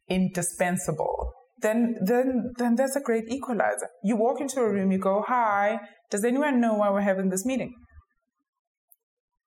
indispensable, 0.08 1.32
then 1.66 1.94
then 2.10 2.54
then 2.58 2.74
that's 2.74 2.96
a 2.96 3.04
great 3.08 3.28
equalizer. 3.36 3.88
You 4.02 4.16
walk 4.16 4.40
into 4.40 4.60
a 4.60 4.70
room, 4.76 4.90
you 4.94 4.98
go, 4.98 5.22
"Hi, 5.28 5.78
does 6.10 6.24
anyone 6.30 6.60
know 6.64 6.74
why 6.80 6.88
we're 6.90 7.08
having 7.12 7.28
this 7.34 7.46
meeting?" 7.50 7.72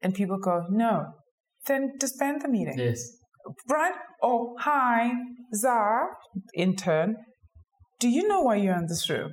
And 0.02 0.14
people 0.22 0.40
go, 0.50 0.56
"No." 0.70 0.94
Then 1.68 1.92
disband 2.00 2.42
the 2.42 2.52
meeting. 2.58 2.80
Yes. 2.86 3.02
Right? 3.70 3.98
Oh, 4.24 4.56
hi, 4.60 5.12
Zar, 5.54 6.18
intern. 6.56 7.18
Do 8.00 8.10
you 8.10 8.28
know 8.28 8.42
why 8.42 8.56
you're 8.56 8.78
in 8.78 8.88
this 8.88 9.10
room? 9.10 9.32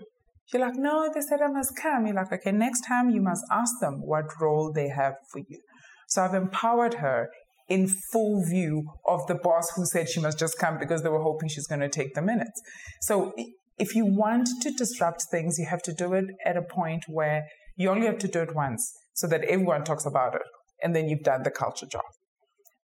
You're 0.52 0.62
like, 0.66 0.76
no, 0.76 1.10
they 1.14 1.20
said 1.20 1.40
I 1.40 1.48
must 1.48 1.76
come. 1.76 2.06
You're 2.06 2.16
like, 2.16 2.32
okay, 2.32 2.52
next 2.52 2.82
time 2.92 3.10
you 3.10 3.20
must 3.20 3.44
ask 3.50 3.72
them 3.80 4.00
what 4.12 4.40
role 4.40 4.72
they 4.72 4.88
have 4.88 5.14
for 5.30 5.40
you. 5.50 5.60
So 6.08 6.22
I've 6.22 6.34
empowered 6.34 6.94
her 6.94 7.28
in 7.68 7.86
full 8.12 8.42
view 8.48 8.90
of 9.06 9.26
the 9.26 9.34
boss 9.34 9.70
who 9.76 9.84
said 9.84 10.08
she 10.08 10.20
must 10.20 10.38
just 10.38 10.58
come 10.58 10.78
because 10.78 11.02
they 11.02 11.10
were 11.10 11.22
hoping 11.22 11.48
she's 11.48 11.66
going 11.66 11.80
to 11.80 11.88
take 11.88 12.14
the 12.14 12.22
minutes. 12.22 12.60
So 13.02 13.34
if 13.78 13.94
you 13.94 14.06
want 14.06 14.48
to 14.62 14.70
disrupt 14.72 15.26
things, 15.30 15.58
you 15.58 15.66
have 15.66 15.82
to 15.82 15.92
do 15.92 16.14
it 16.14 16.24
at 16.44 16.56
a 16.56 16.62
point 16.62 17.04
where 17.08 17.44
you 17.76 17.90
only 17.90 18.06
have 18.06 18.18
to 18.18 18.28
do 18.28 18.40
it 18.40 18.54
once 18.54 18.90
so 19.14 19.26
that 19.28 19.44
everyone 19.44 19.84
talks 19.84 20.06
about 20.06 20.34
it. 20.34 20.42
And 20.82 20.96
then 20.96 21.08
you've 21.08 21.22
done 21.22 21.42
the 21.42 21.50
culture 21.50 21.86
job. 21.86 22.04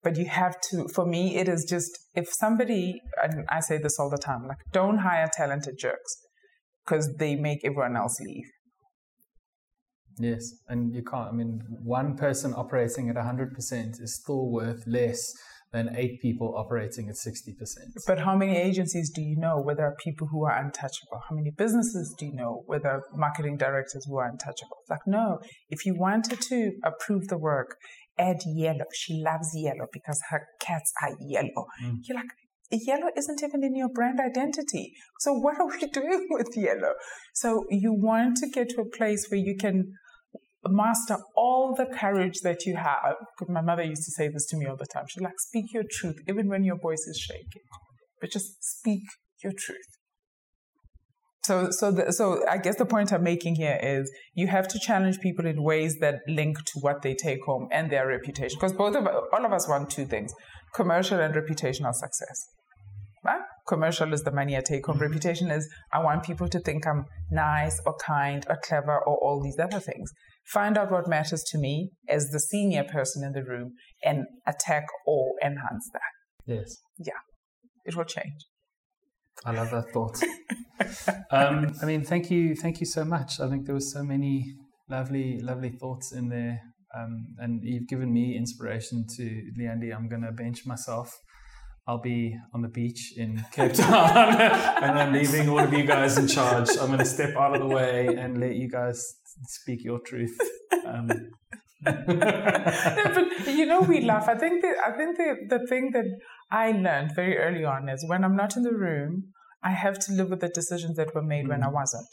But 0.03 0.19
you 0.19 0.27
have 0.27 0.57
to, 0.71 0.87
for 0.95 1.07
me, 1.07 1.37
it 1.37 1.49
is 1.49 1.65
just 1.65 1.91
if 2.15 2.29
somebody, 2.31 3.01
and 3.23 3.47
I 3.49 3.61
say 3.61 3.79
this 3.79 3.99
all 3.99 4.11
the 4.11 4.19
time, 4.19 4.47
like 4.47 4.59
don't 4.71 4.99
hire 4.99 5.31
talented 5.33 5.77
jerks 5.79 6.15
because 6.85 7.11
they 7.19 7.37
make 7.37 7.65
everyone 7.65 7.97
else 7.97 8.21
leave. 8.21 8.45
Yes, 10.19 10.55
and 10.69 10.95
you 10.95 11.03
can't. 11.03 11.29
I 11.29 11.33
mean, 11.33 11.63
one 11.83 12.17
person 12.17 12.55
operating 12.55 13.09
at 13.09 13.17
100% 13.17 14.01
is 14.01 14.15
still 14.15 14.51
worth 14.51 14.87
less 14.87 15.33
than 15.75 15.95
eight 15.97 16.21
people 16.23 16.55
operating 16.57 17.09
at 17.09 17.17
60%. 17.17 17.57
But 18.07 18.21
how 18.21 18.37
many 18.37 18.57
agencies 18.57 19.11
do 19.11 19.21
you 19.21 19.37
know 19.37 19.61
where 19.61 19.75
there 19.75 19.87
are 19.87 19.97
people 20.05 20.29
who 20.29 20.45
are 20.45 20.57
untouchable? 20.57 21.21
How 21.29 21.35
many 21.35 21.51
businesses 21.51 22.15
do 22.17 22.27
you 22.27 22.33
know 22.33 22.63
where 22.67 22.79
there 22.79 22.93
are 22.93 23.03
marketing 23.13 23.57
directors 23.57 24.07
who 24.07 24.17
are 24.19 24.29
untouchable? 24.29 24.77
It's 24.83 24.91
Like, 24.91 25.07
no, 25.07 25.41
if 25.69 25.85
you 25.85 25.97
wanted 25.99 26.41
to 26.43 26.71
approve 26.85 27.27
the 27.27 27.39
work, 27.39 27.77
add 28.17 28.39
yellow. 28.47 28.85
She 28.95 29.21
loves 29.21 29.51
yellow 29.53 29.89
because 29.93 30.21
her 30.31 30.47
cats 30.61 30.93
are 31.03 31.17
yellow. 31.21 31.67
Mm. 31.83 31.99
You're 32.05 32.19
like, 32.19 32.31
yellow 32.71 33.09
isn't 33.17 33.43
even 33.43 33.65
in 33.65 33.75
your 33.75 33.89
brand 33.89 34.21
identity. 34.21 34.93
So 35.19 35.33
what 35.33 35.59
are 35.59 35.67
we 35.67 35.87
doing 35.93 36.29
with 36.31 36.57
yellow? 36.57 36.95
So 37.35 37.65
you 37.69 37.93
want 37.93 38.37
to 38.39 38.49
get 38.49 38.71
to 38.71 38.83
a 38.83 38.97
place 38.97 39.27
where 39.29 39.41
you 39.41 39.57
can 39.57 39.93
master 40.71 41.19
all 41.37 41.75
the 41.75 41.87
courage 41.87 42.41
that 42.43 42.65
you 42.67 42.77
have. 42.77 43.17
My 43.49 43.61
mother 43.61 43.83
used 43.83 44.05
to 44.05 44.13
say 44.13 44.29
this 44.29 44.47
to 44.47 44.57
me 44.57 44.67
all 44.67 44.77
the 44.77 44.87
time. 44.87 45.05
She's 45.09 45.23
like, 45.23 45.39
speak 45.39 45.73
your 45.73 45.85
truth, 45.91 46.17
even 46.29 46.49
when 46.49 46.65
your 46.65 46.79
voice 46.79 47.07
is 47.07 47.19
shaking, 47.19 47.63
but 48.21 48.31
just 48.31 48.63
speak 48.63 49.03
your 49.43 49.53
truth. 49.57 49.87
So, 51.45 51.71
so, 51.71 51.93
the, 51.93 52.11
so 52.11 52.43
I 52.49 52.57
guess 52.57 52.77
the 52.77 52.87
point 52.87 53.13
I'm 53.13 53.23
making 53.23 53.57
here 53.57 53.79
is 53.83 54.11
you 54.33 54.47
have 54.47 54.67
to 54.69 54.79
challenge 54.79 55.21
people 55.21 55.45
in 55.45 55.63
ways 55.63 55.99
that 56.01 56.21
link 56.27 56.57
to 56.57 56.81
what 56.81 57.03
they 57.03 57.15
take 57.15 57.45
home 57.45 57.69
and 57.71 57.91
their 57.91 58.07
reputation. 58.07 58.57
Because 58.59 58.73
both 58.73 58.97
of 58.97 59.07
all 59.07 59.45
of 59.45 59.53
us 59.53 59.69
want 59.69 59.91
two 59.91 60.07
things: 60.07 60.33
commercial 60.75 61.21
and 61.21 61.35
reputational 61.35 61.93
success. 61.93 62.49
Right? 63.23 63.43
Commercial 63.69 64.15
is 64.15 64.23
the 64.23 64.33
money 64.33 64.57
I 64.57 64.61
take 64.61 64.87
home. 64.87 64.99
Reputation 64.99 65.51
is 65.51 65.69
I 65.93 66.03
want 66.03 66.25
people 66.25 66.49
to 66.49 66.61
think 66.61 66.87
I'm 66.87 67.05
nice 67.31 67.79
or 67.85 67.95
kind 67.97 68.47
or 68.49 68.57
clever 68.65 68.97
or 68.97 69.17
all 69.19 69.43
these 69.43 69.59
other 69.59 69.81
things 69.81 70.11
find 70.53 70.77
out 70.77 70.91
what 70.91 71.09
matters 71.09 71.43
to 71.51 71.59
me 71.59 71.91
as 72.09 72.29
the 72.31 72.41
senior 72.41 72.85
person 72.85 73.25
in 73.25 73.33
the 73.33 73.43
room 73.43 73.73
and 74.05 74.25
attack 74.47 74.85
or 75.07 75.35
enhance 75.43 75.89
that. 75.93 76.01
Yes. 76.47 76.77
Yeah, 76.99 77.13
it 77.85 77.97
will 77.97 78.05
change. 78.05 78.47
I 79.45 79.53
love 79.53 79.71
that 79.71 79.91
thought. 79.93 80.19
um, 81.31 81.75
I 81.83 81.85
mean, 81.85 82.05
thank 82.05 82.31
you, 82.31 82.55
thank 82.55 82.81
you 82.81 82.87
so 82.87 83.05
much. 83.05 83.41
I 83.41 83.49
think 83.49 83.67
there 83.67 83.75
was 83.75 83.93
so 83.93 84.03
many 84.03 84.55
lovely, 84.89 85.41
lovely 85.41 85.71
thoughts 85.71 86.13
in 86.13 86.29
there, 86.29 86.61
um, 86.97 87.27
and 87.39 87.61
you've 87.63 87.89
given 87.89 88.13
me 88.13 88.37
inspiration 88.37 89.05
to 89.17 89.43
Leandi. 89.59 89.95
I'm 89.95 90.09
going 90.09 90.23
to 90.23 90.33
bench 90.33 90.67
myself. 90.67 91.11
I'll 91.87 92.01
be 92.01 92.37
on 92.55 92.63
the 92.63 92.69
beach 92.69 93.13
in 93.17 93.45
Cape 93.53 93.75
Town, 93.75 94.41
and 94.41 94.99
I'm 94.99 95.13
leaving 95.13 95.49
all 95.49 95.59
of 95.59 95.73
you 95.73 95.85
guys 95.85 96.17
in 96.17 96.27
charge. 96.27 96.71
I'm 96.81 96.87
going 96.87 96.99
to 96.99 97.05
step 97.05 97.37
out 97.37 97.55
of 97.55 97.61
the 97.61 97.75
way 97.75 98.07
and 98.07 98.41
let 98.41 98.57
you 98.57 98.69
guys 98.71 99.05
speak 99.47 99.85
your 99.85 100.01
truth. 100.01 100.37
Um. 100.87 101.11
but 101.85 103.47
you 103.47 103.67
know, 103.67 103.83
we 103.83 104.01
laugh. 104.01 104.27
I 104.29 104.37
think 104.37 104.63
the, 104.63 104.75
I 104.87 104.97
think 104.97 105.19
the, 105.19 105.59
the 105.59 105.67
thing 105.67 105.91
that 105.93 106.07
I 106.51 106.73
learned 106.73 107.15
very 107.15 107.37
early 107.37 107.65
on 107.65 107.91
is 107.91 108.03
when 108.09 108.25
I'm 108.25 108.37
not 108.37 108.57
in 108.57 108.63
the 108.63 108.73
room, 108.73 109.25
I 109.63 109.73
have 109.73 109.99
to 110.07 110.13
live 110.13 110.31
with 110.31 110.41
the 110.41 110.49
decisions 110.49 110.97
that 110.97 111.15
were 111.15 111.23
made 111.23 111.45
mm. 111.45 111.51
when 111.51 111.63
I 111.63 111.69
wasn't. 111.69 112.09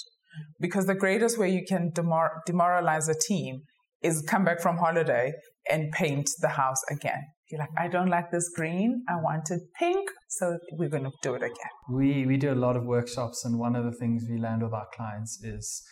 Because 0.59 0.87
the 0.87 0.95
greatest 0.95 1.37
way 1.37 1.49
you 1.49 1.63
can 1.65 1.91
demor- 1.91 2.39
demoralize 2.45 3.07
a 3.07 3.13
team 3.13 3.61
is 4.01 4.25
come 4.27 4.43
back 4.43 4.61
from 4.61 4.77
holiday 4.77 5.31
and 5.69 5.91
paint 5.91 6.29
the 6.41 6.49
house 6.49 6.81
again. 6.89 7.23
You're 7.51 7.59
like, 7.59 7.69
I 7.77 7.87
don't 7.87 8.09
like 8.09 8.31
this 8.31 8.49
green. 8.49 9.03
I 9.09 9.15
want 9.15 9.51
it 9.51 9.61
pink. 9.77 10.09
So 10.29 10.57
we're 10.73 10.89
going 10.89 11.03
to 11.03 11.11
do 11.21 11.33
it 11.35 11.43
again. 11.43 11.73
We, 11.89 12.25
we 12.25 12.37
do 12.37 12.53
a 12.53 12.55
lot 12.55 12.77
of 12.77 12.85
workshops, 12.85 13.43
and 13.45 13.59
one 13.59 13.75
of 13.75 13.83
the 13.83 13.91
things 13.91 14.25
we 14.29 14.37
land 14.37 14.63
with 14.63 14.73
our 14.73 14.87
clients 14.95 15.43
is 15.43 15.83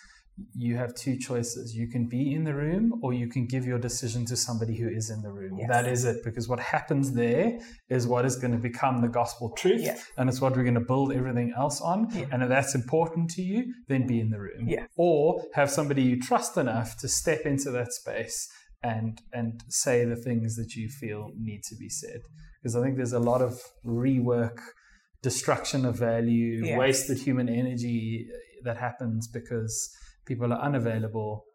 you 0.55 0.75
have 0.77 0.93
two 0.95 1.17
choices. 1.17 1.75
You 1.75 1.87
can 1.87 2.07
be 2.07 2.33
in 2.33 2.43
the 2.43 2.53
room 2.53 2.99
or 3.01 3.13
you 3.13 3.27
can 3.27 3.45
give 3.45 3.65
your 3.65 3.77
decision 3.77 4.25
to 4.27 4.35
somebody 4.35 4.77
who 4.77 4.87
is 4.87 5.09
in 5.09 5.21
the 5.21 5.31
room. 5.31 5.57
Yes. 5.57 5.69
That 5.69 5.87
is 5.87 6.05
it. 6.05 6.23
Because 6.23 6.47
what 6.47 6.59
happens 6.59 7.13
there 7.13 7.59
is 7.89 8.07
what 8.07 8.25
is 8.25 8.35
going 8.35 8.53
to 8.53 8.57
become 8.57 9.01
the 9.01 9.07
gospel 9.07 9.51
truth. 9.57 9.81
Yes. 9.81 10.05
And 10.17 10.29
it's 10.29 10.41
what 10.41 10.55
we're 10.55 10.63
going 10.63 10.75
to 10.75 10.79
build 10.79 11.11
everything 11.11 11.53
else 11.57 11.81
on. 11.81 12.07
Yeah. 12.13 12.25
And 12.31 12.43
if 12.43 12.49
that's 12.49 12.75
important 12.75 13.29
to 13.31 13.41
you, 13.41 13.73
then 13.87 14.07
be 14.07 14.19
in 14.19 14.29
the 14.29 14.39
room. 14.39 14.69
Or 14.95 15.43
have 15.53 15.69
somebody 15.69 16.03
you 16.03 16.21
trust 16.21 16.57
enough 16.57 16.97
to 16.97 17.07
step 17.07 17.41
into 17.45 17.71
that 17.71 17.93
space 17.93 18.47
and 18.81 19.21
and 19.33 19.61
say 19.67 20.05
the 20.05 20.15
things 20.15 20.55
that 20.55 20.73
you 20.75 20.89
feel 20.89 21.31
need 21.37 21.61
to 21.69 21.75
be 21.75 21.89
said. 21.89 22.21
Because 22.61 22.75
I 22.75 22.81
think 22.81 22.97
there's 22.97 23.13
a 23.13 23.19
lot 23.19 23.41
of 23.41 23.59
rework, 23.85 24.57
destruction 25.21 25.85
of 25.85 25.97
value, 25.97 26.65
yeah. 26.65 26.77
wasted 26.77 27.19
human 27.19 27.49
energy 27.49 28.27
uh, 28.29 28.37
that 28.65 28.77
happens 28.77 29.27
because 29.27 29.89
people 30.25 30.51
are 30.51 30.59
unavailable 30.59 31.45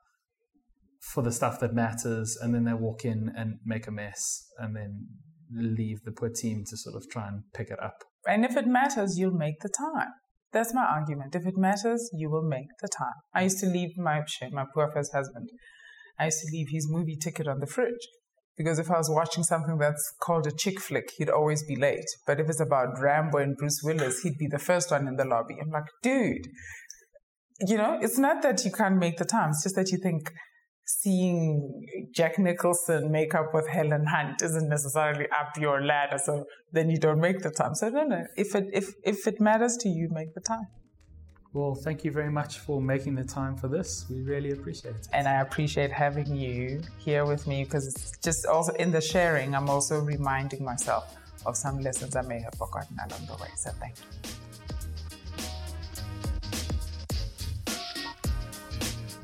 for 1.13 1.23
the 1.23 1.33
stuff 1.33 1.61
that 1.61 1.75
matters 1.75 2.37
and 2.41 2.55
then 2.55 2.65
they 2.65 2.73
walk 2.73 3.05
in 3.05 3.31
and 3.37 3.59
make 3.65 3.87
a 3.87 3.91
mess 3.91 4.47
and 4.59 4.75
then 4.75 5.07
leave 5.53 6.03
the 6.05 6.13
poor 6.13 6.31
team 6.31 6.65
to 6.67 6.77
sort 6.77 6.97
of 6.97 7.09
try 7.11 7.29
and 7.29 7.43
pick 7.53 7.69
it 7.71 7.79
up. 7.83 8.05
And 8.27 8.45
if 8.45 8.57
it 8.57 8.67
matters, 8.67 9.19
you'll 9.19 9.33
make 9.33 9.61
the 9.61 9.69
time. 9.69 10.09
That's 10.53 10.73
my 10.73 10.85
argument. 10.85 11.35
If 11.35 11.47
it 11.47 11.57
matters, 11.57 12.09
you 12.15 12.31
will 12.31 12.47
make 12.49 12.69
the 12.81 12.89
time. 12.89 13.15
I 13.35 13.43
used 13.43 13.59
to 13.59 13.67
leave 13.67 13.99
my 13.99 14.23
my 14.53 14.65
poor 14.73 14.91
first 14.93 15.13
husband. 15.13 15.51
I 16.19 16.27
used 16.27 16.41
to 16.41 16.53
leave 16.53 16.69
his 16.71 16.89
movie 16.89 17.17
ticket 17.17 17.49
on 17.49 17.61
the 17.61 17.67
fridge 17.67 18.09
because 18.57 18.79
if 18.79 18.91
I 18.91 18.99
was 18.99 19.11
watching 19.11 19.43
something 19.43 19.79
that's 19.79 20.13
called 20.21 20.47
a 20.47 20.53
chick 20.53 20.81
flick, 20.81 21.11
he'd 21.17 21.31
always 21.31 21.65
be 21.65 21.77
late. 21.77 22.07
But 22.27 22.41
if 22.41 22.49
it's 22.49 22.61
about 22.61 23.01
Rambo 23.01 23.39
and 23.39 23.57
Bruce 23.57 23.81
Willis, 23.83 24.21
he'd 24.23 24.39
be 24.39 24.47
the 24.47 24.59
first 24.59 24.91
one 24.91 25.09
in 25.09 25.17
the 25.17 25.25
lobby. 25.25 25.57
I'm 25.61 25.71
like, 25.71 25.87
dude, 26.03 26.47
you 27.61 27.77
know, 27.77 27.99
it's 28.01 28.19
not 28.19 28.43
that 28.43 28.65
you 28.65 28.71
can't 28.71 28.97
make 28.97 29.17
the 29.17 29.25
time. 29.25 29.51
It's 29.51 29.65
just 29.65 29.77
that 29.77 29.91
you 29.91 29.99
think 29.99 30.31
seeing 30.87 31.87
Jack 32.15 32.39
Nicholson 32.39 33.11
make 33.11 33.35
up 33.35 33.55
with 33.55 33.69
Helen 33.69 34.07
Hunt 34.07 34.43
isn't 34.43 34.69
necessarily 34.69 35.27
up 35.31 35.57
your 35.59 35.83
ladder. 35.83 36.19
So 36.19 36.45
then 36.73 36.91
you 36.91 36.99
don't 36.99 37.21
make 37.21 37.41
the 37.41 37.51
time. 37.51 37.75
So 37.75 37.89
no, 37.89 38.05
no. 38.05 38.25
If 38.37 38.55
it 38.55 38.67
if 38.73 38.93
if 39.05 39.27
it 39.27 39.41
matters 39.41 39.77
to 39.79 39.89
you, 39.89 40.09
make 40.11 40.35
the 40.35 40.41
time. 40.41 40.67
Well, 41.55 41.77
thank 41.77 42.05
you 42.05 42.11
very 42.11 42.33
much 42.33 42.59
for 42.59 42.83
making 42.83 43.15
the 43.15 43.23
time 43.23 43.57
for 43.57 43.69
this. 43.69 44.07
We 44.11 44.23
really 44.23 44.51
appreciate 44.51 44.97
it. 44.97 45.09
And 45.13 45.29
I 45.29 45.41
appreciate 45.41 45.93
having 45.93 46.35
you 46.35 46.83
here 46.99 47.25
with 47.25 47.47
me 47.47 47.63
because 47.63 47.87
it's 47.87 48.19
just 48.19 48.45
also 48.45 48.73
in 48.73 48.91
the 48.91 49.01
sharing, 49.01 49.55
I'm 49.55 49.71
also 49.71 50.01
reminding 50.01 50.65
myself 50.65 51.17
of 51.47 51.57
some 51.57 51.79
lessons 51.79 52.17
I 52.17 52.23
may 52.23 52.41
have 52.41 52.55
forgotten 52.55 52.97
along 53.09 53.27
the 53.27 53.35
way. 53.41 53.51
So 53.55 53.71
thank 53.79 53.95
you. 53.99 54.44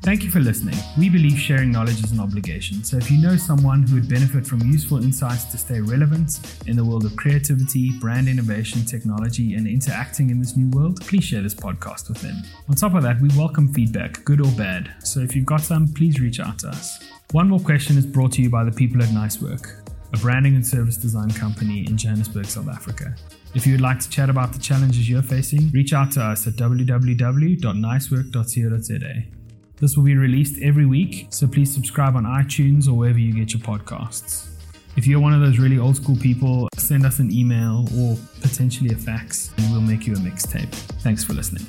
Thank 0.03 0.23
you 0.23 0.31
for 0.31 0.39
listening. 0.39 0.73
We 0.97 1.09
believe 1.09 1.37
sharing 1.37 1.71
knowledge 1.71 2.03
is 2.03 2.11
an 2.11 2.19
obligation, 2.19 2.83
so 2.83 2.97
if 2.97 3.11
you 3.11 3.21
know 3.21 3.35
someone 3.35 3.83
who 3.83 3.93
would 3.95 4.09
benefit 4.09 4.47
from 4.47 4.61
useful 4.61 4.97
insights 4.97 5.43
to 5.51 5.59
stay 5.59 5.79
relevant 5.79 6.39
in 6.65 6.75
the 6.75 6.83
world 6.83 7.05
of 7.05 7.15
creativity, 7.15 7.91
brand 7.99 8.27
innovation, 8.27 8.83
technology, 8.83 9.53
and 9.53 9.67
interacting 9.67 10.31
in 10.31 10.39
this 10.39 10.57
new 10.57 10.71
world, 10.71 10.99
please 11.01 11.23
share 11.23 11.43
this 11.43 11.53
podcast 11.53 12.09
with 12.09 12.19
them. 12.19 12.35
On 12.67 12.73
top 12.73 12.95
of 12.95 13.03
that, 13.03 13.21
we 13.21 13.29
welcome 13.37 13.71
feedback, 13.71 14.25
good 14.25 14.41
or 14.41 14.51
bad, 14.53 14.91
so 15.03 15.19
if 15.19 15.35
you've 15.35 15.45
got 15.45 15.61
some, 15.61 15.87
please 15.93 16.19
reach 16.19 16.39
out 16.39 16.57
to 16.59 16.69
us. 16.69 16.97
One 17.33 17.47
more 17.47 17.59
question 17.59 17.95
is 17.95 18.07
brought 18.07 18.31
to 18.31 18.41
you 18.41 18.49
by 18.49 18.63
the 18.63 18.71
people 18.71 19.03
at 19.03 19.13
Nice 19.13 19.39
Work, 19.39 19.85
a 20.13 20.17
branding 20.17 20.55
and 20.55 20.65
service 20.65 20.97
design 20.97 21.29
company 21.29 21.85
in 21.85 21.95
Johannesburg, 21.95 22.47
South 22.47 22.69
Africa. 22.69 23.15
If 23.53 23.67
you 23.67 23.73
would 23.73 23.81
like 23.81 23.99
to 23.99 24.09
chat 24.09 24.31
about 24.31 24.51
the 24.51 24.59
challenges 24.59 25.07
you're 25.07 25.21
facing, 25.21 25.69
reach 25.69 25.93
out 25.93 26.09
to 26.13 26.23
us 26.23 26.47
at 26.47 26.53
www.nicework.co.za. 26.53 29.40
This 29.81 29.97
will 29.97 30.03
be 30.03 30.15
released 30.15 30.61
every 30.61 30.85
week, 30.85 31.25
so 31.31 31.47
please 31.47 31.73
subscribe 31.73 32.15
on 32.15 32.23
iTunes 32.23 32.87
or 32.87 32.93
wherever 32.93 33.17
you 33.17 33.33
get 33.33 33.51
your 33.51 33.63
podcasts. 33.63 34.47
If 34.95 35.07
you're 35.07 35.19
one 35.19 35.33
of 35.33 35.41
those 35.41 35.57
really 35.57 35.79
old 35.79 35.95
school 35.95 36.15
people, 36.17 36.69
send 36.77 37.03
us 37.03 37.17
an 37.17 37.31
email 37.31 37.87
or 37.97 38.15
potentially 38.41 38.93
a 38.93 38.95
fax, 38.95 39.51
and 39.57 39.71
we'll 39.71 39.81
make 39.81 40.05
you 40.05 40.13
a 40.13 40.17
mixtape. 40.17 40.69
Thanks 41.01 41.23
for 41.23 41.33
listening. 41.33 41.65